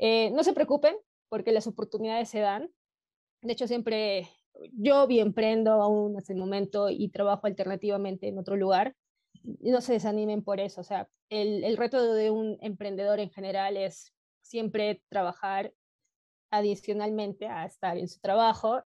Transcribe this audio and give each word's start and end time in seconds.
Eh, 0.00 0.30
no 0.30 0.42
se 0.42 0.54
preocupen 0.54 0.96
porque 1.28 1.52
las 1.52 1.66
oportunidades 1.66 2.28
se 2.30 2.40
dan. 2.40 2.70
De 3.42 3.52
hecho, 3.52 3.68
siempre 3.68 4.28
yo 4.72 5.06
bien 5.06 5.28
emprendo 5.28 5.72
aún 5.72 6.16
hasta 6.16 6.32
el 6.32 6.38
momento 6.38 6.88
y 6.88 7.10
trabajo 7.10 7.46
alternativamente 7.46 8.28
en 8.28 8.38
otro 8.38 8.56
lugar. 8.56 8.96
No 9.42 9.80
se 9.80 9.92
desanimen 9.92 10.42
por 10.42 10.58
eso. 10.58 10.80
O 10.80 10.84
sea, 10.84 11.08
el, 11.28 11.64
el 11.64 11.76
reto 11.76 12.14
de 12.14 12.30
un 12.30 12.58
emprendedor 12.60 13.20
en 13.20 13.30
general 13.30 13.76
es 13.76 14.12
siempre 14.42 15.02
trabajar 15.08 15.72
adicionalmente 16.50 17.46
a 17.46 17.66
estar 17.66 17.96
en 17.96 18.08
su 18.08 18.20
trabajo. 18.20 18.82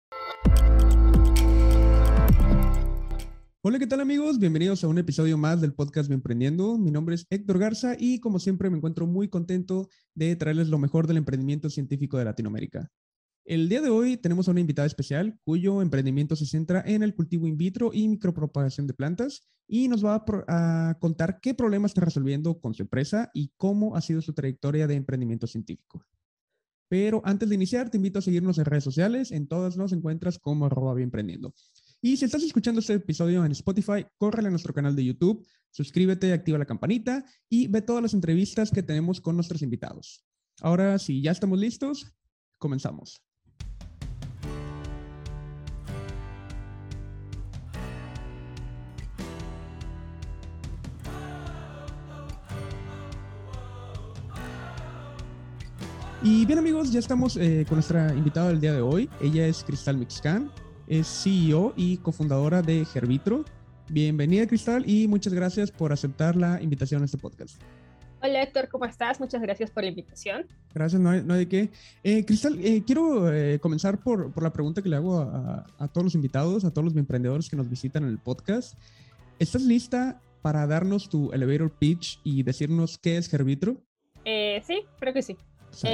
Hola, 3.65 3.79
¿qué 3.79 3.87
tal 3.87 4.01
amigos? 4.01 4.41
Bienvenidos 4.41 4.83
a 4.83 4.89
un 4.89 4.99
episodio 4.99 5.39
más 5.39 5.61
del 5.61 5.73
podcast 5.73 6.09
Me 6.09 6.17
Emprendiendo. 6.17 6.77
Mi 6.79 6.91
nombre 6.91 7.15
es 7.15 7.29
Héctor 7.31 7.61
Garza 7.61 7.95
y 7.97 8.19
como 8.19 8.41
siempre 8.41 8.69
me 8.69 8.77
encuentro 8.77 9.07
muy 9.07 9.29
contento 9.29 9.89
de 10.17 10.35
traerles 10.35 10.67
lo 10.67 10.79
mejor 10.79 11.07
del 11.07 11.19
emprendimiento 11.19 11.71
científico 11.71 12.19
de 12.19 12.25
Latinoamérica. 12.25 12.91
El 13.45 13.69
día 13.69 13.81
de 13.81 13.89
hoy 13.89 14.17
tenemos 14.17 14.49
a 14.49 14.51
una 14.51 14.59
invitada 14.59 14.87
especial 14.87 15.39
cuyo 15.45 15.81
emprendimiento 15.81 16.35
se 16.35 16.45
centra 16.45 16.83
en 16.85 17.05
el 17.05 17.15
cultivo 17.15 17.47
in 17.47 17.57
vitro 17.57 17.93
y 17.95 18.09
micropropagación 18.09 18.89
de 18.89 18.95
plantas 18.95 19.49
y 19.69 19.87
nos 19.87 20.05
va 20.05 20.25
a, 20.49 20.99
contar 20.99 21.39
qué 21.41 21.55
problemas 21.55 21.93
está 21.93 22.01
resolviendo 22.01 22.61
con 22.61 22.75
su 22.75 22.83
empresa 22.83 23.31
y 23.33 23.53
cómo 23.57 23.95
ha 23.95 24.01
sido 24.01 24.23
su 24.23 24.33
trayectoria 24.33 24.89
de 24.89 24.97
emprendimiento 24.97 25.47
científico. 25.47 26.05
Pero 26.89 27.23
antes 27.25 27.49
de 27.49 27.55
iniciar, 27.55 27.91
te 27.91 27.97
invito 27.97 28.19
a 28.19 28.23
seguirnos 28.23 28.59
en 28.59 28.65
redes 28.65 28.83
sociales. 28.83 29.31
En 29.31 29.47
todas 29.47 29.77
nos 29.77 29.93
encuentras 29.93 30.41
como 30.41 30.67
arroba 30.67 31.01
emprendiendo. 31.01 31.55
Y 32.05 32.17
si 32.17 32.25
estás 32.25 32.43
escuchando 32.43 32.81
este 32.81 32.95
episodio 32.95 33.45
en 33.45 33.53
Spotify, 33.53 34.05
córrele 34.19 34.49
a 34.49 34.51
nuestro 34.51 34.75
canal 34.75 34.97
de 34.97 35.05
YouTube, 35.05 35.47
suscríbete, 35.71 36.33
activa 36.33 36.59
la 36.59 36.65
campanita 36.65 37.25
y 37.49 37.69
ve 37.69 37.81
todas 37.81 38.03
las 38.03 38.13
entrevistas 38.13 38.73
que 38.73 38.83
tenemos 38.83 39.21
con 39.21 39.37
nuestros 39.37 39.63
invitados. 39.63 40.27
Ahora, 40.63 40.99
si 40.99 41.23
ya 41.23 41.31
estamos 41.31 41.61
listos, 41.61 42.13
comenzamos. 42.59 43.23
Y 56.25 56.47
bien 56.47 56.59
amigos, 56.59 56.91
ya 56.91 56.99
estamos 56.99 57.37
eh, 57.37 57.65
con 57.69 57.77
nuestra 57.77 58.13
invitada 58.13 58.49
del 58.49 58.61
día 58.61 58.73
de 58.73 58.81
hoy. 58.81 59.09
Ella 59.21 59.47
es 59.47 59.63
Cristal 59.63 59.99
Mixcan 59.99 60.51
es 60.93 61.23
CEO 61.25 61.73
y 61.75 61.97
cofundadora 61.97 62.61
de 62.61 62.85
Gervitro. 62.85 63.47
Bienvenida, 63.89 64.47
Cristal, 64.47 64.87
y 64.87 65.09
muchas 65.09 65.33
gracias 65.33 65.71
por 65.71 65.91
aceptar 65.91 66.37
la 66.37 66.61
invitación 66.61 67.01
a 67.01 67.07
este 67.07 67.17
podcast. 67.17 67.59
Hola, 68.23 68.43
Héctor, 68.43 68.69
¿cómo 68.69 68.85
estás? 68.85 69.19
Muchas 69.19 69.41
gracias 69.41 69.71
por 69.71 69.85
la 69.85 69.89
invitación. 69.89 70.47
Gracias, 70.75 71.01
no 71.01 71.09
hay, 71.09 71.23
no 71.23 71.33
hay 71.33 71.47
de 71.47 71.49
qué. 71.49 71.71
Eh, 72.05 72.27
Cristal, 72.27 72.59
eh, 72.63 72.83
quiero 72.87 73.33
eh, 73.33 73.59
comenzar 73.59 74.01
por, 74.01 74.33
por, 74.35 74.43
la 74.43 74.53
pregunta 74.53 74.83
que 74.83 74.91
le 74.91 74.97
hago 74.97 75.19
a, 75.19 75.65
a, 75.79 75.89
todos 75.89 76.05
los 76.05 76.15
invitados, 76.15 76.63
a 76.67 76.71
todos 76.71 76.85
los 76.85 76.97
emprendedores 76.97 77.49
que 77.49 77.57
nos 77.57 77.71
visitan 77.71 78.03
en 78.03 78.11
el 78.11 78.19
podcast. 78.19 78.79
¿Estás 79.39 79.63
lista 79.63 80.21
para 80.43 80.67
darnos 80.67 81.09
tu 81.09 81.33
elevator 81.33 81.71
pitch 81.71 82.21
y 82.23 82.43
decirnos 82.43 82.99
qué 82.99 83.17
es 83.17 83.31
Gervitro? 83.31 83.79
sí, 84.25 84.85
creo 85.01 85.15
que 85.15 85.23
sí. 85.23 85.39
sí. 85.71 85.89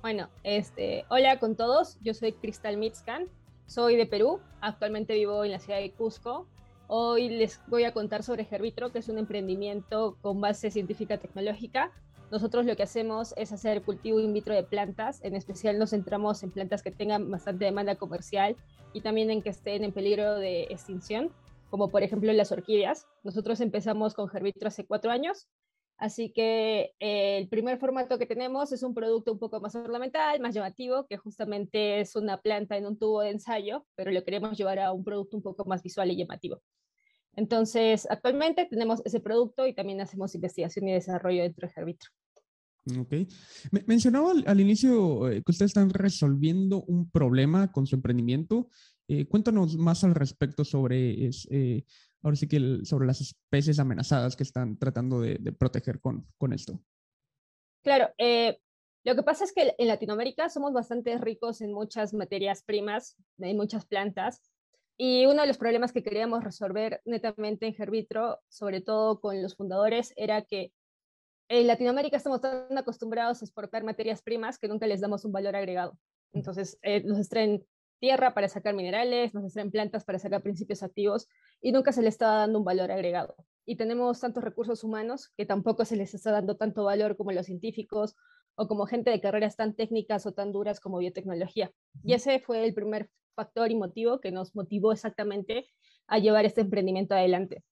bueno, 0.00 0.30
este, 0.44 1.04
hola 1.10 1.38
con 1.38 1.56
todos, 1.56 1.98
yo 2.00 2.14
soy 2.14 2.32
Cristal 2.32 2.78
Mitzkan, 2.78 3.28
soy 3.66 3.96
de 3.96 4.06
Perú, 4.06 4.40
actualmente 4.60 5.14
vivo 5.14 5.44
en 5.44 5.52
la 5.52 5.58
ciudad 5.58 5.80
de 5.80 5.90
Cusco. 5.92 6.46
Hoy 6.86 7.28
les 7.28 7.60
voy 7.66 7.84
a 7.84 7.92
contar 7.92 8.22
sobre 8.22 8.44
Gervitro, 8.44 8.92
que 8.92 8.98
es 8.98 9.08
un 9.08 9.18
emprendimiento 9.18 10.16
con 10.20 10.40
base 10.40 10.70
científica 10.70 11.18
tecnológica. 11.18 11.90
Nosotros 12.30 12.66
lo 12.66 12.76
que 12.76 12.82
hacemos 12.82 13.34
es 13.36 13.52
hacer 13.52 13.82
cultivo 13.82 14.20
in 14.20 14.32
vitro 14.32 14.54
de 14.54 14.64
plantas, 14.64 15.22
en 15.24 15.34
especial 15.34 15.78
nos 15.78 15.90
centramos 15.90 16.42
en 16.42 16.50
plantas 16.50 16.82
que 16.82 16.90
tengan 16.90 17.30
bastante 17.30 17.64
demanda 17.64 17.96
comercial 17.96 18.56
y 18.92 19.00
también 19.00 19.30
en 19.30 19.42
que 19.42 19.50
estén 19.50 19.84
en 19.84 19.92
peligro 19.92 20.34
de 20.34 20.64
extinción, 20.64 21.30
como 21.70 21.88
por 21.88 22.02
ejemplo 22.02 22.32
las 22.32 22.52
orquídeas. 22.52 23.06
Nosotros 23.22 23.60
empezamos 23.60 24.14
con 24.14 24.28
Gervitro 24.28 24.68
hace 24.68 24.84
cuatro 24.84 25.10
años 25.10 25.48
Así 25.96 26.32
que 26.32 26.92
eh, 26.98 27.38
el 27.38 27.48
primer 27.48 27.78
formato 27.78 28.18
que 28.18 28.26
tenemos 28.26 28.72
es 28.72 28.82
un 28.82 28.94
producto 28.94 29.32
un 29.32 29.38
poco 29.38 29.60
más 29.60 29.74
ornamental, 29.74 30.40
más 30.40 30.54
llamativo, 30.54 31.06
que 31.06 31.16
justamente 31.16 32.00
es 32.00 32.16
una 32.16 32.40
planta 32.40 32.76
en 32.76 32.86
un 32.86 32.98
tubo 32.98 33.20
de 33.20 33.30
ensayo, 33.30 33.86
pero 33.94 34.10
lo 34.10 34.24
queremos 34.24 34.58
llevar 34.58 34.80
a 34.80 34.92
un 34.92 35.04
producto 35.04 35.36
un 35.36 35.42
poco 35.42 35.64
más 35.64 35.82
visual 35.82 36.10
y 36.10 36.16
llamativo. 36.16 36.60
Entonces, 37.36 38.06
actualmente 38.10 38.66
tenemos 38.66 39.02
ese 39.04 39.20
producto 39.20 39.66
y 39.66 39.74
también 39.74 40.00
hacemos 40.00 40.34
investigación 40.34 40.88
y 40.88 40.92
desarrollo 40.92 41.42
dentro 41.42 41.68
de 41.68 41.74
Herbitro. 41.76 42.10
Ok. 42.98 43.14
mencionaba 43.86 44.32
al, 44.32 44.44
al, 44.46 44.60
inicio 44.60 45.30
eh, 45.30 45.42
que 45.42 45.50
ustedes 45.50 45.70
están 45.70 45.88
resolviendo 45.88 46.82
un 46.82 47.08
problema 47.08 47.72
con 47.72 47.86
su 47.86 47.94
emprendimiento. 47.94 48.68
Eh, 49.08 49.26
cuéntanos 49.26 49.76
más 49.76 50.04
al 50.04 50.14
respecto 50.14 50.64
sobre 50.64 51.26
es, 51.26 51.48
eh, 51.50 51.84
ahora 52.24 52.36
sí 52.36 52.48
que 52.48 52.56
el, 52.56 52.86
sobre 52.86 53.06
las 53.06 53.20
especies 53.20 53.78
amenazadas 53.78 54.34
que 54.34 54.42
están 54.42 54.78
tratando 54.78 55.20
de, 55.20 55.36
de 55.38 55.52
proteger 55.52 56.00
con, 56.00 56.26
con, 56.38 56.52
esto. 56.52 56.80
Claro, 57.84 58.08
eh, 58.18 58.58
lo 59.04 59.14
que 59.14 59.22
pasa 59.22 59.44
es 59.44 59.52
que 59.52 59.74
en 59.76 59.88
Latinoamérica 59.88 60.48
somos 60.48 60.72
bastante 60.72 61.16
ricos 61.18 61.60
en 61.60 61.72
muchas 61.72 62.14
materias 62.14 62.64
primas, 62.64 63.16
en 63.38 63.56
muchas 63.56 63.84
plantas, 63.84 64.40
y 64.96 65.26
uno 65.26 65.42
de 65.42 65.48
los 65.48 65.58
problemas 65.58 65.92
que 65.92 66.02
queríamos 66.02 66.42
resolver 66.42 67.02
netamente 67.04 67.66
en 67.66 67.74
Gervitro, 67.74 68.40
sobre 68.48 68.80
todo 68.80 69.20
con 69.20 69.42
los 69.42 69.54
fundadores, 69.54 70.14
era 70.16 70.42
que 70.42 70.72
en 71.50 71.66
Latinoamérica 71.66 72.16
estamos 72.16 72.40
tan 72.40 72.78
acostumbrados 72.78 73.42
a 73.42 73.44
exportar 73.44 73.84
materias 73.84 74.22
primas 74.22 74.58
que 74.58 74.68
nunca 74.68 74.86
les 74.86 75.00
damos 75.00 75.24
un 75.26 75.32
valor 75.32 75.56
agregado. 75.56 75.98
Entonces, 76.32 76.78
eh, 76.82 77.02
nos 77.02 77.18
extraen 77.18 77.66
tierra 78.04 78.34
para 78.34 78.48
sacar 78.48 78.74
minerales, 78.74 79.32
nos 79.32 79.44
extraen 79.44 79.70
plantas 79.70 80.04
para 80.04 80.18
sacar 80.18 80.42
principios 80.42 80.82
activos 80.82 81.26
y 81.62 81.72
nunca 81.72 81.90
se 81.90 82.02
le 82.02 82.10
está 82.10 82.26
dando 82.26 82.58
un 82.58 82.64
valor 82.66 82.92
agregado. 82.92 83.34
Y 83.64 83.76
tenemos 83.76 84.20
tantos 84.20 84.44
recursos 84.44 84.84
humanos 84.84 85.32
que 85.38 85.46
tampoco 85.46 85.86
se 85.86 85.96
les 85.96 86.12
está 86.12 86.30
dando 86.30 86.58
tanto 86.58 86.84
valor 86.84 87.16
como 87.16 87.32
los 87.32 87.46
científicos 87.46 88.14
o 88.56 88.68
como 88.68 88.84
gente 88.84 89.10
de 89.10 89.22
carreras 89.22 89.56
tan 89.56 89.74
técnicas 89.74 90.26
o 90.26 90.32
tan 90.32 90.52
duras 90.52 90.80
como 90.80 90.98
biotecnología. 90.98 91.72
Y 92.02 92.12
ese 92.12 92.40
fue 92.40 92.66
el 92.66 92.74
primer 92.74 93.08
factor 93.34 93.70
y 93.70 93.74
motivo 93.74 94.20
que 94.20 94.32
nos 94.32 94.54
motivó 94.54 94.92
exactamente 94.92 95.66
a 96.06 96.18
llevar 96.18 96.44
este 96.44 96.60
emprendimiento 96.60 97.14
adelante. 97.14 97.64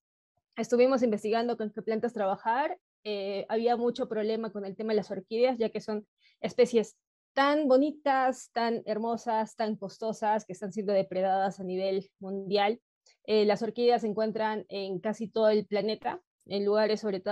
Estuvimos 0.56 1.02
investigando 1.02 1.58
con 1.58 1.70
qué 1.72 1.82
plantas 1.82 2.14
trabajar. 2.14 2.78
Eh, 3.04 3.44
había 3.50 3.76
mucho 3.76 4.08
problema 4.08 4.50
con 4.50 4.64
el 4.64 4.76
tema 4.76 4.92
de 4.92 4.96
las 4.96 5.10
orquídeas, 5.10 5.58
ya 5.58 5.68
que 5.68 5.82
son 5.82 6.06
especies 6.40 6.96
tan 7.34 7.68
bonitas, 7.68 8.50
tan 8.52 8.82
hermosas, 8.86 9.56
tan 9.56 9.76
costosas, 9.76 10.44
que 10.44 10.52
están 10.52 10.72
siendo 10.72 10.92
depredadas 10.92 11.60
a 11.60 11.64
nivel 11.64 12.10
mundial. 12.18 12.80
Eh, 13.24 13.44
las 13.44 13.62
orquídeas 13.62 14.02
se 14.02 14.08
encuentran 14.08 14.66
en 14.68 14.98
casi 15.00 15.28
todo 15.28 15.48
el 15.48 15.66
planeta, 15.66 16.20
en 16.46 16.64
lugares 16.64 17.00
sobre 17.00 17.22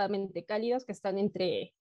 cálidos, 0.47 0.85
que 0.85 0.93
están 0.93 1.19
entre 1.19 1.75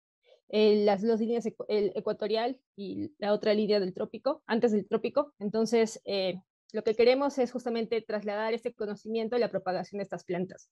eh, 0.50 0.84
las 0.84 1.02
dos 1.02 1.20
líneas, 1.20 1.46
el 1.68 1.92
ecuatorial 1.96 2.60
y 2.76 3.14
la 3.20 3.34
otra 3.34 3.54
línea 3.54 3.80
del 3.80 3.94
trópico, 3.94 4.44
antes 4.48 4.72
del 4.72 4.88
trópico. 4.88 5.34
Entonces, 5.40 6.02
eh, 6.06 6.42
lo 6.74 6.84
que 6.84 6.96
queremos 6.96 7.38
es 7.38 7.52
justamente 7.52 8.02
trasladar 8.02 8.54
este 8.54 8.74
conocimiento 8.74 9.36
a 9.36 9.40
la 9.40 9.50
propagación 9.50 10.00
de 10.00 10.04
estas 10.04 10.24
plantas. 10.24 10.70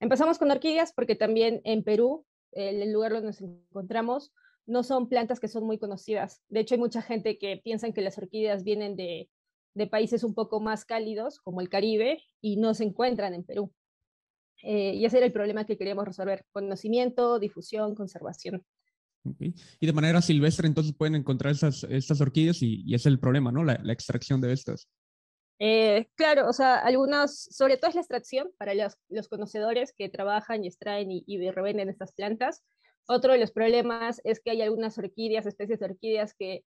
Empezamos 0.00 0.38
con 0.38 0.50
orquídeas 0.50 0.92
porque 0.92 1.16
también 1.16 1.60
en 1.64 1.82
Perú, 1.82 2.24
el 2.52 2.92
lugar 2.92 3.12
donde 3.12 3.28
nos 3.28 3.40
encontramos, 3.40 4.32
no 4.68 4.82
son 4.84 5.08
plantas 5.08 5.40
que 5.40 5.48
son 5.48 5.64
muy 5.64 5.78
conocidas. 5.78 6.42
De 6.48 6.60
hecho, 6.60 6.74
hay 6.74 6.80
mucha 6.80 7.02
gente 7.02 7.38
que 7.38 7.56
piensa 7.56 7.90
que 7.90 8.02
las 8.02 8.18
orquídeas 8.18 8.62
vienen 8.62 8.96
de, 8.96 9.28
de 9.74 9.86
países 9.86 10.22
un 10.22 10.34
poco 10.34 10.60
más 10.60 10.84
cálidos, 10.84 11.40
como 11.40 11.60
el 11.60 11.68
Caribe, 11.70 12.22
y 12.40 12.56
no 12.56 12.74
se 12.74 12.84
encuentran 12.84 13.34
en 13.34 13.44
Perú. 13.44 13.72
Eh, 14.62 14.94
y 14.94 15.04
ese 15.04 15.16
era 15.16 15.26
el 15.26 15.32
problema 15.32 15.64
que 15.64 15.78
queríamos 15.78 16.04
resolver, 16.04 16.44
conocimiento, 16.52 17.38
difusión, 17.38 17.94
conservación. 17.94 18.64
Okay. 19.24 19.54
Y 19.80 19.86
de 19.86 19.92
manera 19.92 20.20
silvestre, 20.20 20.66
entonces 20.66 20.94
pueden 20.94 21.14
encontrar 21.14 21.52
esas, 21.52 21.84
estas 21.84 22.20
orquídeas 22.20 22.62
y, 22.62 22.82
y, 22.84 22.94
es 22.94 23.06
el 23.06 23.18
problema, 23.18 23.50
¿no? 23.50 23.64
La, 23.64 23.80
la 23.82 23.92
extracción 23.92 24.40
de 24.40 24.52
estas. 24.52 24.88
Eh, 25.60 26.08
claro, 26.14 26.48
o 26.48 26.52
sea, 26.52 26.76
algunos, 26.76 27.34
sobre 27.50 27.78
todo 27.78 27.88
es 27.88 27.94
la 27.94 28.02
extracción 28.02 28.50
para 28.58 28.74
los, 28.74 28.96
los 29.08 29.28
conocedores 29.28 29.92
que 29.96 30.08
trabajan 30.08 30.62
y 30.62 30.68
extraen 30.68 31.10
y, 31.10 31.24
y 31.26 31.50
revenden 31.50 31.88
estas 31.88 32.12
plantas. 32.12 32.62
Otro 33.10 33.32
de 33.32 33.38
los 33.38 33.52
problemas 33.52 34.20
es 34.24 34.38
que 34.40 34.50
hay 34.50 34.60
algunas 34.60 34.98
orquídeas, 34.98 35.46
especies 35.46 35.78
de 35.78 35.86
orquídeas 35.86 36.34
que 36.34 36.64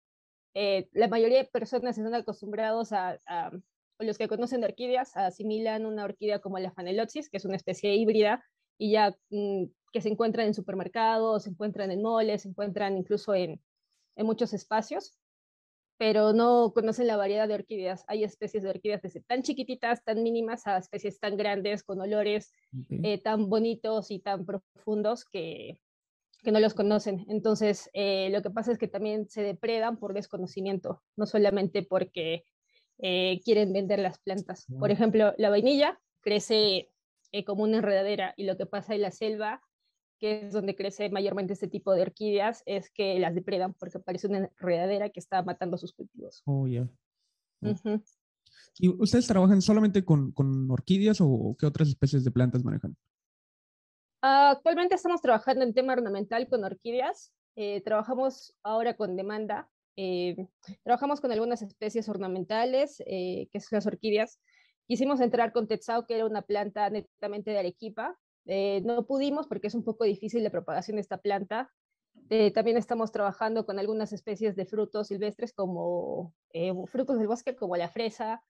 eh, 0.54 0.90
la 0.92 1.08
mayoría 1.08 1.38
de 1.38 1.46
personas 1.46 1.98
están 1.98 2.14
acostumbrados 2.14 2.92
a, 2.92 3.20
a, 3.26 3.52
los 4.00 4.18
que 4.18 4.28
conocen 4.28 4.60
de 4.60 4.68
orquídeas, 4.68 5.16
asimilan 5.16 5.86
una 5.86 6.04
orquídea 6.04 6.40
como 6.40 6.60
la 6.60 6.72
Phaneloxis, 6.72 7.30
que 7.30 7.38
es 7.38 7.46
una 7.46 7.56
especie 7.56 7.96
híbrida, 7.96 8.44
y 8.78 8.92
ya 8.92 9.16
mmm, 9.30 9.66
que 9.94 10.02
se 10.02 10.10
encuentran 10.10 10.48
en 10.48 10.54
supermercados, 10.54 11.44
se 11.44 11.52
encuentran 11.52 11.90
en 11.92 12.02
moles, 12.02 12.42
se 12.42 12.50
encuentran 12.50 12.98
incluso 12.98 13.34
en, 13.34 13.62
en 14.18 14.26
muchos 14.26 14.54
espacios, 14.54 15.18
pero 15.98 16.34
no 16.34 16.74
conocen 16.74 17.08
la 17.08 17.16
variedad 17.16 17.48
de 17.48 17.54
orquídeas. 17.54 18.04
Hay 18.08 18.26
especies 18.26 18.64
de 18.64 18.70
orquídeas 18.70 19.02
desde 19.02 19.22
tan 19.22 19.42
chiquititas, 19.42 20.04
tan 20.04 20.22
mínimas, 20.22 20.68
a 20.68 20.78
especies 20.78 21.18
tan 21.22 21.38
grandes, 21.38 21.84
con 21.84 22.02
olores 22.02 22.52
okay. 22.84 23.00
eh, 23.04 23.22
tan 23.22 23.50
bonitos 23.50 24.12
y 24.12 24.20
tan 24.20 24.46
profundos 24.46 25.24
que 25.24 25.80
que 26.46 26.54
no 26.54 26.62
los 26.62 26.74
conocen. 26.74 27.26
Entonces, 27.28 27.90
eh, 27.94 28.30
lo 28.32 28.42
que 28.42 28.50
pasa 28.50 28.72
es 28.72 28.78
que 28.78 28.88
también 28.88 29.28
se 29.28 29.42
depredan 29.42 29.98
por 29.98 30.14
desconocimiento, 30.14 31.04
no 31.18 31.26
solamente 31.26 31.84
porque 31.84 32.46
eh, 33.00 33.42
quieren 33.44 33.74
vender 33.74 34.00
las 34.00 34.20
plantas. 34.20 34.66
Por 34.80 34.92
ejemplo, 34.92 35.34
la 35.38 35.50
vainilla 35.50 36.00
crece 36.22 36.90
eh, 37.34 37.44
como 37.44 37.64
una 37.64 37.78
enredadera 37.78 38.34
y 38.38 38.46
lo 38.46 38.56
que 38.56 38.66
pasa 38.66 38.96
en 38.96 39.02
la 39.02 39.12
selva, 39.12 39.62
que 40.20 40.46
es 40.46 40.54
donde 40.54 40.76
crece 40.76 41.10
mayormente 41.10 41.52
este 41.52 41.68
tipo 41.68 41.94
de 41.94 42.04
orquídeas, 42.04 42.64
es 42.66 42.90
que 42.92 43.20
las 43.20 43.36
depredan 43.36 43.74
porque 43.74 44.00
parece 44.00 44.28
una 44.28 44.50
enredadera 44.60 45.10
que 45.10 45.20
está 45.20 45.44
matando 45.44 45.78
sus 45.78 45.92
cultivos. 45.92 46.42
Oh, 46.46 46.68
ya. 46.68 46.88
Oh. 47.62 48.00
¿Y 48.78 48.90
ustedes 48.90 49.28
trabajan 49.28 49.62
solamente 49.62 50.06
con, 50.06 50.32
con 50.32 50.70
orquídeas 50.72 51.18
o 51.20 51.56
qué 51.60 51.66
otras 51.66 51.90
especies 51.90 52.24
de 52.24 52.32
plantas 52.32 52.64
manejan? 52.64 52.96
Actualmente 54.26 54.96
estamos 54.96 55.22
trabajando 55.22 55.64
en 55.64 55.74
tema 55.74 55.94
ornamental 55.94 56.48
con 56.50 56.64
orquídeas. 56.64 57.32
Eh, 57.56 57.82
trabajamos 57.82 58.56
ahora 58.64 58.96
con 58.96 59.16
demanda. 59.16 59.70
Eh, 59.98 60.48
trabajamos 60.84 61.22
con 61.22 61.32
algunas 61.32 61.62
especies 61.62 62.10
ornamentales, 62.10 63.02
eh, 63.06 63.48
que 63.52 63.60
son 63.60 63.78
las 63.78 63.86
orquídeas. 63.86 64.40
Quisimos 64.88 65.22
entrar 65.22 65.54
con 65.54 65.68
Tetzao, 65.68 66.06
que 66.06 66.16
era 66.16 66.26
una 66.26 66.42
planta 66.42 66.90
netamente 66.90 67.52
de 67.52 67.60
Arequipa. 67.60 68.18
no 68.84 69.06
pudimos 69.08 69.48
porque 69.48 69.68
es 69.68 69.76
un 69.76 69.84
poco 69.84 70.04
difícil 70.04 70.44
la 70.44 70.52
propagación 70.52 70.96
de 70.98 71.02
esta 71.02 71.18
planta. 71.18 71.72
también 72.54 72.78
estamos 72.78 73.12
trabajando 73.12 73.66
con 73.66 73.80
algunas 73.80 74.14
especies 74.14 74.56
de 74.56 74.66
frutos 74.66 75.08
silvestres 75.08 75.54
como 75.54 76.34
frutos 76.88 77.18
del 77.18 77.28
bosque, 77.28 77.56
como 77.56 77.76
la 77.76 77.90
fresa. 77.90 78.44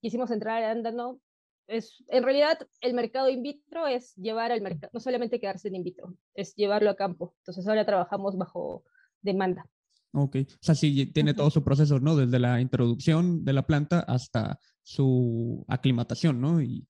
quisimos 0.00 0.30
entrar 0.30 0.62
al 0.62 0.70
ándano, 0.70 1.20
es, 1.66 2.04
en 2.08 2.22
realidad 2.22 2.58
el 2.80 2.94
mercado 2.94 3.28
in 3.28 3.42
vitro 3.42 3.86
es 3.86 4.14
llevar 4.16 4.52
al 4.52 4.60
mercado, 4.60 4.90
no 4.92 5.00
solamente 5.00 5.40
quedarse 5.40 5.68
en 5.68 5.76
in 5.76 5.84
vitro, 5.84 6.16
es 6.34 6.54
llevarlo 6.54 6.90
a 6.90 6.96
campo. 6.96 7.34
Entonces 7.38 7.66
ahora 7.66 7.86
trabajamos 7.86 8.36
bajo 8.36 8.84
demanda. 9.20 9.68
Ok, 10.14 10.36
o 10.36 10.58
sea, 10.60 10.74
sí 10.74 11.06
tiene 11.06 11.32
todo 11.32 11.50
su 11.50 11.64
proceso, 11.64 11.98
¿no? 11.98 12.16
Desde 12.16 12.38
la 12.38 12.60
introducción 12.60 13.44
de 13.44 13.54
la 13.54 13.66
planta 13.66 14.00
hasta 14.00 14.58
su 14.82 15.64
aclimatación, 15.68 16.40
¿no? 16.40 16.60
Y... 16.60 16.86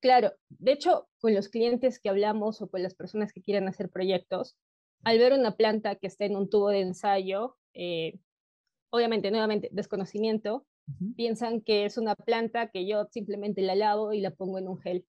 Claro, 0.00 0.32
de 0.48 0.72
hecho, 0.72 1.08
con 1.18 1.34
los 1.34 1.48
clientes 1.48 1.98
que 1.98 2.08
hablamos 2.08 2.62
o 2.62 2.68
con 2.68 2.82
las 2.82 2.94
personas 2.94 3.32
que 3.32 3.42
quieren 3.42 3.66
hacer 3.66 3.90
proyectos, 3.90 4.56
al 5.02 5.18
ver 5.18 5.32
una 5.32 5.56
planta 5.56 5.96
que 5.96 6.06
está 6.06 6.24
en 6.24 6.36
un 6.36 6.48
tubo 6.48 6.68
de 6.68 6.80
ensayo, 6.80 7.56
eh, 7.74 8.20
obviamente, 8.90 9.32
nuevamente, 9.32 9.68
desconocimiento, 9.72 10.64
piensan 11.16 11.60
que 11.60 11.84
es 11.84 11.98
una 11.98 12.14
planta 12.14 12.68
que 12.68 12.86
yo 12.86 13.06
simplemente 13.10 13.62
la 13.62 13.74
lavo 13.74 14.12
y 14.12 14.20
la 14.20 14.30
pongo 14.30 14.58
en 14.58 14.68
un 14.68 14.78
gel. 14.78 15.06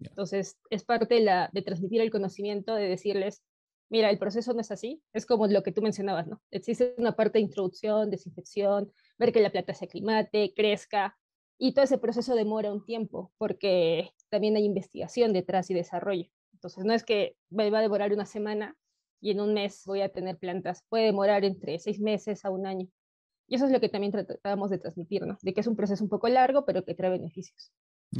Entonces, 0.00 0.58
es 0.70 0.84
parte 0.84 1.14
de, 1.14 1.20
la, 1.22 1.50
de 1.52 1.62
transmitir 1.62 2.00
el 2.00 2.10
conocimiento, 2.10 2.74
de 2.74 2.88
decirles, 2.88 3.42
mira, 3.88 4.10
el 4.10 4.18
proceso 4.18 4.52
no 4.52 4.60
es 4.60 4.70
así, 4.70 5.02
es 5.12 5.26
como 5.26 5.46
lo 5.46 5.62
que 5.62 5.72
tú 5.72 5.82
mencionabas, 5.82 6.26
¿no? 6.26 6.42
Existe 6.50 6.94
una 6.98 7.16
parte 7.16 7.38
de 7.38 7.44
introducción, 7.44 8.10
desinfección, 8.10 8.92
ver 9.18 9.32
que 9.32 9.40
la 9.40 9.50
planta 9.50 9.74
se 9.74 9.86
aclimate, 9.86 10.52
crezca, 10.54 11.16
y 11.58 11.72
todo 11.72 11.84
ese 11.84 11.98
proceso 11.98 12.34
demora 12.34 12.72
un 12.72 12.84
tiempo, 12.84 13.32
porque 13.38 14.10
también 14.28 14.56
hay 14.56 14.64
investigación 14.64 15.32
detrás 15.32 15.70
y 15.70 15.74
desarrollo. 15.74 16.28
Entonces, 16.52 16.84
no 16.84 16.92
es 16.92 17.04
que 17.04 17.36
va 17.50 17.64
a 17.78 17.82
demorar 17.82 18.12
una 18.12 18.26
semana 18.26 18.76
y 19.20 19.30
en 19.30 19.40
un 19.40 19.54
mes 19.54 19.82
voy 19.86 20.02
a 20.02 20.10
tener 20.10 20.38
plantas, 20.38 20.84
puede 20.88 21.06
demorar 21.06 21.44
entre 21.44 21.78
seis 21.78 22.00
meses 22.00 22.44
a 22.44 22.50
un 22.50 22.66
año. 22.66 22.88
Y 23.48 23.54
eso 23.54 23.66
es 23.66 23.72
lo 23.72 23.80
que 23.80 23.88
también 23.88 24.12
tratamos 24.12 24.70
de 24.70 24.78
transmitirnos, 24.78 25.40
de 25.40 25.54
que 25.54 25.60
es 25.60 25.66
un 25.66 25.76
proceso 25.76 26.02
un 26.02 26.10
poco 26.10 26.28
largo, 26.28 26.64
pero 26.64 26.84
que 26.84 26.94
trae 26.94 27.10
beneficios. 27.10 27.72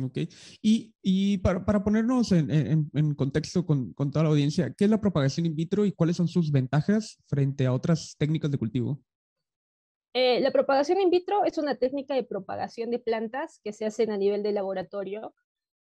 Ok. 0.02 0.18
Y, 0.62 0.94
y 1.02 1.38
para, 1.38 1.64
para, 1.64 1.82
ponernos 1.82 2.32
en, 2.32 2.50
en, 2.50 2.90
en 2.92 3.14
contexto 3.14 3.64
con, 3.64 3.92
con, 3.92 4.10
toda 4.10 4.24
la 4.24 4.30
audiencia, 4.30 4.72
¿qué 4.76 4.84
es 4.84 4.90
la 4.90 5.00
propagación 5.00 5.46
in 5.46 5.54
vitro 5.54 5.84
y 5.84 5.92
cuáles 5.92 6.16
son 6.16 6.28
sus 6.28 6.50
ventajas 6.50 7.18
frente 7.26 7.66
a 7.66 7.72
otras 7.72 8.16
técnicas 8.18 8.50
de 8.50 8.58
cultivo? 8.58 9.00
Eh, 10.18 10.40
la 10.40 10.50
propagación 10.50 11.00
in 11.00 11.10
vitro 11.10 11.44
es 11.44 11.58
una 11.58 11.74
técnica 11.74 12.14
de 12.14 12.24
propagación 12.24 12.90
de 12.90 12.98
plantas 12.98 13.60
que 13.62 13.72
se 13.72 13.84
hacen 13.84 14.10
a 14.10 14.16
nivel 14.16 14.42
de 14.42 14.52
laboratorio. 14.52 15.34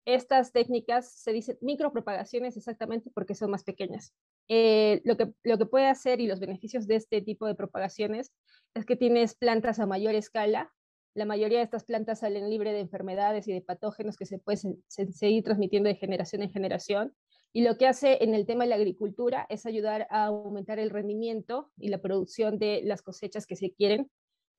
Estas 0.08 0.52
técnicas 0.52 1.12
se 1.12 1.34
dicen 1.34 1.58
micropropagaciones 1.60 2.56
exactamente 2.56 3.10
porque 3.12 3.34
son 3.34 3.50
más 3.50 3.62
pequeñas. 3.62 4.14
Eh, 4.48 5.02
lo, 5.04 5.18
que, 5.18 5.34
lo 5.42 5.58
que 5.58 5.66
puede 5.66 5.86
hacer 5.86 6.22
y 6.22 6.26
los 6.26 6.40
beneficios 6.40 6.86
de 6.86 6.96
este 6.96 7.20
tipo 7.20 7.46
de 7.46 7.54
propagaciones 7.54 8.32
es 8.72 8.86
que 8.86 8.96
tienes 8.96 9.34
plantas 9.34 9.80
a 9.80 9.86
mayor 9.86 10.14
escala. 10.14 10.72
La 11.12 11.26
mayoría 11.26 11.58
de 11.58 11.64
estas 11.64 11.84
plantas 11.84 12.20
salen 12.20 12.48
libre 12.48 12.72
de 12.72 12.80
enfermedades 12.80 13.48
y 13.48 13.52
de 13.52 13.60
patógenos 13.60 14.16
que 14.16 14.24
se 14.24 14.38
pueden 14.38 14.82
seguir 14.86 15.44
transmitiendo 15.44 15.90
de 15.90 15.96
generación 15.96 16.40
en 16.40 16.52
generación. 16.52 17.14
Y 17.52 17.60
lo 17.60 17.76
que 17.76 17.86
hace 17.86 18.24
en 18.24 18.34
el 18.34 18.46
tema 18.46 18.64
de 18.64 18.70
la 18.70 18.76
agricultura 18.76 19.44
es 19.50 19.66
ayudar 19.66 20.06
a 20.08 20.24
aumentar 20.24 20.78
el 20.78 20.88
rendimiento 20.88 21.70
y 21.76 21.90
la 21.90 22.00
producción 22.00 22.58
de 22.58 22.80
las 22.82 23.02
cosechas 23.02 23.46
que 23.46 23.56
se 23.56 23.74
quieren. 23.74 24.10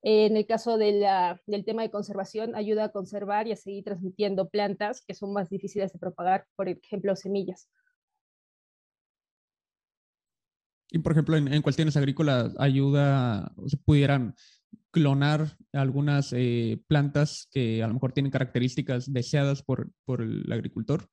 En 0.02 0.36
el 0.36 0.46
caso 0.46 0.78
de 0.78 0.92
la, 0.92 1.40
del 1.46 1.64
tema 1.64 1.82
de 1.82 1.90
conservación, 1.90 2.54
ayuda 2.54 2.84
a 2.84 2.92
conservar 2.92 3.46
y 3.46 3.52
a 3.52 3.56
seguir 3.56 3.84
transmitiendo 3.84 4.48
plantas 4.48 5.02
que 5.06 5.14
son 5.14 5.32
más 5.32 5.50
difíciles 5.50 5.92
de 5.92 5.98
propagar, 5.98 6.46
por 6.56 6.68
ejemplo, 6.68 7.14
semillas. 7.16 7.68
Y 10.90 10.98
por 11.00 11.12
ejemplo, 11.12 11.36
en, 11.36 11.62
cuestiones 11.62 11.96
agrícolas 11.96 12.54
ayuda, 12.58 13.52
o 13.56 13.68
se 13.68 13.76
pudieran 13.76 14.34
clonar 14.90 15.56
algunas 15.72 16.32
eh, 16.32 16.82
plantas 16.88 17.48
que 17.52 17.82
a 17.82 17.86
lo 17.86 17.94
mejor 17.94 18.12
tienen 18.12 18.32
características 18.32 19.12
deseadas 19.12 19.62
por, 19.62 19.92
por 20.04 20.22
el 20.22 20.50
agricultor. 20.50 21.08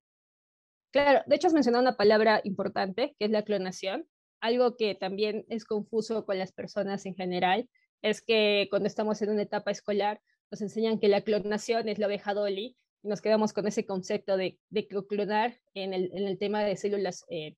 Claro, 0.91 1.21
de 1.27 1.35
hecho 1.35 1.47
has 1.47 1.53
mencionado 1.53 1.83
una 1.83 1.97
palabra 1.97 2.41
importante, 2.43 3.15
que 3.19 3.25
es 3.25 3.31
la 3.31 3.43
clonación. 3.43 4.07
Algo 4.39 4.77
que 4.77 4.95
también 4.95 5.45
es 5.49 5.65
confuso 5.65 6.25
con 6.25 6.39
las 6.39 6.53
personas 6.53 7.05
en 7.05 7.15
general, 7.15 7.69
es 8.01 8.21
que 8.21 8.67
cuando 8.69 8.87
estamos 8.87 9.21
en 9.21 9.29
una 9.29 9.41
etapa 9.41 9.71
escolar 9.71 10.21
nos 10.51 10.61
enseñan 10.61 10.99
que 10.99 11.07
la 11.07 11.21
clonación 11.21 11.89
es 11.89 11.99
la 11.99 12.07
oveja 12.07 12.33
Dolly 12.33 12.77
y 13.03 13.07
nos 13.07 13.21
quedamos 13.21 13.53
con 13.53 13.67
ese 13.67 13.85
concepto 13.85 14.37
de, 14.37 14.59
de 14.69 14.87
clonar 14.87 15.59
en 15.73 15.93
el, 15.93 16.11
en 16.13 16.27
el 16.27 16.37
tema 16.37 16.63
de 16.63 16.77
células 16.77 17.25
eh, 17.29 17.55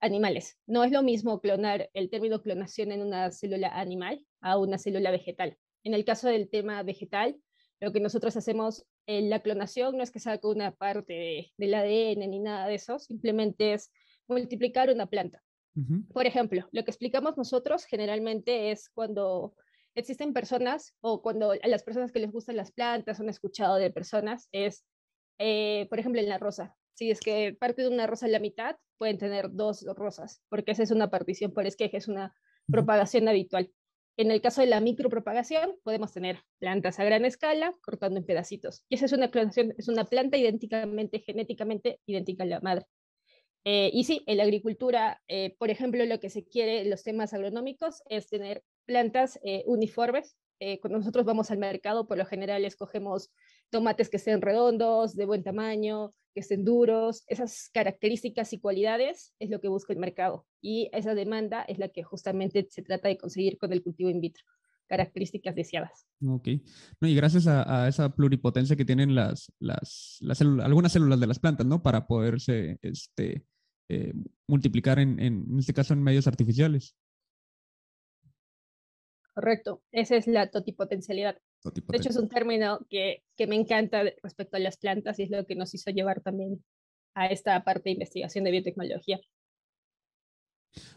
animales. 0.00 0.58
No 0.66 0.84
es 0.84 0.92
lo 0.92 1.02
mismo 1.02 1.40
clonar 1.40 1.90
el 1.92 2.10
término 2.10 2.42
clonación 2.42 2.92
en 2.92 3.02
una 3.02 3.30
célula 3.30 3.68
animal 3.68 4.24
a 4.40 4.58
una 4.58 4.78
célula 4.78 5.10
vegetal. 5.10 5.56
En 5.84 5.94
el 5.94 6.04
caso 6.04 6.28
del 6.28 6.48
tema 6.48 6.82
vegetal, 6.82 7.36
lo 7.80 7.92
que 7.92 8.00
nosotros 8.00 8.36
hacemos 8.36 8.84
en 9.06 9.30
la 9.30 9.40
clonación 9.40 9.96
no 9.96 10.02
es 10.02 10.10
que 10.10 10.20
saque 10.20 10.46
una 10.46 10.74
parte 10.74 11.52
del 11.56 11.74
ADN 11.74 12.30
ni 12.30 12.40
nada 12.40 12.66
de 12.66 12.74
eso, 12.74 12.98
simplemente 12.98 13.74
es 13.74 13.90
multiplicar 14.26 14.90
una 14.90 15.06
planta. 15.06 15.42
Por 16.12 16.26
ejemplo, 16.26 16.68
lo 16.72 16.84
que 16.84 16.90
explicamos 16.90 17.36
nosotros 17.36 17.84
generalmente 17.84 18.70
es 18.70 18.88
cuando 18.88 19.54
existen 19.94 20.32
personas 20.32 20.94
o 21.00 21.22
cuando 21.22 21.52
a 21.52 21.68
las 21.68 21.82
personas 21.82 22.12
que 22.12 22.20
les 22.20 22.32
gustan 22.32 22.56
las 22.56 22.72
plantas 22.72 23.20
han 23.20 23.28
escuchado 23.28 23.76
de 23.76 23.90
personas, 23.90 24.48
es, 24.52 24.84
eh, 25.38 25.86
por 25.90 25.98
ejemplo, 25.98 26.20
en 26.20 26.28
la 26.28 26.38
rosa. 26.38 26.76
Si 26.94 27.10
es 27.10 27.20
que 27.20 27.56
parte 27.58 27.82
de 27.82 27.88
una 27.88 28.06
rosa 28.06 28.26
en 28.26 28.32
la 28.32 28.40
mitad, 28.40 28.76
pueden 28.96 29.18
tener 29.18 29.52
dos 29.52 29.84
rosas, 29.94 30.42
porque 30.48 30.72
esa 30.72 30.82
es 30.82 30.90
una 30.90 31.10
partición 31.10 31.52
por 31.52 31.66
esqueje, 31.66 31.96
es 31.96 32.08
una 32.08 32.34
propagación 32.66 33.28
habitual. 33.28 33.72
En 34.16 34.32
el 34.32 34.40
caso 34.40 34.60
de 34.60 34.66
la 34.66 34.80
micropropagación, 34.80 35.76
podemos 35.84 36.12
tener 36.12 36.42
plantas 36.58 36.98
a 36.98 37.04
gran 37.04 37.24
escala 37.24 37.72
cortando 37.82 38.18
en 38.18 38.26
pedacitos. 38.26 38.84
Y 38.88 38.96
esa 38.96 39.06
es 39.06 39.12
una 39.12 39.30
clonación, 39.30 39.74
es 39.78 39.86
una 39.86 40.04
planta 40.04 40.36
idénticamente, 40.36 41.20
genéticamente 41.20 42.00
idéntica 42.04 42.42
a 42.42 42.46
la 42.46 42.60
madre. 42.60 42.86
Eh, 43.70 43.90
y 43.92 44.04
sí, 44.04 44.22
en 44.26 44.38
la 44.38 44.44
agricultura, 44.44 45.20
eh, 45.28 45.54
por 45.58 45.68
ejemplo, 45.68 46.02
lo 46.06 46.18
que 46.20 46.30
se 46.30 46.42
quiere 46.42 46.86
los 46.86 47.02
temas 47.02 47.34
agronómicos 47.34 48.02
es 48.08 48.26
tener 48.26 48.64
plantas 48.86 49.38
eh, 49.44 49.62
uniformes. 49.66 50.38
cuando 50.80 50.98
nosotros 50.98 51.26
vamos 51.26 51.50
al 51.50 51.58
mercado, 51.58 52.08
por 52.08 52.16
lo 52.16 52.24
general 52.24 52.64
escogemos 52.64 53.30
tomates 53.68 54.08
que 54.08 54.16
estén 54.16 54.40
redondos, 54.40 55.14
de 55.14 55.26
buen 55.26 55.42
tamaño, 55.42 56.14
que 56.32 56.40
estén 56.40 56.64
duros. 56.64 57.24
Esas 57.26 57.68
características 57.74 58.54
y 58.54 58.58
cualidades 58.58 59.34
es 59.38 59.50
lo 59.50 59.60
que 59.60 59.68
busca 59.68 59.92
el 59.92 59.98
mercado. 59.98 60.46
Y 60.62 60.88
esa 60.94 61.14
demanda 61.14 61.62
es 61.68 61.78
la 61.78 61.90
que 61.90 62.02
justamente 62.02 62.66
se 62.70 62.82
trata 62.82 63.08
de 63.08 63.18
conseguir 63.18 63.58
con 63.58 63.74
el 63.74 63.82
cultivo 63.82 64.08
in 64.08 64.22
vitro 64.22 64.44
características 64.88 65.54
deseadas. 65.54 66.06
Ok. 66.26 66.48
y 67.02 67.14
gracias 67.14 67.46
a, 67.46 67.86
esa 67.86 68.08
pluripotencia 68.14 68.76
que 68.76 68.86
tienen 68.86 69.14
las, 69.14 69.52
las, 69.60 70.22
algunas 70.40 70.92
células 70.92 71.20
de 71.20 71.26
las 71.26 71.38
plantas, 71.38 71.66
¿no? 71.66 71.82
Para 71.82 72.06
poderse 72.06 72.78
este, 72.80 73.44
eh, 73.88 74.12
multiplicar 74.46 74.98
en, 74.98 75.18
en, 75.20 75.58
este 75.58 75.74
caso 75.74 75.94
en 75.94 76.02
medios 76.02 76.26
artificiales. 76.26 76.94
Correcto, 79.34 79.82
esa 79.92 80.16
es 80.16 80.26
la 80.26 80.50
totipotencialidad. 80.50 81.40
De 81.64 81.96
hecho, 81.96 82.08
es 82.08 82.16
un 82.16 82.28
término 82.28 82.86
que, 82.90 83.22
que, 83.36 83.46
me 83.46 83.56
encanta 83.56 84.02
respecto 84.22 84.56
a 84.56 84.60
las 84.60 84.76
plantas 84.76 85.18
y 85.18 85.24
es 85.24 85.30
lo 85.30 85.46
que 85.46 85.54
nos 85.54 85.74
hizo 85.74 85.90
llevar 85.90 86.20
también 86.20 86.64
a 87.14 87.26
esta 87.26 87.62
parte 87.64 87.84
de 87.84 87.92
investigación 87.92 88.44
de 88.44 88.50
biotecnología. 88.50 89.20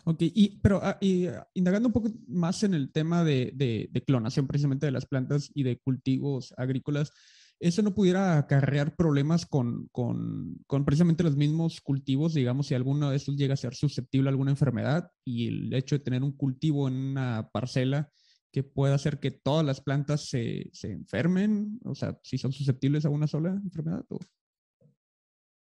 Ok, 0.03 0.17
y, 0.21 0.59
pero 0.61 0.79
ah, 0.83 0.97
y, 0.99 1.27
ah, 1.27 1.47
indagando 1.53 1.87
un 1.87 1.93
poco 1.93 2.09
más 2.27 2.63
en 2.63 2.73
el 2.73 2.91
tema 2.91 3.23
de, 3.23 3.51
de, 3.53 4.03
clonación 4.03 4.47
precisamente 4.47 4.85
de 4.85 4.91
las 4.91 5.05
plantas 5.05 5.51
y 5.53 5.63
de 5.63 5.77
cultivos 5.77 6.53
agrícolas, 6.57 7.11
eso 7.61 7.83
no 7.83 7.93
pudiera 7.93 8.39
acarrear 8.39 8.95
problemas 8.95 9.45
con, 9.45 9.87
con, 9.91 10.57
con, 10.65 10.83
precisamente 10.83 11.23
los 11.23 11.35
mismos 11.35 11.79
cultivos, 11.79 12.33
digamos, 12.33 12.67
si 12.67 12.73
alguno 12.73 13.11
de 13.11 13.17
estos 13.17 13.35
llega 13.35 13.53
a 13.53 13.57
ser 13.57 13.75
susceptible 13.75 14.29
a 14.29 14.31
alguna 14.31 14.49
enfermedad 14.49 15.11
y 15.23 15.47
el 15.47 15.73
hecho 15.75 15.95
de 15.95 16.03
tener 16.03 16.23
un 16.23 16.35
cultivo 16.35 16.87
en 16.87 16.95
una 16.95 17.49
parcela 17.53 18.09
que 18.51 18.63
pueda 18.63 18.95
hacer 18.95 19.19
que 19.19 19.29
todas 19.29 19.63
las 19.63 19.79
plantas 19.79 20.27
se, 20.27 20.71
se 20.73 20.91
enfermen, 20.91 21.79
o 21.85 21.93
sea, 21.93 22.17
si 22.23 22.39
son 22.39 22.51
susceptibles 22.51 23.05
a 23.05 23.09
una 23.09 23.27
sola 23.27 23.51
enfermedad. 23.51 24.03
O... 24.09 24.17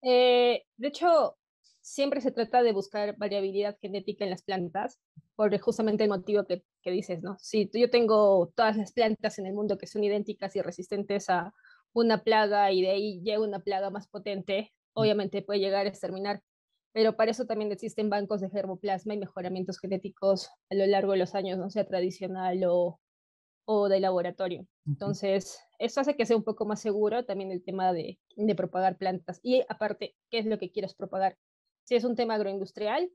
Eh, 0.02 0.64
de 0.76 0.88
hecho, 0.88 1.38
siempre 1.82 2.20
se 2.20 2.32
trata 2.32 2.64
de 2.64 2.74
buscar 2.74 3.16
variabilidad 3.16 3.78
genética 3.80 4.24
en 4.24 4.32
las 4.32 4.42
plantas, 4.42 5.00
por 5.36 5.56
justamente 5.60 6.04
el 6.04 6.10
motivo 6.10 6.46
que, 6.46 6.64
que 6.82 6.90
dices, 6.90 7.22
¿no? 7.22 7.38
Si 7.40 7.70
yo 7.72 7.92
tengo 7.92 8.52
todas 8.56 8.76
las 8.76 8.92
plantas 8.92 9.38
en 9.38 9.46
el 9.46 9.54
mundo 9.54 9.78
que 9.78 9.86
son 9.86 10.04
idénticas 10.04 10.56
y 10.56 10.62
resistentes 10.62 11.30
a 11.30 11.54
una 11.96 12.24
plaga 12.24 12.72
y 12.72 12.82
de 12.82 12.92
ahí 12.92 13.22
llega 13.22 13.42
una 13.42 13.60
plaga 13.60 13.90
más 13.90 14.08
potente, 14.08 14.74
obviamente 14.94 15.42
puede 15.42 15.60
llegar 15.62 15.86
a 15.86 15.90
exterminar. 15.90 16.42
Pero 16.92 17.16
para 17.16 17.32
eso 17.32 17.46
también 17.46 17.72
existen 17.72 18.10
bancos 18.10 18.42
de 18.42 18.50
germoplasma 18.50 19.14
y 19.14 19.18
mejoramientos 19.18 19.80
genéticos 19.80 20.50
a 20.70 20.76
lo 20.76 20.86
largo 20.86 21.14
de 21.14 21.20
los 21.20 21.36
años, 21.36 21.58
no 21.58 21.70
sea 21.70 21.86
tradicional 21.88 22.62
o, 22.66 23.00
o 23.66 23.90
de 23.90 24.00
laboratorio. 24.00 24.68
Entonces, 24.86 25.60
eso 25.80 26.02
hace 26.02 26.16
que 26.16 26.26
sea 26.26 26.38
un 26.38 26.44
poco 26.44 26.66
más 26.66 26.82
seguro 26.82 27.26
también 27.26 27.52
el 27.52 27.64
tema 27.64 27.92
de, 27.94 28.20
de 28.36 28.56
propagar 28.56 28.98
plantas. 28.98 29.40
Y 29.42 29.64
aparte, 29.68 30.16
¿qué 30.30 30.40
es 30.40 30.46
lo 30.46 30.58
que 30.58 30.72
quieres 30.72 30.94
propagar? 30.96 31.38
Si 31.84 31.96
es 31.96 32.04
un 32.04 32.16
tema 32.16 32.36
agroindustrial, 32.36 33.10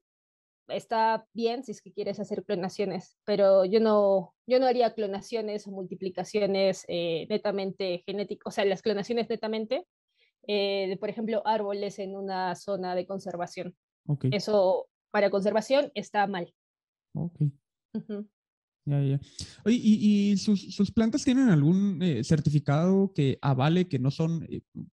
está 0.71 1.27
bien 1.33 1.65
si 1.65 1.73
es 1.73 1.83
que 1.83 1.93
quieres 1.93 2.21
hacer 2.21 2.45
clonaciones, 2.45 3.17
pero 3.25 3.65
yo 3.65 3.81
no, 3.81 4.35
yo 4.47 4.59
no 4.59 4.67
haría 4.67 4.95
clonaciones 4.95 5.67
o 5.67 5.71
multiplicaciones 5.71 6.85
eh, 6.89 7.27
netamente 7.29 8.03
genéticas, 8.07 8.47
o 8.47 8.51
sea, 8.51 8.65
las 8.65 8.83
clonaciones 8.83 9.29
netamente, 9.29 9.87
eh, 10.47 10.87
de, 10.89 10.97
por 10.97 11.11
ejemplo, 11.11 11.43
árboles 11.47 11.99
en 11.99 12.17
una 12.17 12.55
zona 12.55 12.95
de 12.95 13.07
conservación. 13.07 13.75
Eso 14.33 14.89
para 15.11 15.31
conservación 15.31 15.93
está 15.95 16.27
mal. 16.27 16.53
Ok. 17.15 17.41
Ya, 18.87 19.03
ya. 19.03 19.21
Oye, 19.65 19.77
¿y, 19.77 20.33
y 20.33 20.37
sus, 20.39 20.75
sus, 20.75 20.91
plantas 20.91 21.23
tienen 21.23 21.51
algún 21.51 22.03
eh, 22.03 22.25
certificado 22.25 23.13
que 23.13 23.39
avale 23.43 23.87
que 23.87 23.99
no 23.99 24.11
son 24.11 24.49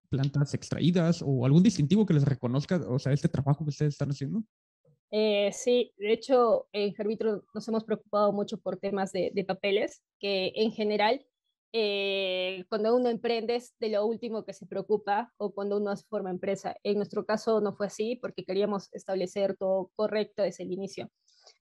plantas 0.09 0.53
extraídas 0.53 1.23
o 1.25 1.45
algún 1.45 1.63
distintivo 1.63 2.05
que 2.05 2.13
les 2.13 2.25
reconozca, 2.25 2.81
o 2.87 2.99
sea, 2.99 3.13
este 3.13 3.29
trabajo 3.29 3.63
que 3.63 3.69
ustedes 3.69 3.93
están 3.93 4.09
haciendo? 4.09 4.43
Eh, 5.11 5.51
sí, 5.53 5.93
de 5.97 6.11
hecho, 6.11 6.67
en 6.73 6.93
Gerbitro 6.93 7.43
nos 7.53 7.67
hemos 7.67 7.83
preocupado 7.85 8.33
mucho 8.33 8.57
por 8.57 8.77
temas 8.77 9.11
de, 9.11 9.45
papeles, 9.47 10.03
que 10.19 10.51
en 10.55 10.71
general, 10.71 11.25
eh, 11.73 12.65
cuando 12.69 12.95
uno 12.95 13.09
emprende 13.09 13.55
es 13.55 13.73
de 13.79 13.89
lo 13.89 14.05
último 14.05 14.43
que 14.43 14.53
se 14.53 14.65
preocupa 14.65 15.33
o 15.37 15.53
cuando 15.53 15.77
uno 15.77 15.95
forma 16.09 16.29
empresa. 16.29 16.75
En 16.83 16.97
nuestro 16.97 17.25
caso 17.25 17.61
no 17.61 17.73
fue 17.73 17.87
así 17.87 18.17
porque 18.17 18.43
queríamos 18.43 18.89
establecer 18.93 19.55
todo 19.57 19.91
correcto 19.95 20.43
desde 20.43 20.63
el 20.63 20.73
inicio. 20.73 21.09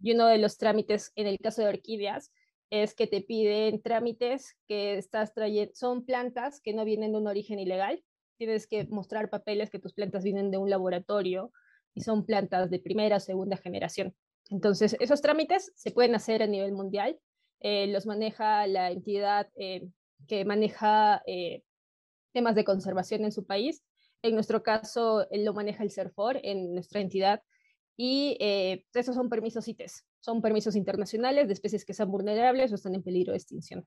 Y 0.01 0.13
uno 0.13 0.27
de 0.27 0.39
los 0.39 0.59
trámites, 0.59 1.13
en 1.15 1.27
el 1.29 1.39
caso 1.39 1.63
de 1.63 1.69
orquídeas, 1.69 2.33
es 2.71 2.95
que 2.95 3.07
te 3.07 3.21
piden 3.21 3.81
trámites 3.81 4.57
que 4.67 4.99
estás 4.99 5.33
trayendo, 5.35 5.73
son 5.75 6.05
plantas 6.05 6.61
que 6.61 6.73
no 6.73 6.85
vienen 6.85 7.13
de 7.13 7.19
un 7.19 7.29
origen 7.29 7.61
ilegal. 7.61 8.03
Tienes 8.39 8.67
que 8.67 8.85
mostrar 8.87 9.31
papeles 9.31 9.71
que 9.71 9.79
tus 9.79 9.95
plantas 9.95 10.25
vienen 10.25 10.51
de 10.51 10.59
un 10.59 10.69
laboratorio 10.69 11.53
y 11.97 12.03
son 12.03 12.25
plantas 12.25 12.71
de 12.71 12.79
primera 12.79 13.17
o 13.17 13.21
segunda 13.21 13.57
generación. 13.57 14.15
Entonces, 14.51 14.97
esos 15.01 15.23
trámites 15.23 15.73
se 15.75 15.91
pueden 15.91 16.15
hacer 16.15 16.43
a 16.43 16.47
nivel 16.47 16.73
mundial. 16.73 17.19
Eh, 17.61 17.87
los 17.89 18.07
maneja 18.07 18.67
la 18.67 18.91
entidad 18.91 19.49
eh, 19.57 19.89
que 20.29 20.45
maneja 20.45 21.23
eh, 21.27 21.63
temas 22.33 22.55
de 22.55 22.65
conservación 22.65 23.25
en 23.25 23.33
su 23.33 23.47
país. 23.47 23.83
En 24.23 24.35
nuestro 24.35 24.63
caso, 24.63 25.27
lo 25.33 25.55
maneja 25.55 25.83
el 25.83 25.91
CERFOR 25.91 26.39
en 26.43 26.75
nuestra 26.75 27.01
entidad. 27.01 27.43
Y 27.97 28.37
esos 28.93 29.15
son 29.15 29.31
permisos 29.31 29.65
CITES. 29.65 30.05
Son 30.21 30.43
permisos 30.43 30.77
internacionales 30.77 31.47
de 31.47 31.55
especies 31.55 31.87
que 31.87 31.95
sean 31.95 32.11
vulnerables 32.11 32.71
o 32.71 32.75
están 32.75 32.95
en 32.95 33.03
peligro 33.03 33.33
de 33.33 33.39
extinción. 33.39 33.87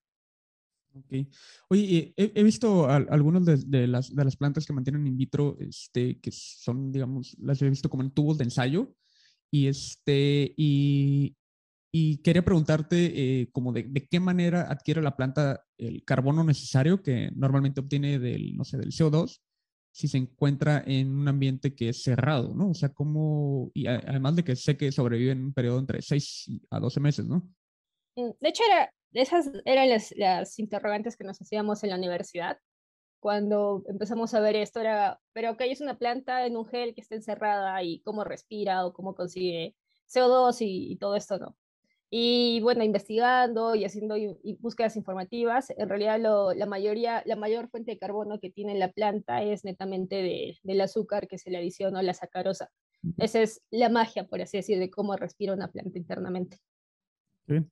Ok. 0.93 1.27
Oye, 1.69 2.13
he, 2.17 2.43
visto 2.43 2.89
algunas 2.89 3.45
de, 3.45 3.87
las, 3.87 4.13
de 4.13 4.23
las 4.25 4.35
plantas 4.35 4.65
que 4.65 4.73
mantienen 4.73 5.07
in 5.07 5.17
vitro, 5.17 5.57
este, 5.59 6.19
que 6.19 6.31
son, 6.31 6.91
digamos, 6.91 7.35
las 7.39 7.61
he 7.61 7.69
visto 7.69 7.89
como 7.89 8.03
en 8.03 8.11
tubos 8.11 8.37
de 8.37 8.45
ensayo. 8.45 8.95
Y, 9.51 9.67
este, 9.67 10.53
y, 10.57 11.35
y 11.91 12.17
quería 12.17 12.43
preguntarte 12.43 13.41
eh, 13.41 13.49
como 13.51 13.71
de, 13.73 13.83
de, 13.83 14.07
qué 14.07 14.19
manera 14.19 14.69
adquiere 14.69 15.01
la 15.01 15.15
planta 15.15 15.63
el 15.77 16.03
carbono 16.03 16.43
necesario 16.43 17.01
que 17.01 17.31
normalmente 17.35 17.81
obtiene 17.81 18.19
del, 18.19 18.55
no 18.55 18.63
sé, 18.63 18.77
del 18.77 18.91
CO2 18.91 19.39
si 19.91 20.07
se 20.07 20.17
encuentra 20.17 20.83
en 20.85 21.11
un 21.11 21.27
ambiente 21.27 21.75
que 21.75 21.89
es 21.89 22.03
cerrado, 22.03 22.53
¿no? 22.53 22.69
O 22.69 22.73
sea, 22.73 22.89
cómo, 22.89 23.71
y 23.73 23.87
además 23.87 24.35
de 24.35 24.43
que 24.43 24.55
sé 24.55 24.77
que 24.77 24.91
sobrevive 24.91 25.31
en 25.31 25.43
un 25.45 25.53
periodo 25.53 25.79
entre 25.79 26.01
6 26.01 26.61
a 26.69 26.79
12 26.79 26.99
meses, 26.99 27.25
¿no? 27.25 27.37
Mm, 28.15 28.31
de 28.39 28.49
hecho, 28.49 28.63
era, 28.69 28.91
esas 29.13 29.51
eran 29.65 29.89
las, 29.89 30.13
las, 30.15 30.59
interrogantes 30.59 31.17
que 31.17 31.23
nos 31.23 31.41
hacíamos 31.41 31.83
en 31.83 31.89
la 31.91 31.95
universidad. 31.95 32.59
Cuando 33.19 33.83
empezamos 33.87 34.33
a 34.33 34.39
ver 34.39 34.55
esto 34.55 34.79
era, 34.79 35.19
pero 35.33 35.51
ok, 35.51 35.61
es 35.61 35.81
una 35.81 35.97
planta 35.97 36.45
en 36.45 36.55
un 36.55 36.65
gel 36.65 36.95
que 36.95 37.01
está 37.01 37.15
encerrada 37.15 37.81
y 37.83 37.99
cómo 38.01 38.23
respira 38.23 38.85
o 38.85 38.93
cómo 38.93 39.15
consigue 39.15 39.75
CO2 40.07 40.57
y, 40.61 40.95
todo 40.97 41.15
esto, 41.15 41.37
¿no? 41.37 41.57
Y 42.11 42.59
bueno, 42.61 42.83
investigando 42.83 43.75
y 43.75 43.85
haciendo 43.85 44.15
búsquedas 44.59 44.95
informativas, 44.95 45.69
en 45.77 45.89
realidad 45.89 46.19
lo, 46.19 46.53
la 46.53 46.65
mayoría, 46.65 47.21
la 47.25 47.35
mayor 47.35 47.69
fuente 47.69 47.91
de 47.91 47.99
carbono 47.99 48.39
que 48.39 48.49
tiene 48.49 48.73
la 48.79 48.91
planta 48.91 49.43
es 49.43 49.63
netamente 49.63 50.15
de, 50.15 50.57
del 50.63 50.81
azúcar 50.81 51.27
que 51.27 51.37
se 51.37 51.51
le 51.51 51.57
adiciona 51.57 52.01
la 52.01 52.15
sacarosa. 52.15 52.71
Esa 53.17 53.41
es 53.41 53.61
la 53.69 53.89
magia, 53.89 54.27
por 54.27 54.41
así 54.41 54.57
decir, 54.57 54.79
de 54.79 54.89
cómo 54.89 55.15
respira 55.15 55.53
una 55.53 55.69
planta 55.69 55.97
internamente. 55.97 56.57
Sí. 57.47 57.65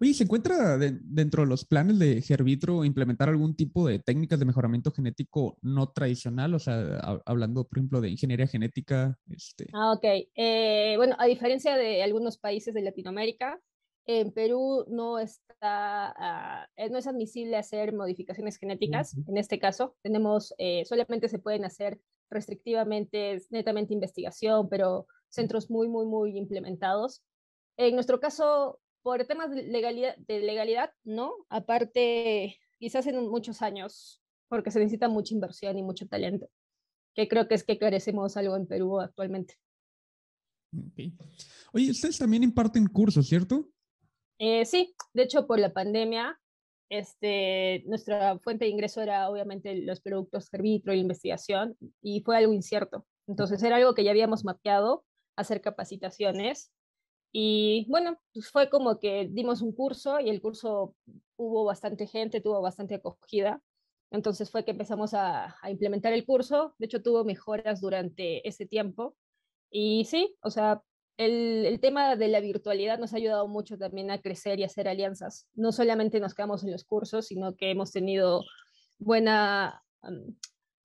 Oye, 0.00 0.14
¿se 0.14 0.24
encuentra 0.24 0.78
dentro 0.78 1.42
de 1.42 1.48
los 1.48 1.64
planes 1.64 1.98
de 1.98 2.22
Gerbitro 2.22 2.84
implementar 2.84 3.28
algún 3.28 3.56
tipo 3.56 3.86
de 3.86 3.98
técnicas 3.98 4.38
de 4.38 4.44
mejoramiento 4.44 4.90
genético 4.90 5.58
no 5.62 5.90
tradicional? 5.90 6.54
O 6.54 6.58
sea, 6.58 7.20
hablando, 7.26 7.64
por 7.66 7.78
ejemplo, 7.78 8.00
de 8.00 8.10
ingeniería 8.10 8.46
genética. 8.46 9.18
Este... 9.30 9.66
Ah, 9.72 9.92
ok. 9.92 10.04
Eh, 10.34 10.94
bueno, 10.96 11.16
a 11.18 11.26
diferencia 11.26 11.76
de 11.76 12.02
algunos 12.02 12.38
países 12.38 12.74
de 12.74 12.82
Latinoamérica, 12.82 13.60
en 14.06 14.32
Perú 14.32 14.84
no 14.88 15.18
está, 15.18 15.48
ah, 15.62 16.68
eh, 16.76 16.90
no 16.90 16.98
es 16.98 17.06
admisible 17.06 17.56
hacer 17.56 17.94
modificaciones 17.94 18.58
genéticas. 18.58 19.16
En 19.26 19.38
este 19.38 19.58
caso, 19.58 19.96
tenemos, 20.02 20.54
eh, 20.58 20.84
solamente 20.84 21.28
se 21.28 21.38
pueden 21.38 21.64
hacer 21.64 21.98
restrictivamente, 22.30 23.40
netamente 23.50 23.94
investigación, 23.94 24.68
pero 24.68 25.06
centros 25.28 25.70
muy, 25.70 25.88
muy, 25.88 26.06
muy 26.06 26.36
implementados. 26.36 27.22
En 27.76 27.94
nuestro 27.94 28.20
caso, 28.20 28.78
por 29.04 29.22
temas 29.26 29.50
de 29.50 29.64
legalidad, 29.64 30.16
de 30.16 30.40
legalidad, 30.40 30.90
no. 31.04 31.34
Aparte, 31.50 32.58
quizás 32.78 33.06
en 33.06 33.28
muchos 33.28 33.60
años, 33.60 34.22
porque 34.48 34.70
se 34.70 34.78
necesita 34.78 35.08
mucha 35.08 35.34
inversión 35.34 35.76
y 35.76 35.82
mucho 35.82 36.08
talento, 36.08 36.48
que 37.14 37.28
creo 37.28 37.46
que 37.46 37.54
es 37.54 37.64
que 37.64 37.78
carecemos 37.78 38.36
algo 38.38 38.56
en 38.56 38.66
Perú 38.66 38.98
actualmente. 38.98 39.56
Oye, 41.74 41.90
ustedes 41.90 42.18
también 42.18 42.42
imparten 42.42 42.86
cursos, 42.86 43.28
¿cierto? 43.28 43.68
Eh, 44.38 44.64
sí, 44.64 44.94
de 45.12 45.24
hecho, 45.24 45.46
por 45.46 45.60
la 45.60 45.74
pandemia, 45.74 46.40
este, 46.88 47.84
nuestra 47.86 48.38
fuente 48.38 48.64
de 48.64 48.70
ingreso 48.70 49.02
era 49.02 49.28
obviamente 49.28 49.76
los 49.82 50.00
productos 50.00 50.46
servitro 50.46 50.94
y 50.94 50.96
la 50.96 51.02
investigación, 51.02 51.76
y 52.00 52.22
fue 52.22 52.38
algo 52.38 52.54
incierto. 52.54 53.06
Entonces 53.26 53.62
era 53.62 53.76
algo 53.76 53.94
que 53.94 54.02
ya 54.02 54.12
habíamos 54.12 54.44
mapeado, 54.44 55.04
hacer 55.36 55.60
capacitaciones 55.60 56.72
y 57.36 57.84
bueno, 57.88 58.16
pues 58.32 58.48
fue 58.48 58.70
como 58.70 59.00
que 59.00 59.28
dimos 59.28 59.60
un 59.60 59.72
curso 59.72 60.20
y 60.20 60.30
el 60.30 60.40
curso 60.40 60.94
hubo 61.36 61.64
bastante 61.64 62.06
gente, 62.06 62.40
tuvo 62.40 62.62
bastante 62.62 62.94
acogida. 62.94 63.60
Entonces 64.12 64.52
fue 64.52 64.64
que 64.64 64.70
empezamos 64.70 65.14
a, 65.14 65.56
implementar 65.68 66.12
el 66.12 66.24
curso. 66.24 66.76
De 66.78 66.86
hecho, 66.86 67.02
tuvo 67.02 67.24
mejoras 67.24 67.80
durante 67.80 68.46
ese 68.46 68.66
tiempo. 68.66 69.16
Y 69.68 70.04
sí, 70.04 70.36
o 70.42 70.50
sea, 70.50 70.84
el, 71.16 71.66
el, 71.66 71.80
tema 71.80 72.14
de 72.14 72.28
la 72.28 72.38
virtualidad 72.38 73.00
nos 73.00 73.12
ha 73.14 73.16
ayudado 73.16 73.48
mucho 73.48 73.78
también 73.78 74.12
a 74.12 74.20
crecer 74.20 74.60
y 74.60 74.64
hacer 74.64 74.86
alianzas. 74.86 75.48
No 75.54 75.72
solamente 75.72 76.20
nos 76.20 76.34
quedamos 76.34 76.62
en 76.62 76.70
los 76.70 76.84
cursos, 76.84 77.26
sino 77.26 77.56
que 77.56 77.72
hemos 77.72 77.90
tenido 77.90 78.44
buena, 79.00 79.82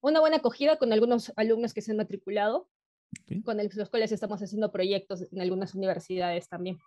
una 0.00 0.18
buena 0.18 0.38
acogida 0.38 0.78
con 0.78 0.92
algunos 0.92 1.32
alumnos 1.36 1.74
que 1.74 1.82
se 1.82 1.92
han 1.92 1.98
matriculado 1.98 2.68
con 3.44 3.56
los 3.56 3.88
cuales 3.90 4.12
estamos 4.12 4.42
haciendo 4.42 4.72
proyectos 4.72 5.26
en 5.30 5.40
algunas 5.40 5.74
universidades 5.74 6.48
también. 6.48 6.78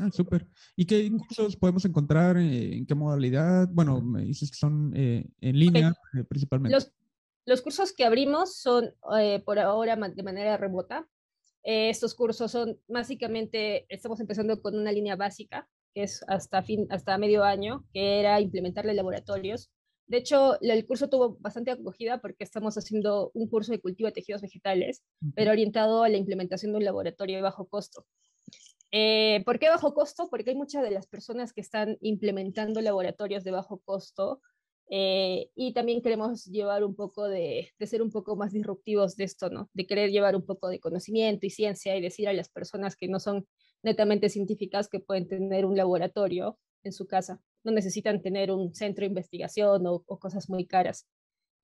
Ah, 0.00 0.10
súper. 0.12 0.46
¿Y 0.76 0.86
qué 0.86 1.10
cursos 1.10 1.56
podemos 1.56 1.84
encontrar? 1.84 2.36
Eh, 2.36 2.76
¿En 2.76 2.86
qué 2.86 2.94
modalidad? 2.94 3.68
Bueno, 3.70 4.00
me 4.00 4.22
dices 4.22 4.50
que 4.50 4.56
son 4.56 4.92
eh, 4.94 5.26
en 5.40 5.58
línea 5.58 5.94
eh, 6.14 6.24
principalmente. 6.24 6.74
Los, 6.74 6.92
los, 7.46 7.62
cursos 7.62 7.92
que 7.92 8.04
abrimos 8.04 8.56
son 8.56 8.94
por 9.44 9.58
ahora 9.58 9.96
de 9.96 10.22
manera 10.22 10.56
remota. 10.56 11.08
estos 11.62 12.14
cursos 12.14 12.50
son 12.52 12.78
básicamente, 12.86 13.86
estamos 13.88 14.20
empezando 14.20 14.60
con 14.60 14.76
una 14.76 14.92
línea 14.92 15.16
básica, 15.16 15.68
que 15.94 16.02
es 16.04 16.22
hasta, 16.28 16.62
fin, 16.62 16.86
hasta 16.90 17.18
medio 17.18 17.42
año, 17.42 17.84
que 17.92 18.20
era 18.20 18.40
implementarle 18.40 18.94
laboratorios 18.94 19.70
De 20.08 20.16
hecho, 20.16 20.58
el 20.62 20.86
curso 20.86 21.08
tuvo 21.08 21.36
bastante 21.38 21.70
acogida 21.70 22.18
porque 22.18 22.42
estamos 22.42 22.76
haciendo 22.78 23.30
un 23.34 23.46
curso 23.46 23.72
de 23.72 23.80
cultivo 23.80 24.06
de 24.06 24.12
tejidos 24.12 24.40
vegetales, 24.40 25.04
pero 25.34 25.50
orientado 25.50 26.02
a 26.02 26.08
la 26.08 26.16
implementación 26.16 26.72
de 26.72 26.78
un 26.78 26.84
laboratorio 26.84 27.36
de 27.36 27.42
bajo 27.42 27.66
costo. 27.68 28.06
Eh, 28.90 29.42
¿Por 29.44 29.58
qué 29.58 29.68
bajo 29.68 29.92
costo? 29.92 30.28
Porque 30.30 30.50
hay 30.50 30.56
muchas 30.56 30.82
de 30.82 30.90
las 30.90 31.06
personas 31.06 31.52
que 31.52 31.60
están 31.60 31.98
implementando 32.00 32.80
laboratorios 32.80 33.44
de 33.44 33.50
bajo 33.50 33.80
costo 33.84 34.40
eh, 34.88 35.50
y 35.54 35.74
también 35.74 36.00
queremos 36.00 36.46
llevar 36.46 36.82
un 36.84 36.96
poco 36.96 37.28
de, 37.28 37.68
de, 37.78 37.86
ser 37.86 38.00
un 38.00 38.10
poco 38.10 38.34
más 38.36 38.52
disruptivos 38.52 39.14
de 39.16 39.24
esto, 39.24 39.50
¿no? 39.50 39.68
De 39.74 39.86
querer 39.86 40.10
llevar 40.10 40.34
un 40.34 40.46
poco 40.46 40.68
de 40.70 40.80
conocimiento 40.80 41.44
y 41.44 41.50
ciencia 41.50 41.94
y 41.94 42.00
decir 42.00 42.28
a 42.28 42.32
las 42.32 42.48
personas 42.48 42.96
que 42.96 43.08
no 43.08 43.20
son 43.20 43.46
netamente 43.82 44.30
científicas 44.30 44.88
que 44.88 45.00
pueden 45.00 45.28
tener 45.28 45.66
un 45.66 45.76
laboratorio 45.76 46.58
en 46.82 46.92
su 46.92 47.06
casa. 47.06 47.42
No 47.64 47.72
necesitan 47.72 48.22
tener 48.22 48.50
un 48.50 48.74
centro 48.74 49.02
de 49.02 49.08
investigación 49.08 49.86
o, 49.86 50.00
cosas 50.00 50.48
muy 50.48 50.66
caras. 50.66 51.06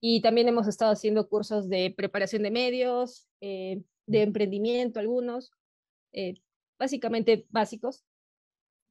Y 0.00 0.20
también 0.20 0.48
hemos 0.48 0.68
estado 0.68 0.92
haciendo 0.92 1.28
cursos 1.28 1.68
de 1.68 1.94
preparación 1.96 2.42
de 2.42 2.50
medios, 2.50 3.28
eh, 3.40 3.82
de 4.06 4.22
emprendimiento 4.22 5.00
algunos, 5.00 5.50
eh, 6.12 6.34
básicamente 6.78 7.46
básicos 7.50 8.04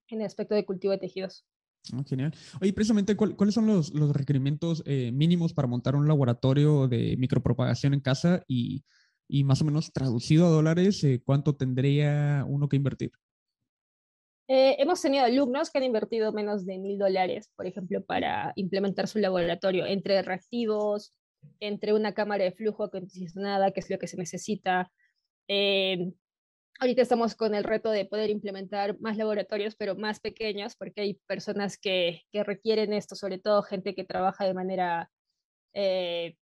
en 0.09 0.21
el 0.21 0.25
aspecto 0.25 0.55
de 0.55 0.65
cultivo 0.65 0.91
de 0.91 0.99
tejidos. 0.99 1.45
Ah, 1.91 2.03
genial. 2.07 2.33
Oye, 2.61 2.71
precisamente, 2.71 3.15
¿cuáles 3.15 3.53
son 3.53 3.67
los, 3.67 3.93
los 3.93 4.15
requerimientos 4.15 4.83
eh, 4.85 5.11
mínimos 5.11 5.53
para 5.53 5.67
montar 5.67 5.95
un 5.95 6.07
laboratorio 6.07 6.87
de 6.87 7.17
micropropagación 7.17 7.93
en 7.93 7.99
casa 7.99 8.43
y, 8.47 8.85
y 9.27 9.43
más 9.43 9.61
o 9.61 9.65
menos 9.65 9.91
traducido 9.91 10.45
a 10.47 10.49
dólares, 10.49 11.03
eh, 11.03 11.21
cuánto 11.23 11.55
tendría 11.55 12.45
uno 12.47 12.69
que 12.69 12.77
invertir? 12.77 13.11
Eh, 14.47 14.75
hemos 14.79 15.01
tenido 15.01 15.23
alumnos 15.23 15.71
que 15.71 15.77
han 15.77 15.85
invertido 15.85 16.33
menos 16.33 16.65
de 16.65 16.77
mil 16.77 16.97
dólares, 16.97 17.51
por 17.55 17.65
ejemplo, 17.65 18.03
para 18.03 18.53
implementar 18.55 19.07
su 19.07 19.19
laboratorio 19.19 19.85
entre 19.85 20.21
reactivos, 20.21 21.13
entre 21.59 21.93
una 21.93 22.13
cámara 22.13 22.43
de 22.43 22.51
flujo 22.51 22.83
acondicionada, 22.83 23.71
que 23.71 23.79
es 23.79 23.89
lo 23.89 23.99
que 23.99 24.07
se 24.07 24.17
necesita, 24.17 24.91
Ahorita 26.79 27.01
estamos 27.01 27.35
con 27.35 27.55
el 27.55 27.63
reto 27.63 27.91
de 27.91 28.05
poder 28.05 28.29
implementar 28.29 28.99
más 28.99 29.15
laboratorios, 29.15 29.75
pero 29.75 29.95
más 29.95 30.19
pequeños, 30.19 30.75
porque 30.75 31.01
hay 31.01 31.13
personas 31.27 31.77
que, 31.77 32.23
que 32.31 32.43
requieren 32.43 32.93
esto, 32.93 33.15
sobre 33.15 33.37
todo 33.37 33.61
gente 33.61 33.95
que 33.95 34.03
trabaja 34.03 34.45
de 34.45 34.53
manera 34.53 35.11
eh, 35.73 36.35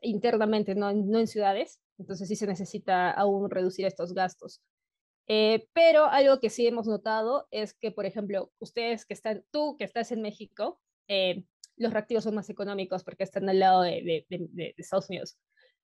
internamente, 0.00 0.74
no, 0.74 0.92
no, 0.92 1.18
en 1.18 1.26
ciudades. 1.26 1.78
Entonces 1.98 2.26
sí 2.28 2.36
se 2.36 2.46
necesita 2.46 3.10
aún 3.10 3.50
reducir 3.50 3.86
estos 3.86 4.12
gastos. 4.14 4.60
Eh, 5.28 5.68
pero 5.72 6.04
algo 6.06 6.38
que 6.40 6.50
sí 6.50 6.66
hemos 6.66 6.86
notado 6.86 7.48
es 7.50 7.74
que, 7.74 7.90
por 7.90 8.06
ejemplo, 8.06 8.52
ustedes 8.58 9.04
que 9.04 9.14
están, 9.14 9.44
tú 9.50 9.76
que 9.76 9.84
estás 9.84 10.12
en 10.12 10.22
México, 10.22 10.80
eh, 11.08 11.44
los 11.76 11.92
reactivos 11.92 12.24
son 12.24 12.34
más 12.34 12.48
económicos 12.48 13.04
porque 13.04 13.24
están 13.24 13.48
al 13.48 13.58
lado 13.58 13.82
de, 13.82 14.02
de, 14.02 14.26
de, 14.28 14.48
de 14.52 14.74
Estados 14.76 15.08
Unidos. 15.08 15.36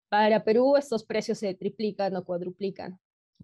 Para 0.08 0.44
Perú 0.44 0.76
estos 0.76 1.04
precios 1.04 1.38
se 1.38 1.54
triplican 1.54 2.16
o 2.16 2.24
cuadruplican. 2.24 2.98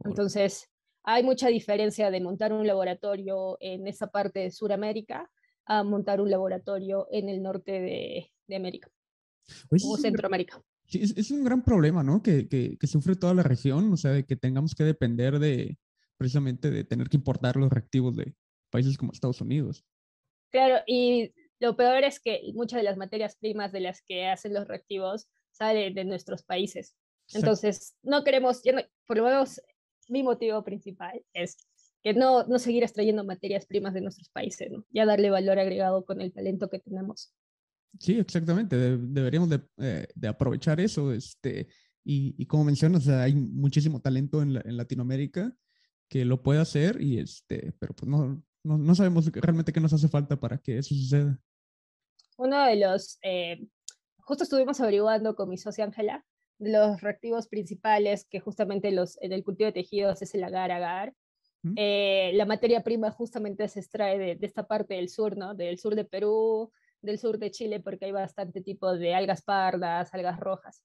Entonces, 0.05 0.71
hay 1.03 1.23
mucha 1.23 1.49
diferencia 1.49 2.11
de 2.11 2.21
montar 2.21 2.53
un 2.53 2.67
laboratorio 2.67 3.57
en 3.61 3.87
esa 3.87 4.09
parte 4.09 4.41
de 4.41 4.51
Sudamérica 4.51 5.31
a 5.65 5.83
montar 5.83 6.21
un 6.21 6.31
laboratorio 6.31 7.07
en 7.11 7.29
el 7.29 7.43
norte 7.43 7.73
de, 7.73 8.33
América 8.55 8.91
o 9.71 9.97
Centroamérica. 9.97 10.63
Sí, 10.87 11.01
es, 11.03 11.31
un 11.33 11.43
gran 11.43 11.65
problema, 11.65 12.05
¿no? 12.05 12.23
Que, 12.23 12.49
que, 12.49 12.77
que, 12.79 12.87
sufre 12.87 13.17
toda 13.17 13.35
la 13.35 13.43
región, 13.43 13.93
o 13.93 13.97
sea, 13.97 14.13
de 14.13 14.25
que 14.25 14.37
tengamos 14.37 14.75
que 14.75 14.85
depender 14.85 15.41
de 15.41 15.77
precisamente 16.17 16.71
de 16.71 16.85
tener 16.85 17.09
que 17.09 17.17
importar 17.17 17.57
los 17.57 17.71
reactivos 17.71 18.17
de 18.17 18.35
países 18.71 18.97
como 18.97 19.13
Estados 19.13 19.41
Unidos. 19.41 19.85
Claro, 20.51 20.83
y 20.87 21.33
lo 21.61 21.77
peor 21.77 22.05
es 22.05 22.21
que 22.21 22.41
muchas 22.55 22.79
de 22.79 22.85
las 22.85 22.97
materias 22.97 23.37
primas 23.37 23.73
de 23.73 23.81
las 23.81 24.03
que 24.03 24.27
hacen 24.27 24.55
los 24.55 24.67
reactivos 24.67 25.29
salen 25.51 25.95
de 25.95 26.05
nuestros 26.05 26.43
países. 26.43 26.95
Entonces, 27.35 27.97
no 28.03 28.23
queremos, 28.25 28.63
por 29.07 29.17
lo 29.17 29.25
menos 29.25 29.61
mi 30.09 30.23
motivo 30.23 30.63
principal 30.63 31.25
es 31.33 31.57
que 32.03 32.15
no, 32.15 32.45
no 32.45 32.59
seguir 32.59 32.85
extrayendo 32.85 33.25
materias 33.25 33.67
primas 33.67 33.95
de 33.95 34.01
nuestros 34.01 34.29
países, 34.29 34.71
¿no? 34.71 34.85
ya 34.91 35.07
darle 35.07 35.31
valor 35.31 35.59
agregado 35.59 36.05
con 36.05 36.21
el 36.21 36.33
talento 36.33 36.69
que 36.69 36.79
tenemos. 36.79 37.33
Sí, 37.99 38.19
exactamente. 38.19 38.77
deberíamos 38.77 39.49
de, 39.49 39.61
eh, 39.79 40.07
de, 40.15 40.29
aprovechar 40.29 40.79
eso. 40.81 41.13
Este, 41.13 41.67
y, 42.05 42.35
y 42.39 42.47
como 42.47 42.65
mencionas, 42.65 43.09
hay 43.09 43.35
muchísimo 43.35 44.01
talento 44.01 44.43
en, 44.43 44.57
en, 44.57 44.77
Latinoamérica 44.77 45.57
que 46.09 46.25
lo 46.25 46.43
puede 46.43 46.61
hacer, 46.61 47.01
y 47.01 47.19
este, 47.19 47.73
pero 47.79 47.95
pues 47.95 48.09
no, 48.09 48.43
no, 48.63 48.79
no, 48.79 48.95
sabemos 48.95 49.31
realmente 49.33 49.73
qué 49.73 49.81
nos 49.81 49.93
hace 49.93 50.09
falta 50.09 50.39
para 50.39 50.59
que 50.59 50.79
eso 50.79 50.95
suceda. 50.95 51.39
Uno 52.39 52.65
de 52.67 52.77
los, 52.77 53.19
eh, 53.23 53.67
justo 54.19 54.45
estuvimos 54.45 54.81
averiguando 54.81 55.35
con 55.35 55.49
mi 55.49 55.59
socia 55.59 55.85
Ángela, 55.85 56.25
los 56.59 57.01
reactivos 57.01 57.49
principales, 57.49 58.27
que 58.29 58.41
justamente 58.41 58.91
los, 58.91 59.21
en 59.21 59.33
el 59.33 59.45
cultivo 59.45 59.67
de 59.67 59.73
tejidos 59.73 60.23
es 60.23 60.35
el 60.35 60.45
agar-agar. 60.45 61.15
Eh, 61.75 62.31
la 62.35 62.45
materia 62.45 62.85
prima 62.85 63.11
justamente 63.11 63.67
se 63.67 63.81
extrae 63.81 64.19
de, 64.19 64.37
de, 64.37 64.47
esta 64.47 64.69
parte 64.69 64.95
del 64.95 65.09
sur, 65.09 65.37
¿no? 65.37 65.53
Del 65.57 65.81
sur 65.81 65.97
de 65.97 66.05
Perú, 66.05 66.71
del 67.03 67.19
sur 67.19 67.39
de 67.39 67.51
Chile, 67.51 67.81
porque 67.81 68.05
hay 68.05 68.13
bastante 68.13 68.61
tipo 68.61 68.97
de 68.97 69.15
algas 69.15 69.43
pardas, 69.43 70.15
algas 70.15 70.39
rojas. 70.39 70.85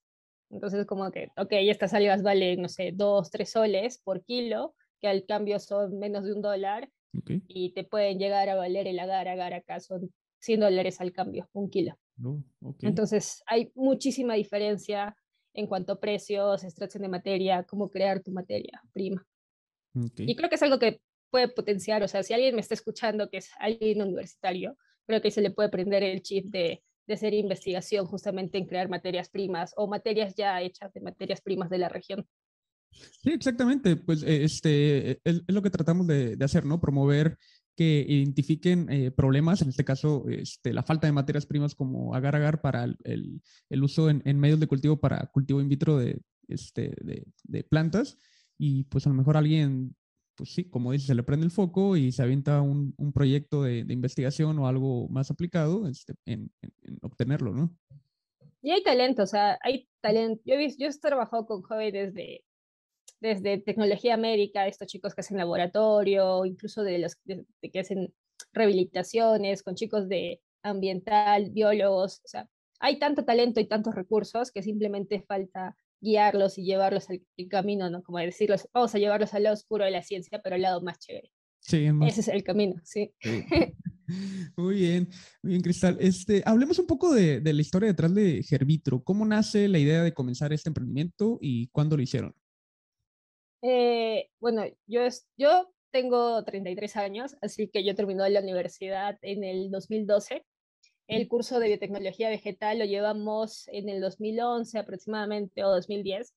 Entonces, 0.50 0.86
como 0.86 1.12
que, 1.12 1.30
ok, 1.38 1.52
estas 1.52 1.94
algas 1.94 2.24
valen, 2.24 2.62
no 2.62 2.68
sé, 2.68 2.92
dos, 2.94 3.30
tres 3.30 3.52
soles 3.52 4.00
por 4.00 4.24
kilo, 4.24 4.76
que 5.02 5.08
al 5.08 5.26
cambio 5.26 5.60
son 5.60 5.98
menos 6.00 6.26
de 6.26 6.34
un 6.34 6.42
dólar, 6.42 6.90
y 7.48 7.74
te 7.74 7.84
pueden 7.84 8.20
llegar 8.20 8.48
a 8.50 8.56
valer 8.56 8.88
el 8.88 8.98
agar-agar 8.98 9.54
acá, 9.54 9.80
son 9.80 10.14
100 10.40 10.62
dólares 10.62 11.02
al 11.02 11.12
cambio, 11.12 11.50
un 11.54 11.70
kilo. 11.70 11.98
No, 12.16 12.44
Entonces, 12.82 13.44
hay 13.48 13.72
muchísima 13.76 14.36
diferencia 14.36 15.16
en 15.54 15.68
cuanto 15.68 15.94
a 15.94 16.00
precios, 16.00 16.64
extracción 16.64 17.04
de 17.04 17.10
materia, 17.10 17.64
cómo 17.64 17.90
crear 17.90 18.22
tu 18.22 18.32
materia 18.32 18.82
prima. 18.94 19.26
Y 20.18 20.36
creo 20.36 20.48
que 20.50 20.56
es 20.56 20.64
algo 20.64 20.80
que 20.80 21.02
puede 21.30 21.50
potenciar, 21.50 22.02
o 22.04 22.08
sea, 22.08 22.24
si 22.24 22.34
alguien 22.34 22.56
me 22.56 22.62
está 22.62 22.76
escuchando 22.76 23.30
que 23.30 23.38
es 23.38 23.50
alguien 23.60 24.02
universitario, 24.02 24.78
creo 25.06 25.22
que 25.22 25.32
se 25.32 25.42
le 25.42 25.52
puede 25.52 25.70
prender 25.70 26.04
el 26.04 26.22
chip 26.22 26.46
de, 26.46 26.84
de 27.08 27.14
hacer 27.14 27.34
investigación 27.34 28.06
justamente 28.06 28.58
en 28.58 28.66
crear 28.66 28.88
materias 28.88 29.30
primas 29.30 29.74
o 29.76 29.88
materias 29.88 30.36
ya 30.36 30.62
hechas 30.62 30.94
de 30.94 31.02
materias 31.02 31.42
primas 31.42 31.70
de 31.70 31.78
la 31.78 31.90
región. 31.90 32.26
Sí, 32.92 33.32
exactamente. 33.32 33.96
Pues 33.96 34.24
este 34.24 35.20
es, 35.24 35.44
lo 35.48 35.62
que 35.62 35.70
tratamos 35.70 36.08
de, 36.08 36.36
de, 36.36 36.46
hacer, 36.46 36.66
¿no? 36.66 36.80
Promover 36.80 37.38
que 37.76 38.06
identifiquen 38.08 38.92
eh, 38.92 39.12
problemas, 39.12 39.62
en 39.62 39.70
este 39.70 39.86
caso 39.86 40.26
este, 40.28 40.74
la 40.74 40.84
falta 40.84 41.08
de 41.08 41.14
materias 41.14 41.46
primas 41.46 41.74
como 41.74 42.14
agar-agar 42.14 42.62
para 42.62 42.84
el, 42.84 43.42
el, 43.70 43.84
uso 43.84 44.10
en, 44.10 44.22
en, 44.26 44.40
medios 44.40 44.60
de 44.60 44.68
cultivo 44.68 45.00
para 45.00 45.28
cultivo 45.28 45.62
in 45.62 45.70
vitro 45.70 45.98
de, 45.98 46.22
este, 46.48 46.94
de, 47.02 47.26
de, 47.44 47.64
plantas 47.64 48.18
y 48.58 48.84
pues 48.86 49.06
a 49.06 49.10
lo 49.10 49.16
mejor 49.16 49.38
alguien, 49.38 49.96
pues 50.36 50.54
sí, 50.54 50.70
como 50.70 50.92
dice, 50.92 51.08
se 51.08 51.16
le 51.16 51.24
prende 51.24 51.46
el 51.46 51.52
foco 51.52 51.96
y 51.96 52.12
se 52.12 52.22
avienta 52.22 52.62
un, 52.62 52.94
un 52.98 53.14
proyecto 53.14 53.64
de, 53.64 53.86
investigación 53.90 54.60
o 54.60 54.68
algo 54.68 55.08
más 55.10 55.32
aplicado 55.32 55.88
este, 55.88 56.14
en, 56.26 56.52
en, 56.62 57.00
obtenerlo, 57.02 57.54
¿no? 57.54 57.76
Y 58.62 58.72
hay 58.72 58.84
talento, 58.84 59.24
o 59.24 59.28
sea, 59.28 59.58
hay 59.64 59.88
talento. 60.02 60.44
Yo 60.46 60.54
he, 60.54 60.70
yo 60.78 60.88
he 60.88 61.00
trabajado 61.00 61.48
con 61.48 61.64
jóvenes 61.64 62.14
de 62.14 62.44
desde 63.22 63.60
tecnología 63.60 64.18
médica, 64.18 64.68
estos 64.68 64.88
chicos 64.88 65.14
que 65.14 65.22
hacen 65.22 65.38
laboratorio, 65.38 66.44
incluso 66.44 66.84
de 66.84 66.98
los 67.00 67.16
que 67.16 67.80
hacen 67.80 68.14
rehabilitaciones, 68.52 69.64
con 69.64 69.76
chicos 69.76 70.10
de 70.10 70.42
ambiental, 70.64 71.52
biólogos, 71.52 72.22
o 72.26 72.28
sea, 72.28 72.50
hay 72.80 72.98
tanto 72.98 73.24
talento 73.24 73.60
y 73.60 73.68
tantos 73.68 73.94
recursos 73.96 74.52
que 74.52 74.64
simplemente 74.64 75.22
falta 75.22 75.76
guiarlos 76.02 76.58
y 76.58 76.64
llevarlos 76.64 77.10
al, 77.12 77.22
camino, 77.48 77.90
¿no? 77.92 78.02
Como 78.02 78.18
decirlos, 78.18 78.68
vamos 78.74 78.94
a 78.96 78.98
llevarlos 78.98 79.36
al 79.36 79.44
lado 79.44 79.54
oscuro 79.54 79.86
de 79.86 79.92
la 79.92 80.02
ciencia, 80.02 80.42
pero 80.44 80.56
al 80.56 80.64
lado 80.64 80.82
más 80.82 80.98
chévere. 80.98 81.32
Sí, 81.60 81.88
Ese 82.08 82.22
es 82.22 82.28
el 82.28 82.44
camino, 82.44 82.82
sí. 82.84 83.14
Muy 84.58 84.76
bien, 84.76 85.08
muy 85.42 85.52
bien, 85.52 85.62
Cristal. 85.62 85.96
Este, 86.02 86.44
hablemos 86.46 86.78
un 86.80 86.86
poco 86.86 87.14
de, 87.14 87.40
de, 87.40 87.54
la 87.54 87.62
historia 87.62 87.88
detrás 87.88 88.14
de 88.14 88.44
Gerbitro. 88.44 89.02
¿Cómo 89.06 89.26
nace 89.26 89.70
la 89.70 89.80
idea 89.80 90.04
de 90.04 90.14
comenzar 90.14 90.52
este 90.52 90.70
emprendimiento 90.70 91.38
y 91.40 91.68
cuándo 91.68 91.96
lo 91.96 92.04
hicieron? 92.04 92.36
Eh, 93.62 94.30
bueno, 94.40 94.64
yo, 94.88 95.02
yo 95.38 95.72
tengo 95.92 96.44
33 96.44 96.98
años, 96.98 97.38
así 97.42 97.68
que 97.68 97.84
yo 97.84 97.96
terminé 97.96 98.30
la 98.30 98.40
universidad 98.40 99.18
en 99.22 99.44
el 99.44 99.70
2012. 99.72 100.46
El 101.08 101.28
curso 101.28 101.60
de 101.60 101.68
biotecnología 101.68 102.30
vegetal 102.30 102.80
lo 102.80 102.86
llevamos 102.86 103.68
en 103.68 103.90
el 103.90 104.02
2011 104.02 104.80
aproximadamente 104.80 105.64
o 105.64 105.70
2010. 105.70 106.34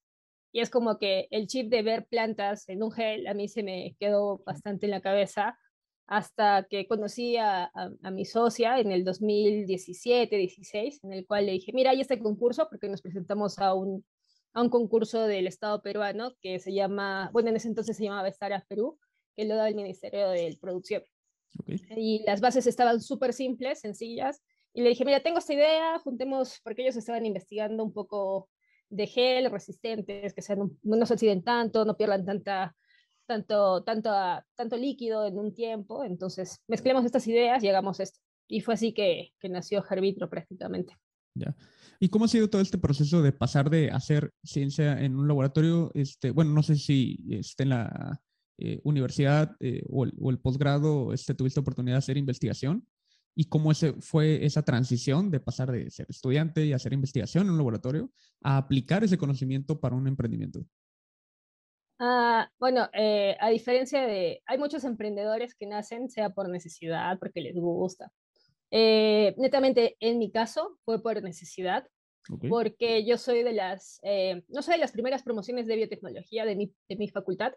Y 0.53 0.61
es 0.61 0.71
como 0.71 0.99
que 0.99 1.29
el 1.31 1.47
chip 1.47 1.71
de 1.71 1.83
ver 1.83 2.07
plantas 2.07 2.69
en 2.69 2.83
un 2.83 2.93
gel 2.93 3.27
a 3.27 3.35
mí 3.35 3.49
se 3.49 3.63
me 3.63 3.97
quedó 3.99 4.39
bastante 4.45 4.87
en 4.87 4.91
la 4.91 5.01
cabeza 5.01 5.59
hasta 6.07 6.67
que 6.69 6.87
conocí 6.87 7.37
a, 7.37 7.65
a, 7.65 7.91
a 8.03 8.11
mi 8.11 8.25
socia 8.25 8.79
en 8.79 8.93
el 8.93 9.05
2017-16, 9.05 11.01
en 11.03 11.13
el 11.13 11.27
cual 11.27 11.47
le 11.47 11.53
dije, 11.53 11.73
mira, 11.73 11.91
hay 11.93 12.01
este 12.01 12.19
concurso 12.19 12.69
porque 12.69 12.89
nos 12.89 13.01
presentamos 13.01 13.59
a 13.59 13.75
un 13.75 14.05
a 14.55 14.63
un 14.63 14.71
concurso 14.71 15.27
del 15.27 15.47
Estado 15.47 15.83
peruano 15.83 16.33
que 16.41 16.61
se 16.61 16.73
llama, 16.73 17.29
bueno, 17.33 17.51
en 17.51 17.57
ese 17.57 17.69
entonces 17.69 17.97
se 17.97 18.05
llamaba 18.05 18.29
Estaras 18.29 18.65
Perú, 18.67 18.99
que 19.37 19.45
lo 19.45 19.57
da 19.57 19.69
el 19.69 19.75
Ministerio 19.75 20.29
de 20.31 20.57
Producción. 20.61 21.03
Y 21.97 22.23
las 22.25 22.41
bases 22.41 22.67
estaban 22.67 23.01
súper 23.01 23.33
simples, 23.33 23.81
sencillas, 23.81 24.43
Y 24.73 24.83
le 24.83 24.89
dije, 24.89 25.05
mira, 25.05 25.21
tengo 25.21 25.39
esta 25.39 25.55
idea, 25.55 25.99
juntemos, 26.01 26.61
porque 26.65 26.83
ellos 26.83 26.97
estaban 26.97 27.27
investigando 27.27 27.85
un 27.85 27.93
poco 27.93 28.49
de 28.89 29.07
gel 29.07 29.51
resistentes, 29.51 30.35
que 30.35 30.43
sean, 30.43 30.79
no 30.83 31.07
se 31.07 31.15
oxiden 31.15 31.43
tanto, 31.43 31.85
no 31.85 31.97
pierdan 31.97 32.25
tanta, 32.25 32.77
tanto, 33.27 33.83
tanto, 33.85 34.11
tanto 34.55 34.77
líquido 34.77 35.27
en 35.27 35.39
un 35.39 35.55
tiempo. 35.55 36.05
Entonces, 36.05 36.61
mezclemos 36.67 37.05
estas 37.05 37.27
ideas 37.27 37.63
y 37.63 37.69
hagamos 37.69 38.01
esto. 38.01 38.19
Y 38.49 38.61
fue 38.61 38.75
así 38.75 38.93
que, 38.93 39.31
que 39.41 39.49
nació 39.49 39.85
Herbitro 39.89 40.29
prácticamente. 40.29 40.97
¿Y 42.01 42.09
cómo 42.09 42.25
ha 42.25 42.29
sido 42.29 42.49
todo 42.49 42.63
este 42.63 42.79
proceso 42.79 43.23
de 43.23 43.33
pasar 43.33 43.71
de 43.71 43.91
hacer 43.91 44.33
ciencia 44.43 45.01
en 45.01 45.17
un 45.17 45.29
laboratorio? 45.29 45.91
Este, 45.95 46.31
bueno, 46.31 46.53
no 46.53 46.63
sé 46.63 46.77
si 46.77 47.19
este, 47.31 47.63
en 47.65 47.69
la 47.71 48.21
eh, 48.59 48.81
universidad 48.85 49.57
eh, 49.61 49.83
o 49.89 50.05
el, 50.05 50.13
el 50.29 50.39
posgrado 50.39 51.13
este, 51.13 51.35
tuviste 51.35 51.61
oportunidad 51.61 51.97
de 51.97 51.99
hacer 51.99 52.17
investigación 52.17 52.87
y 53.35 53.47
cómo 53.49 53.73
ese, 53.73 53.95
fue 54.01 54.45
esa 54.45 54.63
transición 54.63 55.31
de 55.31 55.41
pasar 55.41 55.73
de 55.73 55.91
ser 55.91 56.07
estudiante 56.09 56.65
y 56.65 56.73
hacer 56.73 56.93
investigación 56.93 57.47
en 57.47 57.53
un 57.53 57.59
laboratorio 57.59 58.11
a 58.43 58.57
aplicar 58.57 59.03
ese 59.03 59.19
conocimiento 59.19 59.81
para 59.81 59.97
un 59.97 60.07
emprendimiento. 60.07 60.65
Ah, 61.99 62.49
bueno, 62.59 62.89
eh, 62.93 63.37
a 63.41 63.49
diferencia 63.51 64.03
de, 64.03 64.43
hay 64.47 64.59
muchos 64.59 64.85
emprendedores 64.85 65.55
que 65.55 65.67
nacen 65.67 66.09
sea 66.11 66.31
por 66.31 66.49
necesidad, 66.49 67.19
porque 67.19 67.41
les 67.41 67.55
gusta. 67.55 68.11
Eh, 68.77 69.37
netamente, 69.39 69.97
en 70.01 70.19
mi 70.19 70.33
caso, 70.33 70.81
fue 70.85 71.01
por 71.01 71.23
necesidad, 71.23 71.87
porque 72.49 73.07
yo 73.07 73.19
soy 73.19 73.45
de 73.45 73.53
las, 73.53 74.01
eh, 74.03 74.43
no 74.49 74.63
soy 74.63 74.75
de 74.75 74.81
las 74.81 74.91
primeras 74.91 75.23
promociones 75.23 75.69
de 75.69 75.77
biotecnología 75.77 76.45
de 76.45 76.57
mi, 76.57 76.75
de 76.89 76.97
mi 76.97 77.09
facultad, 77.09 77.53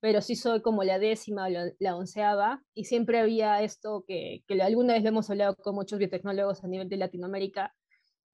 pero 0.00 0.20
sí 0.20 0.36
soy 0.36 0.60
como 0.60 0.84
la 0.84 0.98
décima 0.98 1.46
o 1.46 1.72
la, 1.78 1.96
onceava, 1.96 2.62
y 2.74 2.84
siempre 2.84 3.18
había 3.18 3.62
esto 3.62 4.04
que, 4.06 4.44
que 4.46 4.60
alguna 4.60 4.92
vez 4.92 5.02
lo 5.02 5.08
hemos 5.08 5.30
hablado 5.30 5.56
con 5.56 5.74
muchos 5.74 5.98
biotecnólogos 5.98 6.62
a 6.62 6.68
nivel 6.68 6.90
de 6.90 6.98
Latinoamérica, 6.98 7.74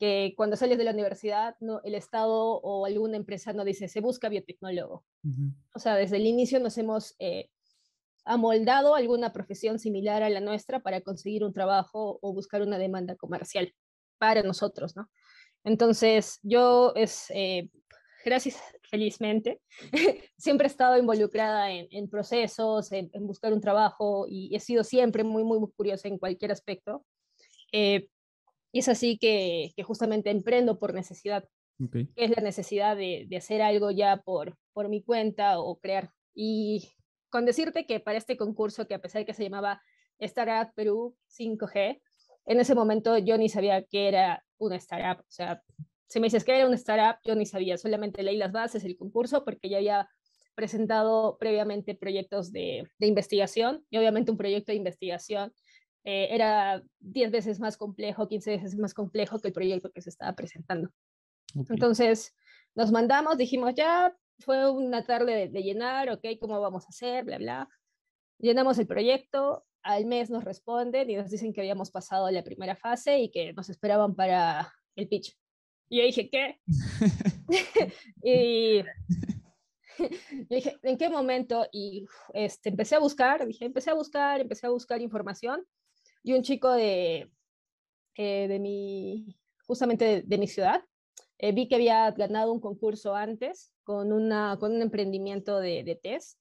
que 0.00 0.34
cuando 0.36 0.56
sales 0.56 0.76
de 0.76 0.84
la 0.84 0.90
universidad, 0.90 1.54
no, 1.60 1.82
el 1.84 1.94
Estado 1.94 2.34
o 2.34 2.84
alguna 2.84 3.16
empresa 3.16 3.52
no 3.52 3.64
dice, 3.64 3.86
se 3.86 4.00
busca 4.00 4.28
biotecnólogo. 4.28 5.04
O 5.72 5.78
sea, 5.78 5.94
desde 5.94 6.16
el 6.16 6.26
inicio 6.26 6.58
nos 6.58 6.76
hemos 6.78 7.14
eh, 7.20 7.50
amoldado 8.24 8.94
alguna 8.94 9.32
profesión 9.32 9.78
similar 9.78 10.22
a 10.22 10.30
la 10.30 10.40
nuestra 10.40 10.80
para 10.80 11.00
conseguir 11.00 11.44
un 11.44 11.52
trabajo 11.52 12.18
o 12.22 12.32
buscar 12.32 12.62
una 12.62 12.78
demanda 12.78 13.16
comercial 13.16 13.72
para 14.18 14.42
nosotros, 14.42 14.96
¿no? 14.96 15.08
Entonces, 15.64 16.38
yo 16.42 16.92
es, 16.94 17.26
eh, 17.30 17.68
gracias 18.24 18.60
felizmente, 18.82 19.60
siempre 20.38 20.66
he 20.66 20.70
estado 20.70 20.98
involucrada 20.98 21.70
en, 21.72 22.08
procesos, 22.08 22.92
en, 22.92 23.10
buscar 23.26 23.52
un 23.52 23.60
trabajo 23.60 24.26
y 24.28 24.54
he 24.54 24.60
sido 24.60 24.84
siempre 24.84 25.24
muy, 25.24 25.42
muy, 25.42 25.58
muy 25.58 25.70
curiosa 25.72 26.08
en 26.08 26.18
cualquier 26.18 26.52
aspecto. 26.52 27.04
Eh, 27.72 28.08
y 28.72 28.80
es 28.80 28.88
así 28.88 29.18
que, 29.18 29.72
que, 29.76 29.82
justamente 29.82 30.30
emprendo 30.30 30.78
por 30.78 30.94
necesidad, 30.94 31.48
que 31.92 32.08
es 32.16 32.30
la 32.30 32.42
necesidad 32.42 32.96
de, 32.96 33.26
de, 33.28 33.36
hacer 33.36 33.62
algo 33.62 33.90
ya 33.90 34.18
por, 34.18 34.56
por 34.72 34.88
mi 34.88 35.02
cuenta 35.02 35.60
o 35.60 35.78
crear. 35.78 36.10
Y 36.34 36.94
con 37.34 37.46
decirte 37.46 37.84
que 37.84 37.98
para 37.98 38.16
este 38.16 38.36
concurso, 38.36 38.86
que 38.86 38.94
a 38.94 39.00
pesar 39.00 39.18
de 39.18 39.26
que 39.26 39.34
se 39.34 39.42
llamaba 39.42 39.82
Startup 40.20 40.72
Perú 40.76 41.16
5G, 41.36 42.00
en 42.46 42.60
ese 42.60 42.76
momento 42.76 43.18
yo 43.18 43.36
ni 43.36 43.48
sabía 43.48 43.82
que 43.82 44.06
era 44.06 44.44
una 44.56 44.76
startup, 44.76 45.24
o 45.24 45.30
sea, 45.32 45.60
si 46.06 46.20
me 46.20 46.26
dices 46.26 46.44
que 46.44 46.54
era 46.54 46.64
una 46.64 46.76
startup, 46.76 47.20
yo 47.24 47.34
ni 47.34 47.44
sabía, 47.44 47.76
solamente 47.76 48.22
leí 48.22 48.36
las 48.36 48.52
bases, 48.52 48.84
el 48.84 48.96
concurso, 48.96 49.44
porque 49.44 49.68
ya 49.68 49.78
había 49.78 50.08
presentado 50.54 51.36
previamente 51.36 51.96
proyectos 51.96 52.52
de, 52.52 52.88
de 53.00 53.06
investigación 53.08 53.84
y 53.90 53.98
obviamente 53.98 54.30
un 54.30 54.38
proyecto 54.38 54.70
de 54.70 54.76
investigación 54.76 55.52
eh, 56.04 56.28
era 56.30 56.84
10 57.00 57.32
veces 57.32 57.58
más 57.58 57.76
complejo, 57.76 58.28
15 58.28 58.58
veces 58.58 58.78
más 58.78 58.94
complejo 58.94 59.40
que 59.40 59.48
el 59.48 59.54
proyecto 59.54 59.90
que 59.90 60.02
se 60.02 60.10
estaba 60.10 60.34
presentando. 60.36 60.88
Entonces 61.68 62.32
nos 62.76 62.92
mandamos, 62.92 63.38
dijimos 63.38 63.74
ya, 63.74 64.14
fue 64.40 64.70
una 64.70 65.04
tarde 65.04 65.48
de, 65.48 65.62
llenar, 65.62 66.10
ok, 66.10 66.24
¿cómo 66.40 66.60
vamos 66.60 66.84
a 66.84 66.88
hacer? 66.88 67.24
Bla, 67.24 67.38
bla. 67.38 67.68
Llenamos 68.38 68.78
el 68.78 68.86
proyecto, 68.86 69.64
al 69.82 70.06
mes 70.06 70.30
nos 70.30 70.44
responden 70.44 71.10
y 71.10 71.16
nos 71.16 71.30
dicen 71.30 71.52
que 71.52 71.60
habíamos 71.60 71.90
pasado 71.90 72.30
la 72.30 72.42
primera 72.42 72.76
fase 72.76 73.18
y 73.18 73.30
que 73.30 73.52
nos 73.52 73.68
esperaban 73.70 74.14
para 74.14 74.72
el 74.96 75.08
pitch. 75.08 75.36
Y 75.88 75.98
yo 75.98 76.04
dije, 76.04 76.30
¿qué? 76.30 76.60
y 78.22 78.82
yo 79.98 80.56
dije, 80.56 80.78
¿en 80.82 80.98
qué 80.98 81.08
momento? 81.08 81.66
Y 81.72 82.06
este, 82.32 82.70
empecé 82.70 82.96
a 82.96 83.00
buscar, 83.00 83.46
dije, 83.46 83.64
empecé 83.64 83.90
a 83.90 83.94
buscar, 83.94 84.40
empecé 84.40 84.66
a 84.66 84.70
buscar 84.70 85.00
información. 85.00 85.64
Y 86.22 86.32
un 86.32 86.42
chico 86.42 86.72
de, 86.72 87.30
eh, 88.16 88.48
de 88.48 88.58
mi, 88.58 89.36
justamente 89.66 90.22
de, 90.22 90.38
mi 90.38 90.46
ciudad, 90.46 90.82
eh, 91.38 91.52
vi 91.52 91.68
que 91.68 91.76
había 91.76 92.10
ganado 92.12 92.52
un 92.52 92.60
concurso 92.60 93.14
antes 93.14 93.72
con, 93.82 94.12
una, 94.12 94.56
con 94.58 94.72
un 94.72 94.82
emprendimiento 94.82 95.60
de, 95.60 95.84
de 95.84 95.96
test. 95.96 96.38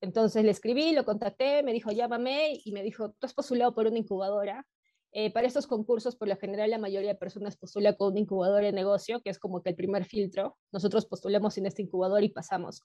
Entonces 0.00 0.44
le 0.44 0.50
escribí, 0.50 0.92
lo 0.92 1.04
contacté, 1.04 1.62
me 1.62 1.72
dijo, 1.72 1.90
llámame 1.90 2.60
y 2.64 2.72
me 2.72 2.82
dijo, 2.82 3.10
tú 3.12 3.26
has 3.26 3.34
postulado 3.34 3.74
por 3.74 3.86
una 3.86 3.98
incubadora 3.98 4.66
eh, 5.12 5.32
para 5.32 5.46
estos 5.48 5.66
concursos, 5.66 6.14
por 6.14 6.28
lo 6.28 6.36
general, 6.36 6.70
la 6.70 6.78
mayoría 6.78 7.10
de 7.10 7.18
personas 7.18 7.56
postula 7.56 7.96
con 7.96 8.12
un 8.12 8.18
incubador 8.18 8.62
de 8.62 8.72
negocio, 8.72 9.20
que 9.20 9.30
es 9.30 9.38
como 9.38 9.60
que 9.62 9.70
el 9.70 9.76
primer 9.76 10.04
filtro. 10.04 10.56
Nosotros 10.70 11.06
postulamos 11.06 11.58
en 11.58 11.66
este 11.66 11.82
incubador 11.82 12.22
y 12.22 12.28
pasamos. 12.28 12.82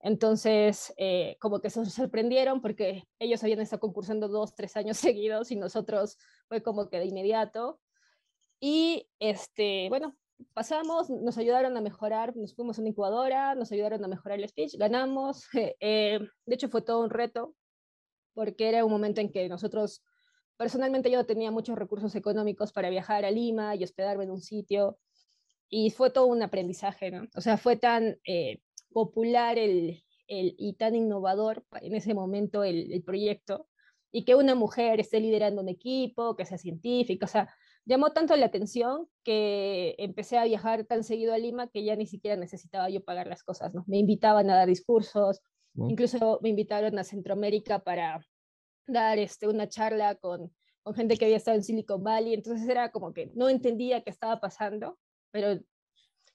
Entonces, 0.00 0.92
eh, 0.96 1.36
como 1.40 1.60
que 1.60 1.70
se 1.70 1.84
sorprendieron 1.86 2.60
porque 2.60 3.04
ellos 3.18 3.42
habían 3.44 3.60
estado 3.60 3.80
concursando 3.80 4.28
dos, 4.28 4.54
tres 4.54 4.76
años 4.76 4.96
seguidos 5.14 5.50
y 5.52 5.56
nosotros 5.56 6.18
fue 6.48 6.62
como 6.62 6.90
que 6.90 6.98
de 6.98 7.06
inmediato. 7.06 7.80
Y, 8.60 9.08
este, 9.20 9.88
bueno, 9.88 10.16
pasamos, 10.54 11.10
nos 11.10 11.38
ayudaron 11.38 11.76
a 11.76 11.80
mejorar, 11.80 12.36
nos 12.36 12.54
fuimos 12.54 12.78
a 12.78 12.80
una 12.82 12.90
incubadora, 12.90 13.54
nos 13.54 13.72
ayudaron 13.72 14.04
a 14.04 14.08
mejorar 14.08 14.38
el 14.38 14.48
speech, 14.48 14.76
ganamos. 14.78 15.46
Eh, 15.80 16.20
de 16.46 16.54
hecho, 16.54 16.68
fue 16.68 16.82
todo 16.82 17.02
un 17.02 17.10
reto 17.10 17.54
porque 18.34 18.68
era 18.68 18.84
un 18.84 18.90
momento 18.90 19.20
en 19.20 19.30
que 19.30 19.48
nosotros 19.48 20.02
Personalmente 20.56 21.10
yo 21.10 21.26
tenía 21.26 21.50
muchos 21.50 21.76
recursos 21.76 22.14
económicos 22.14 22.72
para 22.72 22.88
viajar 22.88 23.24
a 23.24 23.30
Lima 23.30 23.76
y 23.76 23.84
hospedarme 23.84 24.24
en 24.24 24.30
un 24.30 24.40
sitio 24.40 24.98
y 25.68 25.90
fue 25.90 26.10
todo 26.10 26.26
un 26.26 26.42
aprendizaje, 26.42 27.10
¿no? 27.10 27.26
O 27.34 27.40
sea, 27.40 27.58
fue 27.58 27.76
tan 27.76 28.18
eh, 28.24 28.60
popular 28.90 29.58
el, 29.58 30.02
el, 30.28 30.54
y 30.58 30.74
tan 30.74 30.94
innovador 30.94 31.64
en 31.82 31.94
ese 31.94 32.14
momento 32.14 32.64
el, 32.64 32.90
el, 32.92 33.02
proyecto 33.02 33.68
y 34.10 34.24
que 34.24 34.34
una 34.34 34.54
mujer 34.54 34.98
esté 34.98 35.20
liderando 35.20 35.60
un 35.60 35.68
equipo, 35.68 36.36
que 36.36 36.46
sea 36.46 36.56
científica, 36.56 37.26
o 37.26 37.28
sea, 37.28 37.54
llamó 37.86 38.12
tanto 38.12 38.36
la 38.36 38.46
atención 38.46 39.08
que 39.22 39.94
empecé 39.98 40.36
a 40.36 40.44
viajar 40.44 40.84
tan 40.84 41.04
seguido 41.04 41.32
a 41.32 41.38
Lima 41.38 41.68
que 41.68 41.84
ya 41.84 41.96
ni 41.96 42.06
siquiera 42.06 42.36
necesitaba 42.36 42.90
yo 42.90 43.02
pagar 43.02 43.28
las 43.28 43.42
cosas, 43.42 43.72
¿no? 43.72 43.84
Me 43.86 43.98
invitaban 43.98 44.50
a 44.50 44.56
dar 44.56 44.68
discursos, 44.68 45.40
incluso 45.74 46.40
me 46.42 46.50
invitaron 46.50 46.98
a 46.98 47.04
Centroamérica 47.04 47.78
para 47.78 48.26
dar 48.86 49.18
este, 49.18 49.48
una 49.48 49.68
charla 49.68 50.16
con, 50.16 50.52
con 50.82 50.94
gente 50.94 51.16
que 51.16 51.24
había 51.24 51.36
estado 51.36 51.56
en 51.56 51.64
Silicon 51.64 52.02
Valley, 52.02 52.34
entonces 52.34 52.68
era 52.68 52.90
como 52.90 53.14
que 53.14 53.30
no 53.34 53.48
entendía 53.48 54.02
qué 54.02 54.10
estaba 54.10 54.40
pasando, 54.40 54.98
pero 55.30 55.60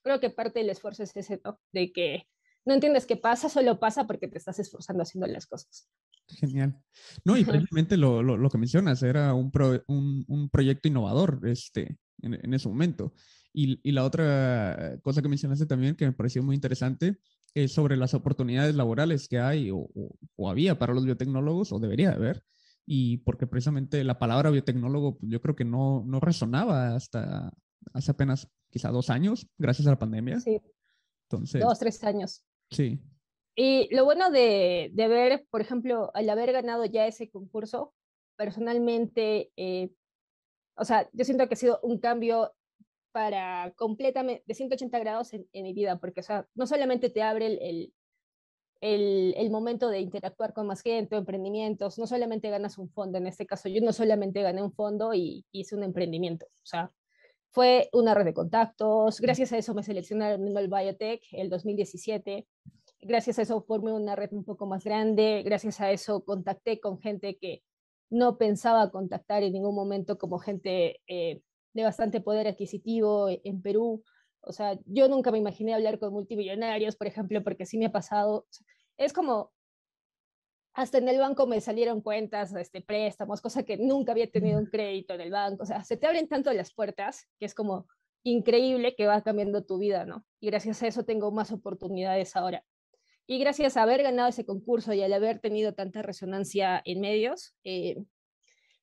creo 0.03 0.19
que 0.19 0.29
parte 0.29 0.59
del 0.59 0.69
esfuerzo 0.69 1.03
es 1.03 1.15
ese, 1.15 1.41
¿no? 1.43 1.59
De 1.71 1.91
que 1.91 2.27
no 2.65 2.73
entiendes 2.73 3.05
qué 3.05 3.17
pasa, 3.17 3.49
solo 3.49 3.79
pasa 3.79 4.07
porque 4.07 4.27
te 4.27 4.37
estás 4.37 4.59
esforzando 4.59 5.03
haciendo 5.03 5.27
las 5.27 5.47
cosas. 5.47 5.89
Genial. 6.37 6.81
No, 7.25 7.37
y 7.37 7.43
precisamente 7.43 7.97
lo, 7.97 8.21
lo, 8.23 8.37
lo, 8.37 8.49
que 8.49 8.57
mencionas 8.57 9.01
era 9.03 9.33
un, 9.33 9.51
pro, 9.51 9.83
un, 9.87 10.25
un, 10.27 10.49
proyecto 10.49 10.87
innovador 10.87 11.41
este, 11.45 11.97
en, 12.21 12.33
en 12.33 12.53
ese 12.53 12.67
momento. 12.67 13.13
Y, 13.53 13.79
y, 13.83 13.91
la 13.91 14.05
otra 14.05 14.97
cosa 15.01 15.21
que 15.21 15.27
mencionaste 15.27 15.65
también 15.65 15.95
que 15.95 16.05
me 16.05 16.13
pareció 16.13 16.41
muy 16.41 16.55
interesante 16.55 17.17
eh, 17.53 17.67
sobre 17.67 17.97
las 17.97 18.13
oportunidades 18.13 18.75
laborales 18.75 19.27
que 19.27 19.39
hay 19.39 19.71
o, 19.71 19.89
o, 20.37 20.49
había 20.49 20.79
para 20.79 20.93
los 20.93 21.03
biotecnólogos, 21.03 21.73
o 21.73 21.79
debería 21.79 22.11
haber, 22.11 22.43
y 22.85 23.17
porque 23.17 23.45
precisamente 23.45 24.05
la 24.05 24.19
palabra 24.19 24.51
biotecnólogo 24.51 25.17
pues, 25.17 25.29
yo 25.29 25.41
creo 25.41 25.55
que 25.55 25.65
no, 25.65 26.03
no 26.05 26.21
resonaba 26.21 26.95
hasta 26.95 27.51
hace 27.93 28.11
apenas 28.11 28.47
quizá 28.69 28.89
dos 28.89 29.09
años, 29.09 29.47
gracias 29.57 29.85
a 29.87 29.91
la 29.91 29.99
pandemia. 29.99 30.39
Sí. 30.39 30.61
Entonces, 31.29 31.61
dos, 31.61 31.79
tres 31.79 32.01
años. 32.05 32.41
Sí. 32.69 33.01
Y 33.55 33.93
lo 33.93 34.05
bueno 34.05 34.31
de, 34.31 34.91
de 34.93 35.07
ver, 35.07 35.45
por 35.49 35.61
ejemplo, 35.61 36.11
al 36.13 36.29
haber 36.29 36.51
ganado 36.53 36.85
ya 36.85 37.07
ese 37.07 37.29
concurso, 37.29 37.93
personalmente, 38.37 39.51
eh, 39.57 39.91
o 40.75 40.85
sea, 40.85 41.09
yo 41.13 41.25
siento 41.25 41.47
que 41.47 41.53
ha 41.53 41.57
sido 41.57 41.79
un 41.83 41.99
cambio 41.99 42.53
para 43.11 43.73
completamente, 43.75 44.43
de 44.47 44.53
180 44.53 44.99
grados 44.99 45.33
en, 45.33 45.45
mi 45.53 45.73
vida, 45.73 45.99
porque, 45.99 46.21
o 46.21 46.23
sea, 46.23 46.47
no 46.55 46.65
solamente 46.65 47.09
te 47.09 47.21
abre 47.21 47.47
el, 47.47 47.59
el, 47.61 47.93
el, 48.81 49.33
el, 49.37 49.51
momento 49.51 49.89
de 49.89 49.99
interactuar 49.99 50.53
con 50.53 50.67
más 50.67 50.81
gente, 50.81 51.15
emprendimientos, 51.17 51.99
no 51.99 52.07
solamente 52.07 52.49
ganas 52.49 52.77
un 52.77 52.89
fondo, 52.89 53.17
en 53.17 53.27
este 53.27 53.45
caso 53.45 53.69
yo 53.69 53.81
no 53.81 53.93
solamente 53.93 54.41
gané 54.41 54.63
un 54.63 54.73
fondo 54.73 55.13
y 55.13 55.45
hice 55.51 55.75
un 55.75 55.83
emprendimiento, 55.83 56.45
o 56.47 56.65
sea, 56.65 56.91
fue 57.51 57.89
una 57.91 58.13
red 58.13 58.25
de 58.25 58.33
contactos, 58.33 59.19
gracias 59.19 59.51
a 59.51 59.57
eso 59.57 59.73
me 59.73 59.83
seleccionaron 59.83 60.47
en 60.47 60.57
el 60.57 60.69
Biotech 60.69 61.21
el 61.33 61.49
2017, 61.49 62.47
gracias 63.01 63.39
a 63.39 63.41
eso 63.43 63.61
formé 63.61 63.91
una 63.91 64.15
red 64.15 64.31
un 64.33 64.43
poco 64.43 64.65
más 64.65 64.83
grande, 64.83 65.41
gracias 65.43 65.81
a 65.81 65.91
eso 65.91 66.23
contacté 66.23 66.79
con 66.79 66.99
gente 66.99 67.37
que 67.37 67.63
no 68.09 68.37
pensaba 68.37 68.91
contactar 68.91 69.43
en 69.43 69.53
ningún 69.53 69.73
momento 69.73 70.17
como 70.17 70.37
gente 70.37 71.01
eh, 71.07 71.41
de 71.73 71.83
bastante 71.83 72.21
poder 72.21 72.47
adquisitivo 72.47 73.29
en 73.29 73.61
Perú. 73.61 74.03
O 74.41 74.51
sea, 74.51 74.77
yo 74.85 75.07
nunca 75.07 75.31
me 75.31 75.37
imaginé 75.37 75.73
hablar 75.73 75.97
con 75.99 76.13
multimillonarios, 76.13 76.95
por 76.95 77.07
ejemplo, 77.07 77.43
porque 77.43 77.65
sí 77.65 77.77
me 77.77 77.85
ha 77.85 77.91
pasado. 77.91 78.47
Es 78.97 79.13
como, 79.13 79.51
hasta 80.73 80.97
en 80.97 81.07
el 81.07 81.19
banco 81.19 81.47
me 81.47 81.61
salieron 81.61 82.01
cuentas, 82.01 82.53
este, 82.53 82.81
préstamos, 82.81 83.41
cosa 83.41 83.63
que 83.63 83.77
nunca 83.77 84.11
había 84.11 84.29
tenido 84.29 84.59
un 84.59 84.65
crédito 84.65 85.13
en 85.13 85.21
el 85.21 85.31
banco. 85.31 85.63
O 85.63 85.65
sea, 85.65 85.83
se 85.83 85.97
te 85.97 86.07
abren 86.07 86.27
tanto 86.27 86.51
las 86.53 86.73
puertas 86.73 87.27
que 87.39 87.45
es 87.45 87.53
como 87.55 87.87
increíble 88.23 88.95
que 88.95 89.07
va 89.07 89.21
cambiando 89.21 89.63
tu 89.63 89.77
vida, 89.77 90.05
¿no? 90.05 90.25
Y 90.39 90.47
gracias 90.47 90.83
a 90.83 90.87
eso 90.87 91.03
tengo 91.03 91.31
más 91.31 91.51
oportunidades 91.51 92.35
ahora. 92.35 92.63
Y 93.27 93.39
gracias 93.39 93.77
a 93.77 93.83
haber 93.83 94.03
ganado 94.03 94.29
ese 94.29 94.45
concurso 94.45 94.93
y 94.93 95.01
al 95.01 95.13
haber 95.13 95.39
tenido 95.39 95.73
tanta 95.73 96.01
resonancia 96.01 96.81
en 96.83 96.99
medios, 96.99 97.55
eh, 97.63 97.97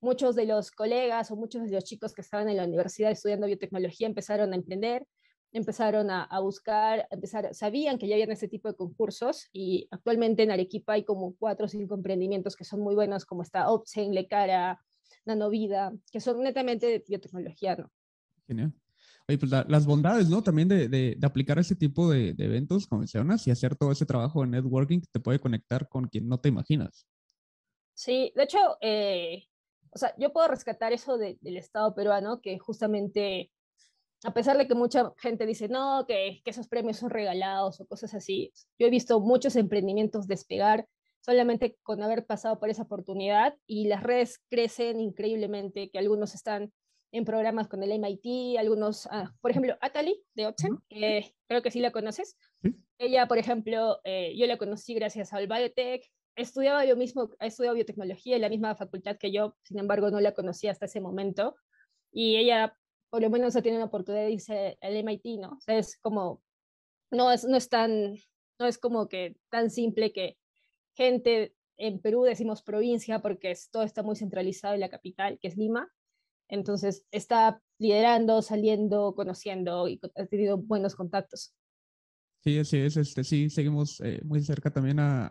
muchos 0.00 0.36
de 0.36 0.46
los 0.46 0.70
colegas 0.70 1.30
o 1.30 1.36
muchos 1.36 1.64
de 1.64 1.70
los 1.70 1.84
chicos 1.84 2.14
que 2.14 2.22
estaban 2.22 2.48
en 2.48 2.56
la 2.56 2.64
universidad 2.64 3.10
estudiando 3.10 3.46
biotecnología 3.46 4.06
empezaron 4.06 4.52
a 4.52 4.56
emprender, 4.56 5.06
empezaron 5.52 6.10
a, 6.10 6.28
buscar, 6.40 7.06
empezar, 7.10 7.54
sabían 7.54 7.98
que 7.98 8.06
ya 8.06 8.14
habían 8.14 8.30
ese 8.30 8.48
tipo 8.48 8.68
de 8.68 8.74
concursos 8.74 9.48
y 9.52 9.88
actualmente 9.90 10.42
en 10.42 10.50
Arequipa 10.50 10.94
hay 10.94 11.04
como 11.04 11.34
cuatro 11.36 11.66
o 11.66 11.68
cinco 11.68 11.94
emprendimientos 11.94 12.54
que 12.54 12.64
son 12.64 12.80
muy 12.80 12.94
buenos, 12.94 13.24
como 13.24 13.42
está 13.42 13.70
Opsen, 13.70 14.14
Lecara, 14.14 14.80
Nanovida, 15.24 15.92
que 16.12 16.20
son 16.20 16.42
netamente 16.42 16.86
de 16.86 17.04
biotecnología, 17.06 17.76
¿no? 17.76 17.90
Genial. 18.46 18.72
Oye, 19.28 19.36
pues 19.36 19.50
las 19.50 19.84
bondades, 19.84 20.30
¿no? 20.30 20.42
También 20.42 20.68
de, 20.68 20.88
de, 20.88 21.18
aplicar 21.22 21.58
ese 21.58 21.76
tipo 21.76 22.10
de, 22.10 22.32
de, 22.32 22.46
eventos, 22.46 22.86
como 22.86 23.00
mencionas, 23.00 23.46
y 23.46 23.50
hacer 23.50 23.76
todo 23.76 23.92
ese 23.92 24.06
trabajo 24.06 24.40
de 24.40 24.48
networking 24.48 25.00
que 25.00 25.08
te 25.12 25.20
puede 25.20 25.38
conectar 25.38 25.86
con 25.86 26.08
quien 26.08 26.26
no 26.28 26.40
te 26.40 26.48
imaginas. 26.48 27.06
Sí, 27.92 28.32
de 28.34 28.44
hecho, 28.44 28.58
eh, 28.80 29.44
o 29.90 29.98
sea, 29.98 30.14
yo 30.16 30.32
puedo 30.32 30.48
rescatar 30.48 30.94
eso 30.94 31.18
del 31.18 31.56
Estado 31.58 31.94
peruano, 31.94 32.40
que 32.40 32.58
justamente, 32.58 33.52
a 34.24 34.32
pesar 34.32 34.56
de 34.56 34.66
que 34.66 34.74
mucha 34.74 35.12
gente 35.18 35.44
dice, 35.44 35.68
no, 35.68 36.06
que, 36.06 36.40
que 36.42 36.50
esos 36.50 36.66
premios 36.66 36.96
son 36.96 37.10
regalados 37.10 37.82
o 37.82 37.86
cosas 37.86 38.14
así, 38.14 38.50
yo 38.78 38.86
he 38.86 38.90
visto 38.90 39.20
muchos 39.20 39.56
emprendimientos 39.56 40.26
despegar 40.26 40.86
solamente 41.20 41.76
con 41.82 42.02
haber 42.02 42.24
pasado 42.24 42.58
por 42.58 42.70
esa 42.70 42.84
oportunidad 42.84 43.54
y 43.66 43.88
las 43.88 44.02
redes 44.02 44.40
crecen 44.48 45.00
increíblemente, 45.00 45.90
que 45.90 45.98
algunos 45.98 46.34
están 46.34 46.72
en 47.12 47.24
programas 47.24 47.68
con 47.68 47.82
el 47.82 47.92
MIT, 47.92 48.58
algunos, 48.58 49.06
ah, 49.10 49.34
por 49.40 49.50
ejemplo, 49.50 49.76
Atali 49.80 50.22
de 50.34 50.46
Otzen, 50.46 50.78
que 50.88 51.34
creo 51.48 51.62
que 51.62 51.70
sí 51.70 51.80
la 51.80 51.90
conoces. 51.90 52.36
Ella, 52.98 53.26
por 53.26 53.38
ejemplo, 53.38 54.00
eh, 54.04 54.34
yo 54.36 54.46
la 54.46 54.58
conocí 54.58 54.94
gracias 54.94 55.32
al 55.32 55.46
Biotech, 55.46 56.10
estudiaba 56.36 56.84
yo 56.84 56.96
mismo, 56.96 57.30
ha 57.38 57.46
estudiado 57.46 57.74
biotecnología 57.74 58.36
en 58.36 58.42
la 58.42 58.48
misma 58.48 58.74
facultad 58.74 59.16
que 59.16 59.32
yo, 59.32 59.56
sin 59.62 59.78
embargo 59.78 60.10
no 60.10 60.20
la 60.20 60.34
conocía 60.34 60.70
hasta 60.70 60.86
ese 60.86 61.00
momento, 61.00 61.56
y 62.12 62.36
ella 62.36 62.76
por 63.10 63.22
lo 63.22 63.30
menos 63.30 63.56
ha 63.56 63.62
tenido 63.62 63.80
una 63.80 63.88
oportunidad 63.88 64.24
de 64.24 64.32
irse 64.32 64.78
al 64.80 64.96
MIT, 64.96 65.40
¿no? 65.40 65.52
O 65.52 65.60
sea, 65.60 65.78
es 65.78 65.96
como, 65.98 66.42
no 67.10 67.32
es, 67.32 67.44
no 67.44 67.56
es 67.56 67.68
tan, 67.68 68.16
no 68.60 68.66
es 68.66 68.78
como 68.78 69.08
que 69.08 69.36
tan 69.50 69.70
simple 69.70 70.12
que 70.12 70.36
gente 70.94 71.54
en 71.78 72.00
Perú 72.00 72.22
decimos 72.24 72.62
provincia 72.62 73.20
porque 73.20 73.56
todo 73.70 73.84
está 73.84 74.02
muy 74.02 74.16
centralizado 74.16 74.74
en 74.74 74.80
la 74.80 74.90
capital, 74.90 75.38
que 75.40 75.48
es 75.48 75.56
Lima, 75.56 75.90
entonces 76.48 77.04
está 77.10 77.62
liderando, 77.78 78.42
saliendo, 78.42 79.14
conociendo 79.14 79.88
y 79.88 80.00
ha 80.16 80.26
tenido 80.26 80.58
buenos 80.58 80.94
contactos. 80.94 81.54
Sí, 82.42 82.58
así 82.58 82.78
es. 82.78 82.96
Este, 82.96 83.24
sí, 83.24 83.50
seguimos 83.50 84.00
eh, 84.00 84.20
muy 84.24 84.40
cerca 84.42 84.70
también 84.70 84.98
a, 85.00 85.26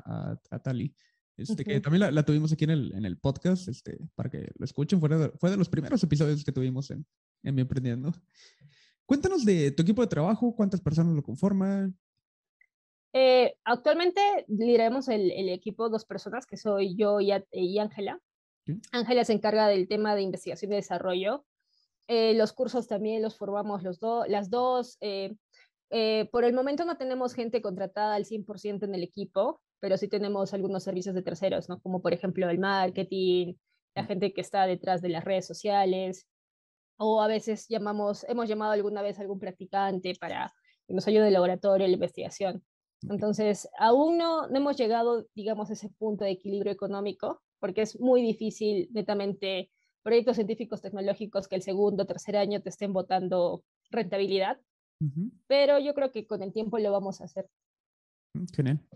a, 0.50 0.60
Tali. 0.60 0.94
Este, 1.36 1.64
que 1.64 1.80
también 1.80 2.14
la, 2.14 2.24
tuvimos 2.24 2.52
aquí 2.52 2.64
en 2.64 2.72
el, 2.72 2.94
en 2.96 3.06
el 3.06 3.18
podcast, 3.18 3.68
este, 3.68 3.98
para 4.16 4.30
que 4.30 4.50
lo 4.56 4.66
escuchen. 4.66 5.00
Fue 5.00 5.10
de, 5.10 5.30
fue 5.38 5.52
de 5.52 5.58
los 5.58 5.70
primeros 5.70 6.02
episodios 6.04 6.44
que 6.44 6.52
tuvimos 6.52 6.90
en, 6.92 7.06
en 7.44 7.56
Mi 7.56 7.62
Emprendiendo. 7.62 8.12
Cuéntanos 9.06 9.46
de 9.46 9.72
tu 9.72 9.84
equipo 9.84 10.02
de 10.02 10.08
trabajo, 10.08 10.56
cuántas 10.56 10.82
personas 10.82 11.16
lo 11.16 11.24
conforman. 11.24 11.98
Eh, 13.14 13.56
actualmente 13.64 14.22
lideramos 14.48 15.08
el, 15.08 15.32
el, 15.32 15.50
equipo 15.50 15.90
dos 15.90 16.06
personas, 16.06 16.46
que 16.46 16.58
soy 16.58 16.96
yo 16.96 17.20
y 17.22 17.32
Ángela. 17.80 18.20
Ángela 18.92 19.26
se 19.26 19.34
encarga 19.34 19.68
del 19.68 19.88
tema 19.88 20.16
de 20.16 20.22
investigación 20.22 20.72
y 20.72 20.76
desarrollo. 20.76 21.46
Eh, 22.08 22.34
los 22.36 22.54
cursos 22.54 22.88
también 22.88 23.22
los 23.22 23.38
formamos 23.38 23.84
los 23.84 24.00
dos, 24.00 24.28
las 24.28 24.50
dos. 24.50 24.98
Eh, 25.02 25.36
eh, 25.90 26.30
por 26.32 26.44
el 26.44 26.54
momento 26.54 26.86
no 26.86 26.98
tenemos 26.98 27.34
gente 27.34 27.62
contratada 27.62 28.16
al 28.16 28.26
100% 28.26 28.86
en 28.86 28.96
el 28.96 29.04
equipo, 29.04 29.62
pero 29.80 29.98
sí 29.98 30.08
tenemos 30.08 30.54
algunos 30.54 30.84
servicios 30.84 31.16
de 31.16 31.22
terceros, 31.22 31.70
¿no? 31.70 31.80
Como 31.82 32.02
por 32.02 32.14
ejemplo 32.14 32.50
el 32.50 32.60
marketing, 32.60 33.56
la 33.96 34.06
gente 34.06 34.34
que 34.34 34.42
está 34.42 34.66
detrás 34.66 35.02
de 35.02 35.10
las 35.10 35.24
redes 35.24 35.46
sociales, 35.46 36.28
o 36.98 37.22
a 37.22 37.28
veces 37.28 37.68
llamamos, 37.70 38.26
hemos 38.28 38.48
llamado 38.48 38.72
alguna 38.72 39.02
vez 39.02 39.20
a 39.20 39.22
algún 39.22 39.40
practicante 39.40 40.16
para 40.20 40.54
que 40.88 40.94
nos 40.94 41.08
ayude 41.08 41.22
en 41.22 41.28
el 41.28 41.34
laboratorio, 41.34 41.86
en 41.86 41.92
la 41.92 41.96
investigación. 41.96 42.64
Entonces, 43.10 43.70
aún 43.78 44.18
no, 44.18 44.48
no 44.48 44.58
hemos 44.58 44.78
llegado, 44.78 45.28
digamos, 45.36 45.70
a 45.70 45.74
ese 45.74 45.90
punto 45.90 46.26
de 46.26 46.32
equilibrio 46.32 46.72
económico, 46.72 47.42
porque 47.60 47.82
es 47.82 48.00
muy 48.00 48.22
difícil, 48.22 48.90
netamente, 48.92 49.72
proyectos 50.04 50.36
científicos 50.36 50.82
tecnológicos 50.82 51.48
que 51.48 51.56
el 51.56 51.62
segundo 51.62 52.04
o 52.04 52.08
tercer 52.08 52.38
año 52.38 52.62
te 52.62 52.70
estén 52.70 52.94
votando 52.94 53.64
rentabilidad, 53.90 54.60
pero 55.48 55.80
yo 55.80 55.94
creo 55.94 56.12
que 56.12 56.26
con 56.26 56.42
el 56.42 56.54
tiempo 56.54 56.80
lo 56.80 56.92
vamos 56.92 57.22
a 57.22 57.26
hacer. 57.26 57.48
Mm, 58.34 58.46
genial. 58.56 58.88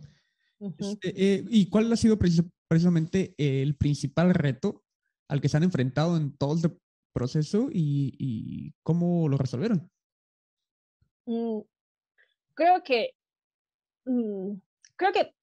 Este, 0.77 1.09
eh, 1.15 1.45
¿Y 1.49 1.69
cuál 1.69 1.91
ha 1.91 1.95
sido 1.95 2.17
precisamente 2.17 3.33
el 3.37 3.75
principal 3.75 4.33
reto 4.33 4.83
al 5.27 5.41
que 5.41 5.49
se 5.49 5.57
han 5.57 5.63
enfrentado 5.63 6.17
en 6.17 6.35
todo 6.37 6.55
este 6.55 6.77
proceso 7.13 7.69
y, 7.71 8.73
cómo 8.83 9.27
lo 9.27 9.37
resolvieron? 9.37 9.89
Mm, 11.25 11.59
creo 12.53 12.83
que 12.83 13.15
mm, 14.05 14.53
creo 14.95 15.11
que 15.11 15.33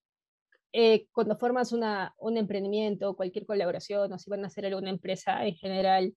eh, 0.80 1.08
cuando 1.10 1.36
formas 1.36 1.72
una, 1.72 2.14
un 2.18 2.36
emprendimiento, 2.36 3.16
cualquier 3.16 3.44
colaboración, 3.46 4.12
o 4.12 4.16
si 4.16 4.30
van 4.30 4.44
a 4.44 4.46
hacer 4.46 4.64
alguna 4.64 4.90
empresa 4.90 5.44
en 5.44 5.56
general, 5.56 6.14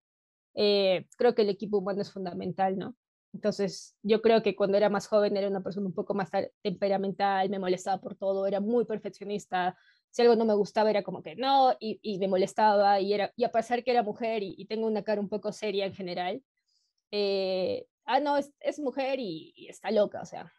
eh, 0.54 1.08
creo 1.17 1.34
que 1.34 1.41
el 1.41 1.50
equipo 1.50 1.80
humano 1.80 2.04
es 2.04 2.12
fundamental, 2.12 2.78
¿no? 2.78 2.95
Entonces, 3.34 3.95
yo 4.04 4.21
creo 4.21 4.43
que 4.43 4.56
cuando 4.56 4.78
era 4.78 4.88
más 4.88 5.08
joven 5.08 5.36
era 5.36 5.47
una 5.47 5.63
persona 5.63 5.88
un 5.88 5.95
poco 5.95 6.13
más 6.13 6.30
temperamental, 6.62 7.50
me 7.50 7.58
molestaba 7.58 8.00
por 8.00 8.15
todo, 8.15 8.45
era 8.45 8.60
muy 8.60 8.86
perfeccionista. 8.86 9.76
Si 10.12 10.21
algo 10.21 10.36
no 10.36 10.45
me 10.45 10.54
gustaba 10.54 10.91
era 10.91 11.02
como 11.02 11.24
que 11.24 11.36
no, 11.36 11.76
y, 11.80 12.00
y 12.04 12.19
me 12.19 12.28
molestaba, 12.28 13.00
y, 13.00 13.13
era, 13.13 13.34
y 13.36 13.45
a 13.45 13.52
pesar 13.52 13.84
que 13.84 13.89
era 13.89 14.04
mujer 14.04 14.43
y, 14.43 14.63
tengo 14.67 14.86
una 14.86 15.02
cara 15.02 15.21
un 15.21 15.30
poco 15.30 15.52
seria 15.52 15.88
en 15.88 15.95
general, 15.95 16.43
eh, 17.10 17.88
ah, 18.06 18.19
no, 18.19 18.38
es, 18.38 18.54
es 18.60 18.78
mujer 18.78 19.19
y, 19.19 19.65
está 19.67 19.89
loca, 19.89 20.21
o 20.21 20.26
sea. 20.26 20.54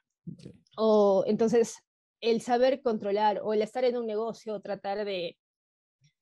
O 0.77 1.23
entonces, 1.29 1.85
el 2.23 2.41
saber 2.41 2.81
controlar 2.81 3.41
o 3.43 3.53
el 3.53 3.61
estar 3.63 3.85
en 3.85 3.97
un 3.97 4.07
negocio, 4.07 4.61
tratar 4.61 5.05
de, 5.05 5.37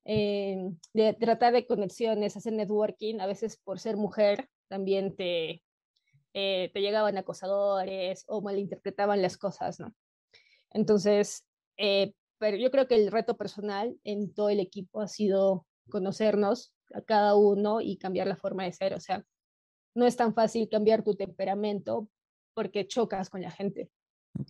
eh, 0.03 0.57
de 0.93 1.13
tratar 1.13 1.53
de 1.53 1.67
conexiones, 1.67 2.35
hacer 2.35 2.53
networking, 2.53 3.19
a 3.21 3.27
veces 3.27 3.57
por 3.63 3.79
ser 3.79 3.97
mujer 3.97 4.49
también 4.67 5.15
te, 5.15 5.63
eh, 6.33 6.71
te 6.73 6.81
llegaban 6.81 7.17
acosadores 7.17 8.25
o 8.27 8.41
malinterpretaban 8.41 9.21
las 9.21 9.37
cosas, 9.37 9.79
¿no? 9.79 9.93
Entonces, 10.71 11.45
eh, 11.77 12.13
pero 12.39 12.57
yo 12.57 12.71
creo 12.71 12.87
que 12.87 12.95
el 12.95 13.11
reto 13.11 13.37
personal 13.37 13.95
en 14.03 14.33
todo 14.33 14.49
el 14.49 14.59
equipo 14.59 15.01
ha 15.01 15.07
sido 15.07 15.67
conocernos 15.89 16.73
a 16.95 17.01
cada 17.01 17.35
uno 17.35 17.79
y 17.79 17.97
cambiar 17.97 18.27
la 18.27 18.35
forma 18.35 18.63
de 18.63 18.73
ser, 18.73 18.95
o 18.95 18.99
sea, 18.99 19.23
no 19.93 20.07
es 20.07 20.15
tan 20.15 20.33
fácil 20.33 20.67
cambiar 20.67 21.03
tu 21.03 21.15
temperamento 21.15 22.09
porque 22.55 22.87
chocas 22.87 23.29
con 23.29 23.41
la 23.41 23.51
gente. 23.51 23.91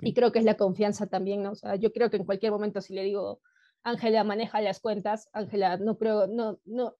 Y 0.01 0.13
creo 0.13 0.31
que 0.31 0.39
es 0.39 0.45
la 0.45 0.57
confianza 0.57 1.07
también, 1.07 1.43
¿no? 1.43 1.51
O 1.51 1.55
sea, 1.55 1.75
yo 1.75 1.91
creo 1.91 2.09
que 2.09 2.17
en 2.17 2.25
cualquier 2.25 2.51
momento 2.51 2.81
si 2.81 2.93
le 2.93 3.03
digo, 3.03 3.41
Ángela 3.83 4.23
maneja 4.23 4.61
las 4.61 4.79
cuentas, 4.79 5.29
Ángela 5.33 5.77
no 5.77 5.97
creo, 5.97 6.27
no, 6.27 6.59
no, 6.65 6.95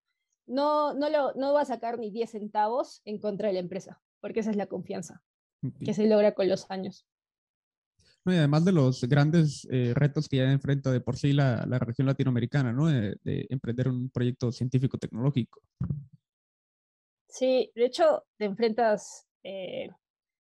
no, 0.48 0.94
no, 0.94 1.10
lo, 1.10 1.34
no 1.34 1.54
va 1.54 1.62
a 1.62 1.66
sacar 1.66 2.00
ni 2.00 2.12
10 2.12 2.32
centavos 2.32 3.02
en 3.06 3.20
contra 3.20 3.48
de 3.48 3.54
la 3.54 3.60
empresa, 3.60 4.02
porque 4.20 4.40
esa 4.40 4.52
es 4.52 4.58
la 4.58 4.68
confianza 4.68 5.24
que 5.84 5.94
se 5.94 6.08
logra 6.08 6.34
con 6.34 6.50
los 6.50 6.70
años. 6.72 7.06
y 8.26 8.32
además 8.32 8.66
de 8.66 8.72
los 8.72 9.04
grandes 9.04 9.68
eh, 9.70 9.94
retos 9.96 10.28
que 10.28 10.38
ya 10.38 10.52
enfrenta 10.52 10.92
de 10.92 11.02
por 11.02 11.18
sí 11.18 11.34
la, 11.34 11.66
la 11.68 11.78
región 11.78 12.08
latinoamericana, 12.08 12.74
¿no? 12.74 12.88
De, 12.88 13.16
emprender 13.50 13.88
un 13.88 14.10
proyecto 14.10 14.52
científico-tecnológico. 14.52 15.62
Sí, 17.28 17.72
de 17.76 17.86
hecho, 17.86 18.26
te 18.38 18.46
enfrentas 18.46 19.28
eh, 19.44 19.90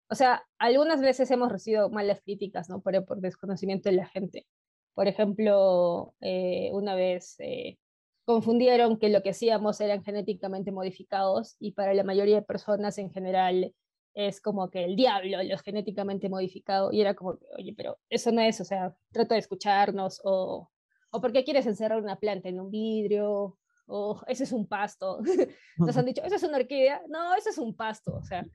o 0.10 0.16
sea, 0.16 0.44
algunas 0.58 1.02
veces 1.02 1.30
hemos 1.32 1.52
recibido 1.52 1.90
malas 1.90 2.22
críticas, 2.22 2.70
¿no? 2.70 2.82
Por, 2.82 3.06
por 3.06 3.20
desconocimiento 3.20 3.90
de 3.90 3.96
la 3.96 4.08
gente. 4.08 4.48
Por 4.94 5.08
ejemplo, 5.08 6.14
eh, 6.22 6.70
una 6.74 6.96
vez 6.96 7.36
eh, 7.40 7.78
confundieron 8.26 8.98
que 8.98 9.10
lo 9.10 9.24
que 9.24 9.32
hacíamos 9.32 9.82
eran 9.82 10.04
genéticamente 10.04 10.72
modificados 10.72 11.56
y 11.60 11.72
para 11.72 11.94
la 11.94 12.04
mayoría 12.04 12.36
de 12.36 12.42
personas 12.44 12.98
en 12.98 13.12
general 13.12 13.74
es 14.14 14.40
como 14.42 14.70
que 14.70 14.84
el 14.86 14.96
diablo, 14.96 15.42
los 15.44 15.62
genéticamente 15.62 16.30
modificados, 16.30 16.94
y 16.94 17.02
era 17.02 17.16
como, 17.16 17.40
oye, 17.58 17.74
pero 17.76 17.98
eso 18.10 18.32
no 18.32 18.42
es, 18.42 18.62
o 18.62 18.66
sea, 18.66 18.96
trata 19.12 19.34
de 19.34 19.40
escucharnos, 19.40 20.22
o, 20.24 20.70
o 21.12 21.22
por 21.22 21.32
qué 21.34 21.44
quieres 21.44 21.66
encerrar 21.66 22.00
una 22.00 22.20
planta 22.20 22.48
en 22.50 22.60
un 22.60 22.70
vidrio, 22.70 23.58
o, 23.88 24.22
ese 24.28 24.44
es 24.44 24.52
un 24.52 24.68
pasto. 24.68 25.20
Nos 25.78 25.98
han 25.98 26.06
dicho, 26.06 26.22
esa 26.24 26.36
es 26.36 26.44
una 26.44 26.58
orquídea, 26.58 27.02
no, 27.10 27.36
ese 27.36 27.50
es 27.50 27.58
un 27.58 27.76
pasto, 27.76 28.16
o 28.16 28.24
sea. 28.24 28.46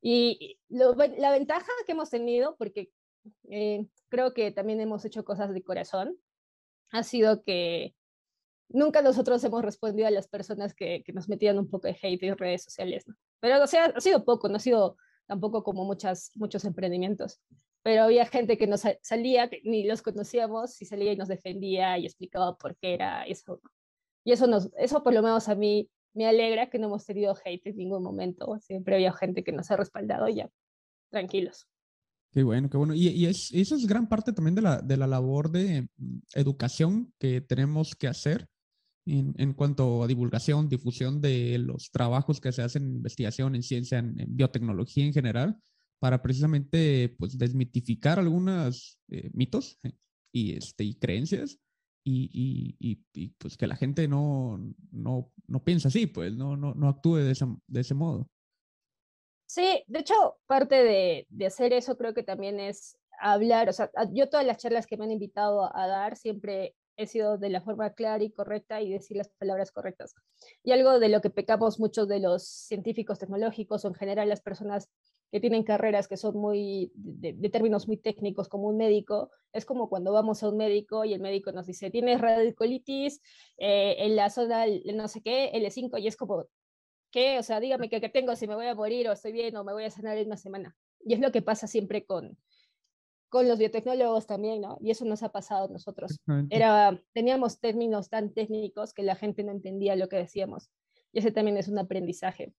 Y 0.00 0.58
la 0.68 1.32
ventaja 1.32 1.66
que 1.86 1.92
hemos 1.92 2.10
tenido, 2.10 2.56
porque 2.56 2.90
eh, 3.50 3.86
creo 4.08 4.32
que 4.32 4.50
también 4.52 4.80
hemos 4.80 5.04
hecho 5.04 5.24
cosas 5.24 5.52
de 5.52 5.62
corazón, 5.62 6.16
ha 6.90 7.02
sido 7.02 7.42
que 7.42 7.94
nunca 8.68 9.02
nosotros 9.02 9.42
hemos 9.44 9.62
respondido 9.62 10.06
a 10.06 10.10
las 10.10 10.28
personas 10.28 10.74
que, 10.74 11.04
nos 11.12 11.28
metían 11.28 11.58
un 11.58 11.68
poco 11.68 11.88
de 11.88 11.96
hate 12.00 12.22
en 12.22 12.38
redes 12.38 12.64
sociales. 12.64 13.04
Pero 13.40 13.58
o 13.58 13.62
ha 13.62 14.00
sido 14.00 14.24
poco, 14.24 14.48
no 14.48 14.56
ha 14.56 14.60
sido 14.60 14.96
tampoco 15.26 15.62
como 15.62 15.84
muchas, 15.84 16.30
muchos 16.34 16.64
emprendimientos. 16.64 17.40
Pero 17.82 18.02
había 18.02 18.26
gente 18.26 18.58
que 18.58 18.66
nos 18.66 18.82
salía, 19.02 19.50
ni 19.64 19.84
los 19.84 20.02
conocíamos, 20.02 20.80
y 20.82 20.84
salía 20.84 21.12
y 21.12 21.16
nos 21.16 21.28
defendía 21.28 21.96
y 21.98 22.06
explicaba 22.06 22.56
por 22.56 22.76
qué 22.76 22.94
era 22.94 23.24
eso. 23.24 23.60
Y 24.24 24.32
eso, 24.32 24.46
nos, 24.46 24.70
eso 24.76 25.02
por 25.02 25.14
lo 25.14 25.22
menos 25.22 25.48
a 25.48 25.54
mí 25.54 25.88
me 26.14 26.26
alegra 26.26 26.70
que 26.70 26.78
no 26.78 26.86
hemos 26.86 27.04
tenido 27.04 27.34
hate 27.44 27.66
en 27.66 27.76
ningún 27.76 28.02
momento. 28.02 28.58
Siempre 28.60 28.96
había 28.96 29.12
gente 29.12 29.44
que 29.44 29.52
nos 29.52 29.70
ha 29.70 29.76
respaldado 29.76 30.28
ya, 30.28 30.50
tranquilos. 31.10 31.68
Qué 32.32 32.42
bueno, 32.42 32.68
qué 32.68 32.76
bueno. 32.76 32.94
Y, 32.94 33.08
y 33.08 33.26
es, 33.26 33.52
eso 33.52 33.76
es 33.76 33.86
gran 33.86 34.08
parte 34.08 34.32
también 34.32 34.54
de 34.54 34.62
la, 34.62 34.80
de 34.80 34.96
la 34.96 35.06
labor 35.06 35.50
de 35.50 35.88
mm, 35.96 36.18
educación 36.34 37.12
que 37.18 37.40
tenemos 37.40 37.94
que 37.94 38.08
hacer 38.08 38.46
en, 39.06 39.34
en, 39.38 39.54
cuanto 39.54 40.02
a 40.02 40.06
divulgación, 40.06 40.68
difusión 40.68 41.20
de 41.20 41.58
los 41.58 41.90
trabajos 41.90 42.40
que 42.40 42.52
se 42.52 42.62
hacen 42.62 42.84
en 42.84 42.96
investigación, 42.96 43.54
en 43.54 43.62
ciencia, 43.62 43.98
en, 43.98 44.16
biotecnología 44.28 45.04
en 45.04 45.14
general, 45.14 45.56
para 45.98 46.22
precisamente 46.22 47.14
pues, 47.18 47.38
desmitificar 47.38 48.18
algunos 48.18 48.98
eh, 49.10 49.30
mitos 49.32 49.78
eh, 49.82 49.92
y, 50.32 50.52
este, 50.52 50.84
y 50.84 50.94
creencias 50.94 51.58
y, 52.08 52.76
y, 52.80 53.04
y, 53.12 53.28
pues 53.38 53.56
que 53.56 53.66
la 53.66 53.76
gente 53.76 54.08
no, 54.08 54.58
no, 54.90 55.30
no 55.46 55.64
piensa 55.64 55.88
así, 55.88 56.06
pues 56.06 56.34
no, 56.34 56.56
no, 56.56 56.74
no 56.74 56.88
actúe 56.88 57.16
de, 57.16 57.32
esa, 57.32 57.46
de 57.66 57.80
ese 57.80 57.94
modo. 57.94 58.28
Sí, 59.46 59.82
de 59.86 60.00
hecho, 60.00 60.38
parte 60.46 60.76
de, 60.76 61.26
de, 61.28 61.46
hacer 61.46 61.72
eso 61.72 61.96
creo 61.96 62.14
que 62.14 62.22
también 62.22 62.60
es 62.60 62.98
hablar, 63.20 63.68
o 63.68 63.72
sea, 63.72 63.90
yo 64.12 64.28
todas 64.28 64.46
las 64.46 64.58
charlas 64.58 64.86
que 64.86 64.96
me 64.96 65.04
han 65.04 65.10
invitado 65.10 65.74
a, 65.74 65.86
dar 65.86 66.16
siempre 66.16 66.74
he 66.96 67.06
sido 67.06 67.38
de 67.38 67.48
la 67.48 67.60
forma 67.60 67.90
clara 67.90 68.24
y 68.24 68.30
correcta 68.30 68.80
y 68.80 68.90
decir 68.90 69.16
las 69.16 69.28
palabras 69.28 69.70
correctas. 69.70 70.14
Y 70.64 70.72
algo 70.72 70.98
de 70.98 71.08
lo 71.08 71.20
que 71.20 71.30
pecamos 71.30 71.78
muchos 71.78 72.08
de 72.08 72.18
los 72.18 72.44
científicos 72.44 73.18
tecnológicos 73.18 73.84
o 73.84 73.88
en 73.88 73.94
general 73.94 74.28
las 74.28 74.40
personas 74.40 74.88
que 75.30 75.40
tienen 75.40 75.62
carreras 75.62 76.08
que 76.08 76.16
son 76.16 76.36
muy 76.36 76.90
de, 76.94 77.34
de, 77.34 77.48
términos 77.50 77.86
muy 77.86 77.98
técnicos 77.98 78.48
como 78.48 78.68
un 78.68 78.76
médico, 78.76 79.30
es 79.52 79.64
como 79.64 79.88
cuando 79.88 80.12
vamos 80.12 80.42
a 80.42 80.48
un 80.48 80.56
médico 80.56 81.04
y 81.04 81.12
el 81.12 81.20
médico 81.20 81.52
nos 81.52 81.66
dice, 81.66 81.90
tienes 81.90 82.20
radicolitis 82.20 83.20
eh, 83.58 83.96
en 83.98 84.16
la 84.16 84.30
zona, 84.30 84.64
no 84.94 85.08
sé 85.08 85.22
qué, 85.22 85.52
L5, 85.52 86.00
y 86.00 86.06
es 86.06 86.16
como, 86.16 86.46
¿qué? 87.10 87.38
O 87.38 87.42
sea, 87.42 87.60
dígame 87.60 87.90
qué 87.90 88.00
tengo, 88.08 88.34
si 88.36 88.46
me 88.46 88.54
voy 88.54 88.66
a 88.66 88.74
morir 88.74 89.08
o 89.08 89.12
estoy 89.12 89.32
bien 89.32 89.56
o 89.56 89.64
me 89.64 89.72
voy 89.72 89.84
a 89.84 89.90
sanar 89.90 90.16
en 90.16 90.26
una 90.26 90.36
semana. 90.36 90.76
Y 91.04 91.14
es 91.14 91.20
lo 91.20 91.30
que 91.30 91.42
pasa 91.42 91.66
siempre 91.66 92.04
con, 92.04 92.38
con 93.28 93.48
los 93.48 93.58
biotecnólogos 93.58 94.26
también, 94.26 94.62
¿no? 94.62 94.78
Y 94.80 94.90
eso 94.90 95.04
nos 95.04 95.22
ha 95.22 95.30
pasado 95.30 95.66
a 95.66 95.72
nosotros. 95.72 96.18
Era, 96.50 97.00
teníamos 97.12 97.60
términos 97.60 98.08
tan 98.08 98.32
técnicos 98.32 98.94
que 98.94 99.02
la 99.02 99.14
gente 99.14 99.44
no 99.44 99.52
entendía 99.52 99.96
lo 99.96 100.08
que 100.08 100.16
decíamos. 100.16 100.70
Y 101.12 101.20
ese 101.20 101.32
también 101.32 101.56
es 101.56 101.68
un 101.68 101.78
aprendizaje 101.78 102.54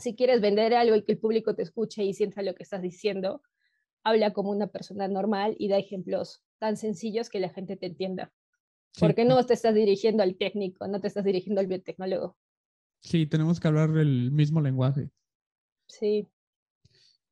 si 0.00 0.14
quieres 0.14 0.40
vender 0.40 0.74
algo 0.74 0.96
y 0.96 1.04
que 1.04 1.12
el 1.12 1.18
público 1.18 1.54
te 1.54 1.62
escuche 1.62 2.02
y 2.02 2.14
sienta 2.14 2.42
lo 2.42 2.54
que 2.54 2.62
estás 2.62 2.82
diciendo, 2.82 3.42
habla 4.02 4.32
como 4.32 4.50
una 4.50 4.66
persona 4.66 5.08
normal 5.08 5.56
y 5.58 5.68
da 5.68 5.78
ejemplos 5.78 6.42
tan 6.58 6.76
sencillos 6.76 7.28
que 7.30 7.40
la 7.40 7.50
gente 7.50 7.76
te 7.76 7.86
entienda. 7.86 8.32
Porque 8.98 9.24
no 9.24 9.44
te 9.46 9.54
estás 9.54 9.74
dirigiendo 9.74 10.22
al 10.22 10.36
técnico, 10.36 10.88
no 10.88 11.00
te 11.00 11.06
estás 11.08 11.24
dirigiendo 11.24 11.60
al 11.60 11.68
biotecnólogo. 11.68 12.36
Sí, 13.00 13.26
tenemos 13.26 13.60
que 13.60 13.68
hablar 13.68 13.96
el 13.96 14.32
mismo 14.32 14.60
lenguaje. 14.60 15.10
Sí. 15.86 16.28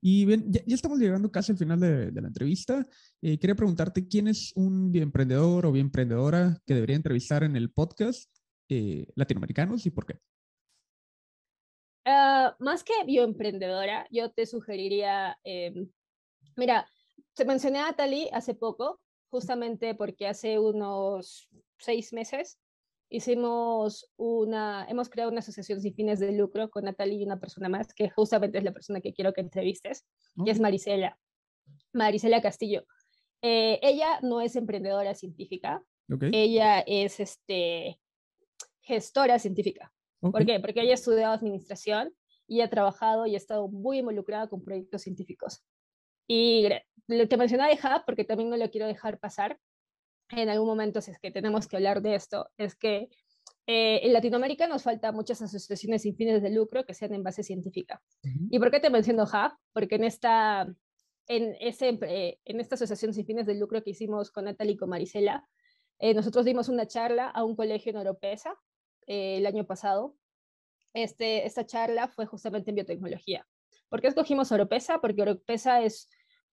Y 0.01 0.25
bien, 0.25 0.45
ya, 0.53 0.63
estamos 0.69 0.99
llegando 0.99 1.31
casi 1.31 1.53
al 1.53 1.59
final 1.59 1.81
de, 1.81 2.13
la 2.13 2.29
entrevista. 2.29 2.87
Eh, 3.21 3.39
quería 3.39 3.57
preguntarte 3.57 4.07
quién 4.07 4.29
es 4.29 4.53
un 4.55 4.95
emprendedor 4.95 5.67
o 5.67 5.77
emprendedora 5.77 6.57
que 6.65 6.75
debería 6.75 6.97
entrevistar 6.97 7.43
en 7.43 7.57
el 7.57 7.71
podcast 7.71 8.31
eh, 8.69 9.07
latinoamericanos 9.17 9.85
y 9.87 9.91
por 9.91 10.07
qué. 10.07 10.21
Uh, 12.09 12.55
más 12.59 12.85
que 12.85 12.95
bioemprendedora, 13.05 14.07
yo 14.11 14.31
te 14.31 14.47
sugeriría, 14.47 15.39
eh, 15.45 15.75
mira, 16.57 16.89
te 17.35 17.45
mencioné 17.45 17.81
a 17.81 17.93
Tali 17.93 18.31
hace 18.33 18.55
poco, 18.55 18.99
justamente 19.29 19.95
porque 19.95 20.27
hace 20.27 20.59
unos 20.59 21.51
seis 21.79 22.15
meses 22.15 22.59
hicimos 23.11 24.11
una, 24.17 24.87
hemos 24.89 25.11
creado 25.11 25.31
una 25.31 25.41
asociación 25.41 25.83
sin 25.83 25.95
fines 25.95 26.19
de 26.19 26.33
lucro 26.33 26.71
con 26.71 26.85
Natalie 26.85 27.19
y 27.19 27.25
una 27.25 27.41
persona 27.41 27.69
más, 27.69 27.93
que 27.93 28.09
justamente 28.09 28.57
es 28.57 28.65
la 28.65 28.73
persona 28.73 29.03
que 29.03 29.13
quiero 29.13 29.35
que 29.35 29.43
entrevistes, 29.43 30.07
que 30.43 30.51
es 30.51 30.61
Marisela, 30.61 31.19
Marisela 31.93 32.41
Castillo. 32.41 32.87
Eh, 33.43 33.81
ella 33.83 34.19
no 34.23 34.41
es 34.41 34.57
emprendedora 34.57 35.15
científica, 35.15 35.83
okay. 36.11 36.31
ella 36.33 36.81
es 36.81 37.21
este, 37.21 38.01
gestora 38.81 39.39
científica. 39.39 39.93
¿Por 40.21 40.45
qué? 40.45 40.61
Porque 40.61 40.81
ella 40.81 40.93
ha 40.93 40.95
estudiado 40.95 41.33
administración 41.33 42.13
y 42.47 42.61
ha 42.61 42.71
trabajado 42.71 43.27
y 43.27 43.35
ha 43.35 43.39
estado 43.39 43.69
muy 43.69 43.99
involucrada 43.99 44.49
con 44.49 44.65
proyectos 44.65 45.03
científicos. 45.03 45.63
Y 46.27 46.69
te 47.07 47.37
mencionaba 47.37 47.71
de 47.71 47.79
Hub, 47.81 48.03
porque 48.05 48.25
también 48.25 48.51
no 48.51 48.57
lo 48.57 48.71
quiero 48.71 48.87
dejar 48.87 49.19
pasar 49.19 49.59
en 50.31 50.49
algún 50.49 50.69
momento, 50.69 51.01
si 51.01 51.11
es 51.11 51.19
que 51.19 51.31
tenemos 51.31 51.67
que 51.67 51.77
hablar 51.77 52.03
de 52.03 52.15
esto, 52.15 52.51
es 52.57 52.75
que 52.75 53.09
eh, 53.67 54.01
en 54.03 54.13
Latinoamérica 54.13 54.67
nos 54.67 54.83
falta 54.83 55.13
muchas 55.13 55.41
asociaciones 55.43 56.03
sin 56.03 56.17
fines 56.17 56.43
de 56.43 56.51
lucro 56.51 56.85
que 56.85 56.95
sean 56.95 57.15
en 57.15 57.23
base 57.23 57.43
científica. 57.43 58.03
¿Y 58.51 58.59
por 58.59 58.71
qué 58.71 58.81
te 58.81 58.91
menciono 58.91 59.25
Hub? 59.25 59.53
Porque 59.73 59.97
en 59.97 60.05
esta, 60.05 60.67
en, 61.27 61.57
ese, 61.61 61.99
eh, 62.03 62.39
en 62.45 62.61
esta 62.61 62.75
asociación 62.75 63.15
sin 63.15 63.27
fines 63.27 63.47
de 63.47 63.55
lucro 63.55 63.83
que 63.83 63.91
hicimos 63.91 64.31
con 64.31 64.45
Natalie 64.45 64.75
y 64.75 64.77
con 64.77 64.91
Marisela, 64.91 65.47
eh, 65.99 66.15
nosotros 66.15 66.45
dimos 66.45 66.69
una 66.69 66.87
charla 66.87 67.29
a 67.29 67.45
un 67.45 67.57
colegio 67.57 67.91
en 67.91 67.99
Oropesa 67.99 68.55
eh, 69.09 69.39
el 69.39 69.47
año 69.47 69.67
pasado. 69.67 70.15
Este, 70.95 71.47
esta 71.47 71.67
charla 71.67 72.09
fue 72.09 72.27
justamente 72.27 72.71
en 72.71 72.77
biotecnología. 72.77 73.47
¿Por 73.89 74.01
qué 74.01 74.09
escogimos 74.09 74.53
Oropesa? 74.53 75.01
Porque 75.01 75.23
Oropesa 75.23 75.83
es 75.83 76.09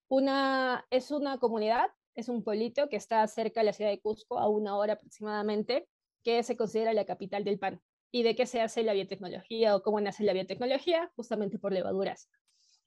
una, 0.07 0.85
es 0.89 1.11
una 1.11 1.37
comunidad, 1.37 1.87
es 2.15 2.29
un 2.29 2.43
pueblito 2.43 2.87
que 2.89 2.95
está 2.95 3.27
cerca 3.27 3.59
de 3.59 3.65
la 3.65 3.73
ciudad 3.73 3.91
de 3.91 3.99
Cusco, 3.99 4.39
a 4.39 4.47
una 4.49 4.77
hora 4.77 4.93
aproximadamente, 4.93 5.87
que 6.23 6.41
se 6.43 6.55
considera 6.55 6.93
la 6.93 7.05
capital 7.05 7.43
del 7.43 7.59
pan. 7.59 7.81
¿Y 8.11 8.23
de 8.23 8.35
qué 8.35 8.45
se 8.45 8.61
hace 8.61 8.83
la 8.83 8.93
biotecnología 8.93 9.75
o 9.75 9.83
cómo 9.83 9.99
nace 9.99 10.23
la 10.23 10.33
biotecnología? 10.33 11.11
Justamente 11.15 11.59
por 11.59 11.73
levaduras. 11.73 12.29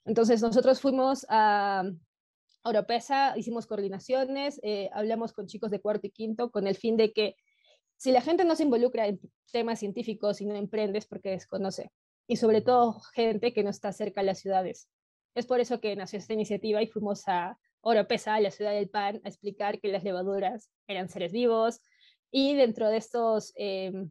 Entonces 0.07 0.41
nosotros 0.41 0.81
fuimos 0.81 1.27
a 1.29 1.85
Oropesa, 2.65 3.37
hicimos 3.37 3.67
coordinaciones, 3.67 4.59
eh, 4.63 4.89
hablamos 4.95 5.35
con 5.35 5.47
chicos 5.47 5.71
de 5.71 5.81
cuarto 5.81 6.07
y 6.07 6.11
quinto 6.11 6.51
con 6.51 6.67
el 6.67 6.77
fin 6.77 6.97
de 6.97 7.13
que 7.13 7.37
si 7.99 8.13
la 8.13 8.23
gente 8.23 8.45
no 8.45 8.55
se 8.55 8.63
involucra 8.63 9.09
en 9.09 9.21
temas 9.53 9.81
científicos 9.81 10.41
y 10.41 10.47
no 10.47 10.55
emprende 10.55 10.99
es 10.99 11.07
porque 11.07 11.31
desconoce. 11.31 11.91
Y 12.29 12.37
sobre 12.37 12.63
todo 12.63 13.01
gente 13.15 13.53
que 13.53 13.65
no 13.65 13.71
está 13.71 13.93
cerca 13.93 14.21
de 14.21 14.29
las 14.29 14.39
ciudades. 14.39 14.89
Es 15.35 15.47
por 15.47 15.61
eso 15.61 15.81
que 15.81 15.97
nació 15.97 16.19
esta 16.19 16.33
iniciativa 16.33 16.81
y 16.81 16.87
fuimos 16.87 17.27
a 17.27 17.59
Oropesa, 17.81 18.39
la 18.41 18.51
ciudad 18.51 18.73
del 18.73 18.89
pan, 18.89 19.21
a 19.25 19.29
explicar 19.29 19.81
que 19.81 19.89
las 19.89 20.05
levaduras 20.05 20.71
eran 20.87 21.09
seres 21.09 21.33
vivos. 21.33 21.81
Y 22.31 22.55
dentro 22.55 22.89
de 22.89 22.99
estos, 22.99 23.53
em, 23.57 24.11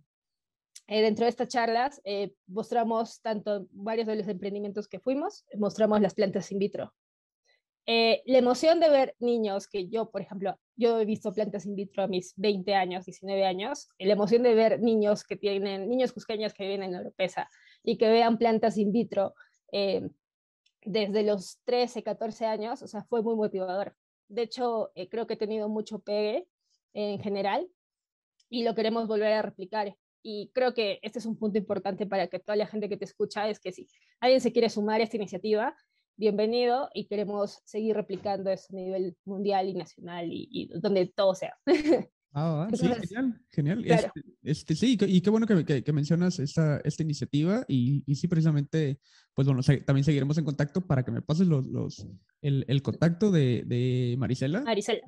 eh, 0.87 1.01
dentro 1.01 1.25
de 1.25 1.29
estas 1.29 1.47
charlas, 1.47 2.01
eh, 2.03 2.33
mostramos 2.47 3.21
tanto 3.21 3.67
varios 3.71 4.07
de 4.07 4.15
los 4.15 4.27
emprendimientos 4.27 4.87
que 4.87 4.99
fuimos, 4.99 5.45
mostramos 5.57 6.01
las 6.01 6.13
plantas 6.13 6.51
in 6.51 6.59
vitro, 6.59 6.93
eh, 7.85 8.21
la 8.25 8.39
emoción 8.39 8.79
de 8.81 8.89
ver 8.89 9.15
niños, 9.19 9.67
que 9.67 9.87
yo, 9.87 10.09
por 10.09 10.21
ejemplo, 10.21 10.59
yo 10.77 10.99
he 10.99 11.05
visto 11.05 11.33
plantas 11.33 11.65
in 11.65 11.75
vitro 11.75 12.03
a 12.03 12.07
mis 12.07 12.33
20 12.37 12.73
años, 12.75 13.05
19 13.05 13.45
años, 13.45 13.89
la 13.97 14.13
emoción 14.13 14.43
de 14.43 14.53
ver 14.53 14.79
niños 14.79 15.23
que 15.23 15.35
tienen, 15.35 15.89
niños 15.89 16.13
cusqueños 16.13 16.53
que 16.53 16.63
viven 16.63 16.83
en 16.83 16.93
Europeza 16.93 17.49
y 17.83 17.97
que 17.97 18.07
vean 18.09 18.37
plantas 18.37 18.77
in 18.77 18.91
vitro 18.91 19.33
eh, 19.71 20.07
desde 20.85 21.23
los 21.23 21.59
13, 21.65 22.03
14 22.03 22.45
años, 22.45 22.81
o 22.83 22.87
sea, 22.87 23.03
fue 23.03 23.23
muy 23.23 23.35
motivador. 23.35 23.95
De 24.29 24.43
hecho, 24.43 24.91
eh, 24.95 25.09
creo 25.09 25.25
que 25.25 25.33
he 25.33 25.37
tenido 25.37 25.67
mucho 25.67 25.99
pegue 25.99 26.47
en 26.93 27.19
general 27.19 27.67
y 28.49 28.63
lo 28.63 28.75
queremos 28.75 29.07
volver 29.07 29.33
a 29.33 29.41
replicar. 29.41 29.95
Y 30.21 30.51
creo 30.53 30.73
que 30.73 30.99
este 31.01 31.19
es 31.19 31.25
un 31.25 31.37
punto 31.37 31.57
importante 31.57 32.05
para 32.05 32.27
que 32.27 32.39
toda 32.39 32.55
la 32.55 32.67
gente 32.67 32.87
que 32.87 32.97
te 32.97 33.05
escucha 33.05 33.49
es 33.49 33.59
que 33.59 33.71
si 33.71 33.87
alguien 34.19 34.41
se 34.41 34.51
quiere 34.51 34.69
sumar 34.69 35.01
a 35.01 35.03
esta 35.03 35.17
iniciativa, 35.17 35.75
bienvenido 36.17 36.89
y 36.93 37.05
queremos 37.05 37.61
seguir 37.63 37.95
replicando 37.95 38.49
eso 38.49 38.67
a 38.71 38.75
nivel 38.75 39.15
mundial 39.23 39.69
y 39.69 39.75
nacional 39.75 40.27
y, 40.29 40.69
donde 40.81 41.07
todo 41.07 41.35
sea. 41.35 41.55
Ah, 42.39 42.67
sí, 42.71 42.85
genial, 42.85 43.41
genial. 43.49 43.83
Este, 43.83 44.21
este, 44.43 44.75
sí, 44.75 44.97
y 45.01 45.21
qué 45.21 45.29
bueno 45.31 45.47
que, 45.47 45.83
que, 45.83 45.93
mencionas 45.93 46.37
esta, 46.37 46.77
esta 46.83 47.01
iniciativa 47.01 47.65
y, 47.67 48.03
y, 48.05 48.13
sí, 48.13 48.27
precisamente, 48.27 48.99
pues 49.33 49.47
bueno, 49.47 49.63
también 49.85 50.03
seguiremos 50.03 50.37
en 50.37 50.45
contacto 50.45 50.85
para 50.85 51.03
que 51.03 51.09
me 51.09 51.23
pases 51.23 51.47
los, 51.47 51.65
los 51.65 52.05
el, 52.43 52.63
el, 52.67 52.83
contacto 52.83 53.31
de, 53.31 53.63
de 53.65 54.17
Marisela. 54.19 54.61
Marisela. 54.61 55.01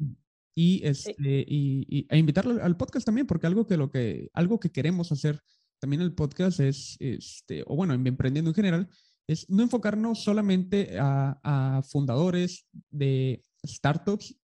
Y, 0.55 0.82
este, 0.84 1.45
y, 1.47 1.86
y, 1.88 2.07
a 2.10 2.18
invitarlo 2.18 2.64
al 2.64 2.78
podcast 2.78 3.05
también, 3.05 3.28
porque 3.28 3.45
algo 3.45 3.68
que, 3.68 3.78
lo 3.78 3.91
que, 3.91 4.32
algo 4.34 4.60
que 4.60 4.72
queremos 4.72 5.12
hacer 5.12 5.39
también 5.80 6.01
el 6.01 6.14
podcast 6.14 6.60
es, 6.60 6.97
este, 6.99 7.64
o 7.68 7.76
bueno, 7.76 7.93
en 7.93 8.05
emprendiendo 8.07 8.51
en 8.51 8.55
general, 8.55 8.89
es 9.30 9.47
no 9.47 9.61
enfocarnos 9.61 10.23
solamente 10.23 10.97
a, 10.99 11.84
fundadores 11.88 12.65
de 12.89 13.43
startups, 13.63 14.36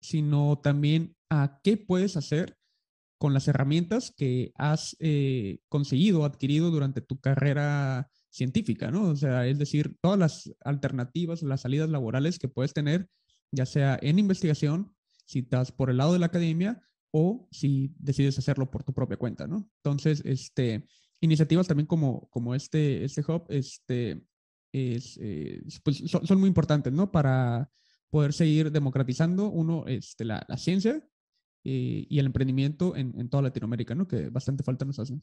sino 0.00 0.58
también 0.58 1.14
a 1.30 1.60
qué 1.62 1.76
puedes 1.76 2.16
hacer 2.16 2.56
con 3.18 3.32
las 3.32 3.46
herramientas 3.46 4.12
que 4.16 4.50
has 4.56 4.96
eh, 4.98 5.60
conseguido, 5.68 6.24
adquirido 6.24 6.72
durante 6.72 7.00
tu 7.00 7.20
carrera 7.20 8.10
científica, 8.28 8.90
¿no? 8.90 9.10
O 9.10 9.16
sea, 9.16 9.46
es 9.46 9.56
decir, 9.56 9.96
todas 10.00 10.18
las 10.18 10.52
alternativas, 10.64 11.42
las 11.42 11.60
salidas 11.60 11.88
laborales 11.88 12.40
que 12.40 12.48
puedes 12.48 12.74
tener, 12.74 13.08
ya 13.52 13.66
sea 13.66 14.00
en 14.02 14.18
investigación, 14.18 14.96
si 15.26 15.40
estás 15.40 15.70
por 15.70 15.90
el 15.90 15.98
lado 15.98 16.12
de 16.12 16.18
la 16.18 16.26
academia 16.26 16.82
o 17.12 17.46
si 17.52 17.94
decides 17.98 18.36
hacerlo 18.38 18.68
por 18.68 18.82
tu 18.82 18.92
propia 18.92 19.16
cuenta, 19.16 19.46
¿no? 19.46 19.70
Entonces, 19.76 20.22
este, 20.24 20.88
iniciativas 21.20 21.66
también 21.66 21.86
como, 21.86 22.28
como 22.30 22.54
este, 22.54 23.04
este 23.04 23.20
hub, 23.20 23.44
este, 23.48 24.22
es, 24.72 25.18
eh, 25.20 25.62
pues 25.82 25.98
son, 26.06 26.40
muy 26.40 26.48
importantes, 26.48 26.92
¿no? 26.92 27.10
Para 27.10 27.70
poder 28.10 28.32
seguir 28.32 28.70
democratizando, 28.70 29.48
uno, 29.48 29.84
este, 29.86 30.24
la, 30.24 30.44
la 30.48 30.56
ciencia 30.56 31.02
eh, 31.64 32.06
y 32.08 32.18
el 32.18 32.26
emprendimiento 32.26 32.96
en, 32.96 33.18
en, 33.18 33.28
toda 33.28 33.42
Latinoamérica, 33.42 33.94
¿no? 33.94 34.06
Que 34.06 34.30
bastante 34.30 34.62
falta 34.62 34.84
nos 34.84 34.98
hacen. 34.98 35.22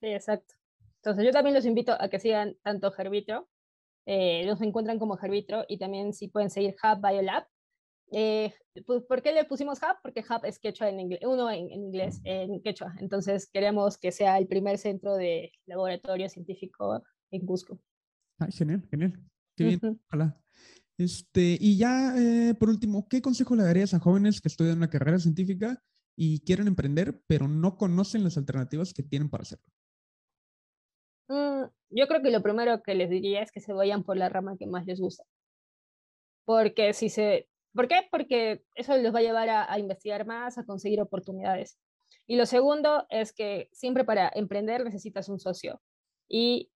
Sí, 0.00 0.06
exacto. 0.08 0.54
Entonces 0.96 1.24
yo 1.24 1.32
también 1.32 1.54
los 1.54 1.64
invito 1.64 1.96
a 1.98 2.08
que 2.08 2.18
sigan 2.18 2.56
tanto 2.62 2.92
Herbitro, 2.96 3.48
eh, 4.06 4.44
los 4.46 4.60
encuentran 4.62 4.98
como 4.98 5.18
Herbitro 5.20 5.64
y 5.68 5.78
también 5.78 6.12
si 6.12 6.28
pueden 6.28 6.50
seguir 6.50 6.74
Hub 6.82 7.06
Biolab, 7.06 7.46
eh, 8.10 8.54
pues, 8.86 9.02
¿Por 9.04 9.22
qué 9.22 9.32
le 9.32 9.44
pusimos 9.44 9.78
Hub? 9.78 9.96
Porque 10.02 10.20
Hub 10.20 10.44
es 10.44 10.58
quechua 10.58 10.88
en 10.88 11.00
inglés, 11.00 11.20
uno 11.24 11.50
en, 11.50 11.70
inglés, 11.70 12.20
en 12.24 12.60
quechua. 12.62 12.94
Entonces 12.98 13.48
queremos 13.50 13.98
que 13.98 14.12
sea 14.12 14.38
el 14.38 14.46
primer 14.46 14.78
centro 14.78 15.14
de 15.16 15.52
laboratorio 15.66 16.28
científico 16.28 17.02
en 17.30 17.46
Cusco. 17.46 17.78
Ay, 18.38 18.52
genial, 18.52 18.86
genial. 18.90 19.20
Qué 19.56 19.64
bien, 19.64 20.00
ojalá. 20.06 20.40
Este, 20.96 21.56
y 21.60 21.76
ya, 21.76 22.14
eh, 22.16 22.54
por 22.54 22.68
último, 22.68 23.08
¿qué 23.08 23.22
consejo 23.22 23.54
le 23.54 23.62
darías 23.62 23.94
a 23.94 24.00
jóvenes 24.00 24.40
que 24.40 24.48
estudian 24.48 24.78
una 24.78 24.90
carrera 24.90 25.18
científica 25.18 25.82
y 26.16 26.40
quieren 26.40 26.66
emprender, 26.66 27.20
pero 27.26 27.46
no 27.46 27.76
conocen 27.76 28.24
las 28.24 28.36
alternativas 28.36 28.92
que 28.92 29.02
tienen 29.02 29.30
para 29.30 29.42
hacerlo? 29.42 29.66
Mm, 31.28 31.64
yo 31.90 32.06
creo 32.08 32.22
que 32.22 32.30
lo 32.30 32.42
primero 32.42 32.82
que 32.82 32.94
les 32.94 33.10
diría 33.10 33.42
es 33.42 33.52
que 33.52 33.60
se 33.60 33.72
vayan 33.72 34.02
por 34.02 34.16
la 34.16 34.28
rama 34.28 34.56
que 34.56 34.66
más 34.66 34.86
les 34.86 35.00
gusta. 35.00 35.24
Porque 36.44 36.94
si 36.94 37.10
se 37.10 37.48
¿Por 37.78 37.86
qué? 37.86 38.08
Porque 38.10 38.64
eso 38.74 38.96
les 38.96 39.14
va 39.14 39.20
a 39.20 39.22
llevar 39.22 39.48
a, 39.48 39.78
investigar 39.78 40.26
más, 40.26 40.58
a 40.58 40.64
conseguir 40.64 41.00
oportunidades. 41.00 41.78
Y 42.26 42.34
lo 42.34 42.44
segundo 42.44 43.06
es 43.08 43.32
que 43.32 43.68
siempre 43.70 44.04
para 44.04 44.28
emprender 44.34 44.84
necesitas 44.84 45.28
un 45.28 45.38
socio 45.38 45.80
y 46.28 46.72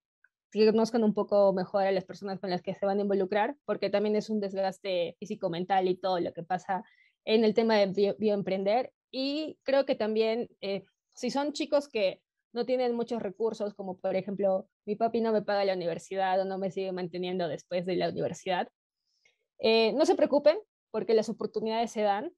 que 0.52 0.64
conozcan 0.64 1.02
un 1.02 1.12
poco 1.12 1.52
mejor 1.52 1.88
a 1.88 1.90
las 1.90 2.04
personas 2.04 2.38
con 2.38 2.50
las 2.50 2.62
que 2.62 2.76
se 2.76 2.86
van 2.86 3.00
a 3.00 3.02
involucrar, 3.02 3.56
porque 3.64 3.90
también 3.90 4.14
es 4.14 4.30
un 4.30 4.38
desgaste 4.38 5.16
físico-mental 5.18 5.88
y 5.88 5.96
todo 5.96 6.20
lo 6.20 6.32
que 6.32 6.44
pasa 6.44 6.84
en 7.24 7.44
el 7.44 7.52
tema 7.52 7.78
de 7.78 8.14
bioemprender. 8.16 8.92
Y 9.10 9.58
creo 9.64 9.84
que 9.84 9.96
también, 9.96 10.50
eh, 10.60 10.84
si 11.16 11.32
son 11.32 11.52
chicos 11.52 11.88
que 11.88 12.22
no 12.52 12.64
tienen 12.64 12.94
muchos 12.94 13.20
recursos, 13.20 13.74
como 13.74 13.98
por 13.98 14.14
ejemplo, 14.14 14.68
mi 14.86 14.94
papi 14.94 15.20
no 15.20 15.32
me 15.32 15.42
paga 15.42 15.64
la 15.64 15.74
universidad 15.74 16.40
o 16.40 16.44
no 16.44 16.58
me 16.58 16.70
sigue 16.70 16.92
manteniendo 16.92 17.48
después 17.48 17.86
de 17.86 17.96
la 17.96 18.10
universidad, 18.10 18.68
eh, 19.58 19.92
no 19.94 20.06
se 20.06 20.14
preocupen, 20.14 20.58
porque 20.92 21.14
las 21.14 21.28
oportunidades 21.28 21.90
se 21.90 22.02
dan. 22.02 22.32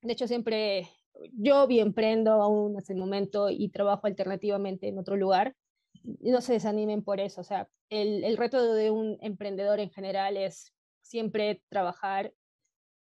De 0.00 0.14
hecho, 0.14 0.26
siempre 0.26 0.88
yo 1.32 1.66
bien 1.66 1.88
emprendo 1.88 2.32
aún 2.32 2.78
hasta 2.78 2.94
el 2.94 2.98
momento 2.98 3.50
y 3.50 3.68
trabajo 3.68 4.06
alternativamente 4.06 4.88
en 4.88 4.98
otro 4.98 5.16
lugar. 5.16 5.54
No 6.02 6.40
se 6.40 6.54
desanimen 6.54 7.04
por 7.04 7.20
eso. 7.20 7.42
O 7.42 7.44
sea, 7.44 7.68
el, 7.90 8.24
el 8.24 8.38
reto 8.38 8.72
de 8.72 8.90
un 8.90 9.18
emprendedor 9.20 9.80
en 9.80 9.90
general 9.90 10.38
es 10.38 10.72
siempre 11.02 11.62
trabajar 11.68 12.32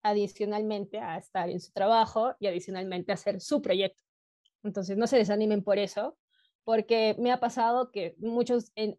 adicionalmente 0.02 0.98
a 0.98 1.16
estar 1.16 1.48
en 1.48 1.60
su 1.60 1.72
trabajo 1.72 2.34
y 2.40 2.48
adicionalmente 2.48 3.12
a 3.12 3.14
hacer 3.14 3.40
su 3.40 3.62
proyecto. 3.62 4.02
Entonces, 4.64 4.98
no 4.98 5.06
se 5.06 5.16
desanimen 5.16 5.62
por 5.62 5.78
eso, 5.78 6.18
porque 6.64 7.16
me 7.18 7.32
ha 7.32 7.40
pasado 7.40 7.90
que 7.90 8.14
muchos 8.18 8.72
en, 8.74 8.98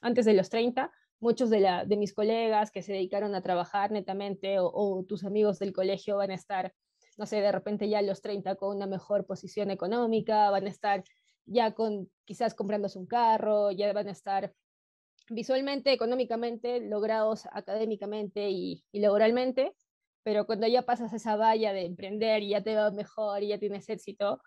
antes 0.00 0.24
de 0.24 0.34
los 0.34 0.50
30 0.50 0.92
muchos 1.20 1.50
de, 1.50 1.60
la, 1.60 1.84
de 1.84 1.96
mis 1.96 2.14
colegas 2.14 2.70
que 2.70 2.82
se 2.82 2.94
dedicaron 2.94 3.34
a 3.34 3.42
trabajar 3.42 3.92
netamente 3.92 4.56
o, 4.58 5.04
tus 5.06 5.24
amigos 5.24 5.58
del 5.58 5.72
colegio 5.72 6.16
van 6.16 6.30
a 6.30 6.34
estar, 6.34 6.74
no 7.18 7.26
sé, 7.26 7.40
de 7.40 7.52
repente 7.52 7.88
ya 7.88 7.98
a 7.98 8.02
los 8.02 8.22
30 8.22 8.56
con 8.56 8.76
una 8.76 8.86
mejor 8.86 9.26
posición 9.26 9.70
económica, 9.70 10.50
van 10.50 10.66
a 10.66 10.70
estar 10.70 11.04
ya 11.44 11.74
con 11.74 12.10
quizás 12.24 12.54
comprándose 12.54 12.98
un 12.98 13.06
carro, 13.06 13.70
ya 13.70 13.92
van 13.92 14.08
a 14.08 14.12
estar 14.12 14.52
visualmente, 15.28 15.92
económicamente, 15.92 16.80
logrados 16.80 17.46
académicamente 17.52 18.50
y, 18.50 18.82
laboralmente, 18.92 19.74
pero 20.22 20.46
cuando 20.46 20.66
ya 20.66 20.82
pasas 20.82 21.12
esa 21.12 21.36
valla 21.36 21.72
de 21.72 21.84
emprender 21.84 22.42
y 22.42 22.50
ya 22.50 22.62
te 22.62 22.74
va 22.74 22.90
mejor 22.90 23.42
y 23.42 23.48
ya 23.48 23.58
tienes 23.58 23.88
éxito, 23.88 24.40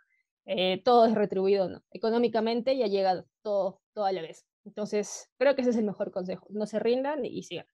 eh, 0.46 0.82
todo 0.84 1.06
es 1.06 1.16
retribuido, 1.16 1.70
¿no? 1.70 1.84
Económicamente 1.92 2.78
ya 2.78 2.88
llega 2.88 3.24
todo, 3.44 3.82
todo 3.94 4.06
a 4.06 4.12
la 4.12 4.22
vez. 4.22 4.46
Entonces, 4.66 5.30
creo 5.38 5.56
que 5.56 5.62
ese 5.62 5.72
es 5.72 5.78
el 5.78 5.86
mejor 5.86 6.12
consejo. 6.12 6.48
No 6.50 6.66
se 6.66 6.80
rindan 6.80 7.26
y 7.26 7.44
sigan. 7.44 7.66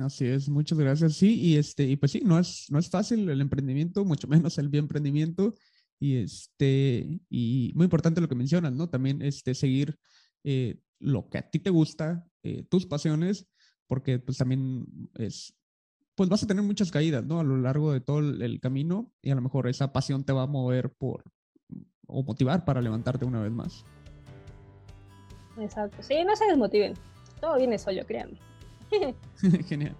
Así 0.00 0.26
es, 0.26 0.48
muchas 0.48 0.78
gracias. 0.78 1.14
Sí, 1.14 1.38
y 1.40 1.56
este, 1.56 1.84
y 1.84 1.96
pues 1.96 2.12
sí, 2.12 2.22
no 2.24 2.38
es, 2.38 2.66
no 2.70 2.78
es 2.78 2.88
fácil 2.88 3.28
el 3.28 3.40
emprendimiento, 3.40 4.04
mucho 4.04 4.28
menos 4.28 4.58
el 4.58 4.68
bioemprendimiento. 4.68 5.54
Y 6.00 6.16
este, 6.16 7.20
y 7.28 7.72
muy 7.74 7.84
importante 7.84 8.20
lo 8.20 8.28
que 8.28 8.34
mencionas, 8.34 8.72
¿no? 8.72 8.88
También 8.88 9.22
este, 9.22 9.54
seguir 9.54 9.98
eh, 10.42 10.80
lo 10.98 11.28
que 11.28 11.38
a 11.38 11.50
ti 11.50 11.60
te 11.60 11.70
gusta, 11.70 12.26
eh, 12.42 12.64
tus 12.64 12.86
pasiones, 12.86 13.46
porque 13.86 14.18
pues 14.18 14.38
también 14.38 14.86
es, 15.14 15.54
pues 16.16 16.28
vas 16.28 16.42
a 16.42 16.46
tener 16.46 16.64
muchas 16.64 16.90
caídas, 16.90 17.24
¿no? 17.24 17.38
A 17.38 17.44
lo 17.44 17.56
largo 17.56 17.92
de 17.92 18.00
todo 18.00 18.18
el 18.18 18.60
camino 18.60 19.12
y 19.22 19.30
a 19.30 19.36
lo 19.36 19.42
mejor 19.42 19.68
esa 19.68 19.92
pasión 19.92 20.24
te 20.24 20.32
va 20.32 20.42
a 20.42 20.48
mover 20.48 20.92
por, 20.92 21.22
o 22.08 22.24
motivar 22.24 22.64
para 22.64 22.82
levantarte 22.82 23.24
una 23.24 23.40
vez 23.40 23.52
más. 23.52 23.84
Exacto. 25.58 26.02
Sí, 26.02 26.24
no 26.24 26.34
se 26.36 26.46
desmotiven. 26.46 26.94
Todo 27.40 27.56
viene 27.56 27.78
solo, 27.78 28.04
créanme. 28.06 28.38
Genial. 29.68 29.96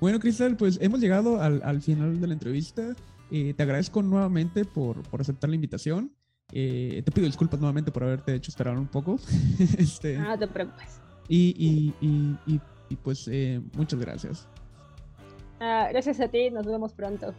Bueno, 0.00 0.18
Cristal, 0.18 0.56
pues 0.56 0.78
hemos 0.80 1.00
llegado 1.00 1.40
al, 1.40 1.62
al 1.64 1.80
final 1.82 2.20
de 2.20 2.26
la 2.26 2.32
entrevista. 2.32 2.94
Eh, 3.30 3.54
te 3.54 3.62
agradezco 3.62 4.02
nuevamente 4.02 4.64
por, 4.64 5.02
por 5.04 5.20
aceptar 5.20 5.48
la 5.50 5.56
invitación. 5.56 6.12
Eh, 6.52 7.02
te 7.04 7.10
pido 7.10 7.26
disculpas 7.26 7.60
nuevamente 7.60 7.90
por 7.90 8.04
haberte 8.04 8.34
hecho 8.34 8.50
esperar 8.50 8.76
un 8.76 8.86
poco. 8.86 9.18
este, 9.78 10.18
no 10.18 10.38
te 10.38 10.46
preocupes. 10.46 11.00
Y, 11.28 11.94
y, 12.00 12.06
y, 12.46 12.60
y 12.90 12.96
pues 12.96 13.28
eh, 13.28 13.60
muchas 13.74 13.98
gracias. 14.00 14.48
Ah, 15.60 15.88
gracias 15.90 16.20
a 16.20 16.28
ti, 16.28 16.50
nos 16.50 16.66
vemos 16.66 16.92
pronto. 16.92 17.32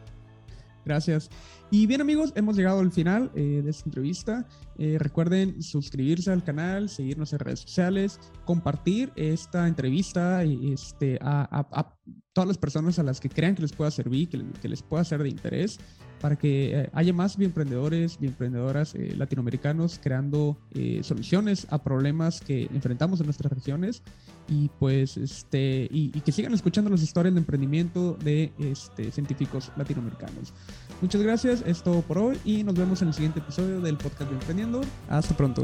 Gracias. 0.85 1.29
Y 1.71 1.87
bien 1.87 2.01
amigos, 2.01 2.33
hemos 2.35 2.55
llegado 2.55 2.79
al 2.79 2.91
final 2.91 3.31
eh, 3.35 3.61
de 3.63 3.69
esta 3.69 3.85
entrevista. 3.85 4.47
Eh, 4.77 4.97
recuerden 4.99 5.61
suscribirse 5.61 6.31
al 6.31 6.43
canal, 6.43 6.89
seguirnos 6.89 7.33
en 7.33 7.39
redes 7.39 7.61
sociales, 7.61 8.19
compartir 8.45 9.11
esta 9.15 9.67
entrevista 9.67 10.43
este, 10.43 11.17
a, 11.21 11.95
todas 12.33 12.47
las 12.47 12.57
personas 12.57 12.99
a 12.99 13.03
las 13.03 13.19
que 13.19 13.29
crean 13.29 13.55
que 13.55 13.61
les 13.61 13.71
pueda 13.71 13.91
servir, 13.91 14.29
que, 14.29 14.67
les 14.67 14.83
pueda 14.83 15.03
ser 15.03 15.23
de 15.23 15.29
interés, 15.29 15.79
para 16.23 16.37
que 16.37 16.71
eh, 16.71 16.89
haya 16.93 17.11
más 17.11 17.37
emprendedores 17.37 18.17
y 18.21 18.27
emprendedoras 18.27 18.95
latinoamericanos 19.17 19.99
creando 20.01 20.55
soluciones 21.01 21.67
a 21.69 21.83
problemas 21.83 22.39
que 22.39 22.69
enfrentamos 22.73 23.19
en 23.19 23.25
nuestras 23.25 23.51
regiones 23.51 24.01
y 24.47 24.69
pues 24.79 25.17
este 25.17 25.89
y, 25.91 26.09
que 26.21 26.31
sigan 26.31 26.53
escuchando 26.53 26.89
las 26.89 27.01
historias 27.01 27.33
de 27.33 27.39
emprendimiento 27.41 28.17
de 28.23 28.53
este, 28.57 29.11
científicos 29.11 29.71
latinoamericanos. 29.75 30.53
Muchas 31.01 31.21
gracias, 31.21 31.63
es 31.65 31.83
todo 31.83 32.01
por 32.01 32.17
hoy 32.17 32.37
y 32.45 32.63
nos 32.63 32.75
vemos 32.75 33.01
en 33.01 33.09
el 33.09 33.13
siguiente 33.13 33.39
episodio 33.39 33.81
del 33.81 33.97
podcast 33.97 34.29
de 34.29 34.37
Emprendiendo. 34.37 34.81
Hasta 35.09 35.35
pronto. 35.35 35.63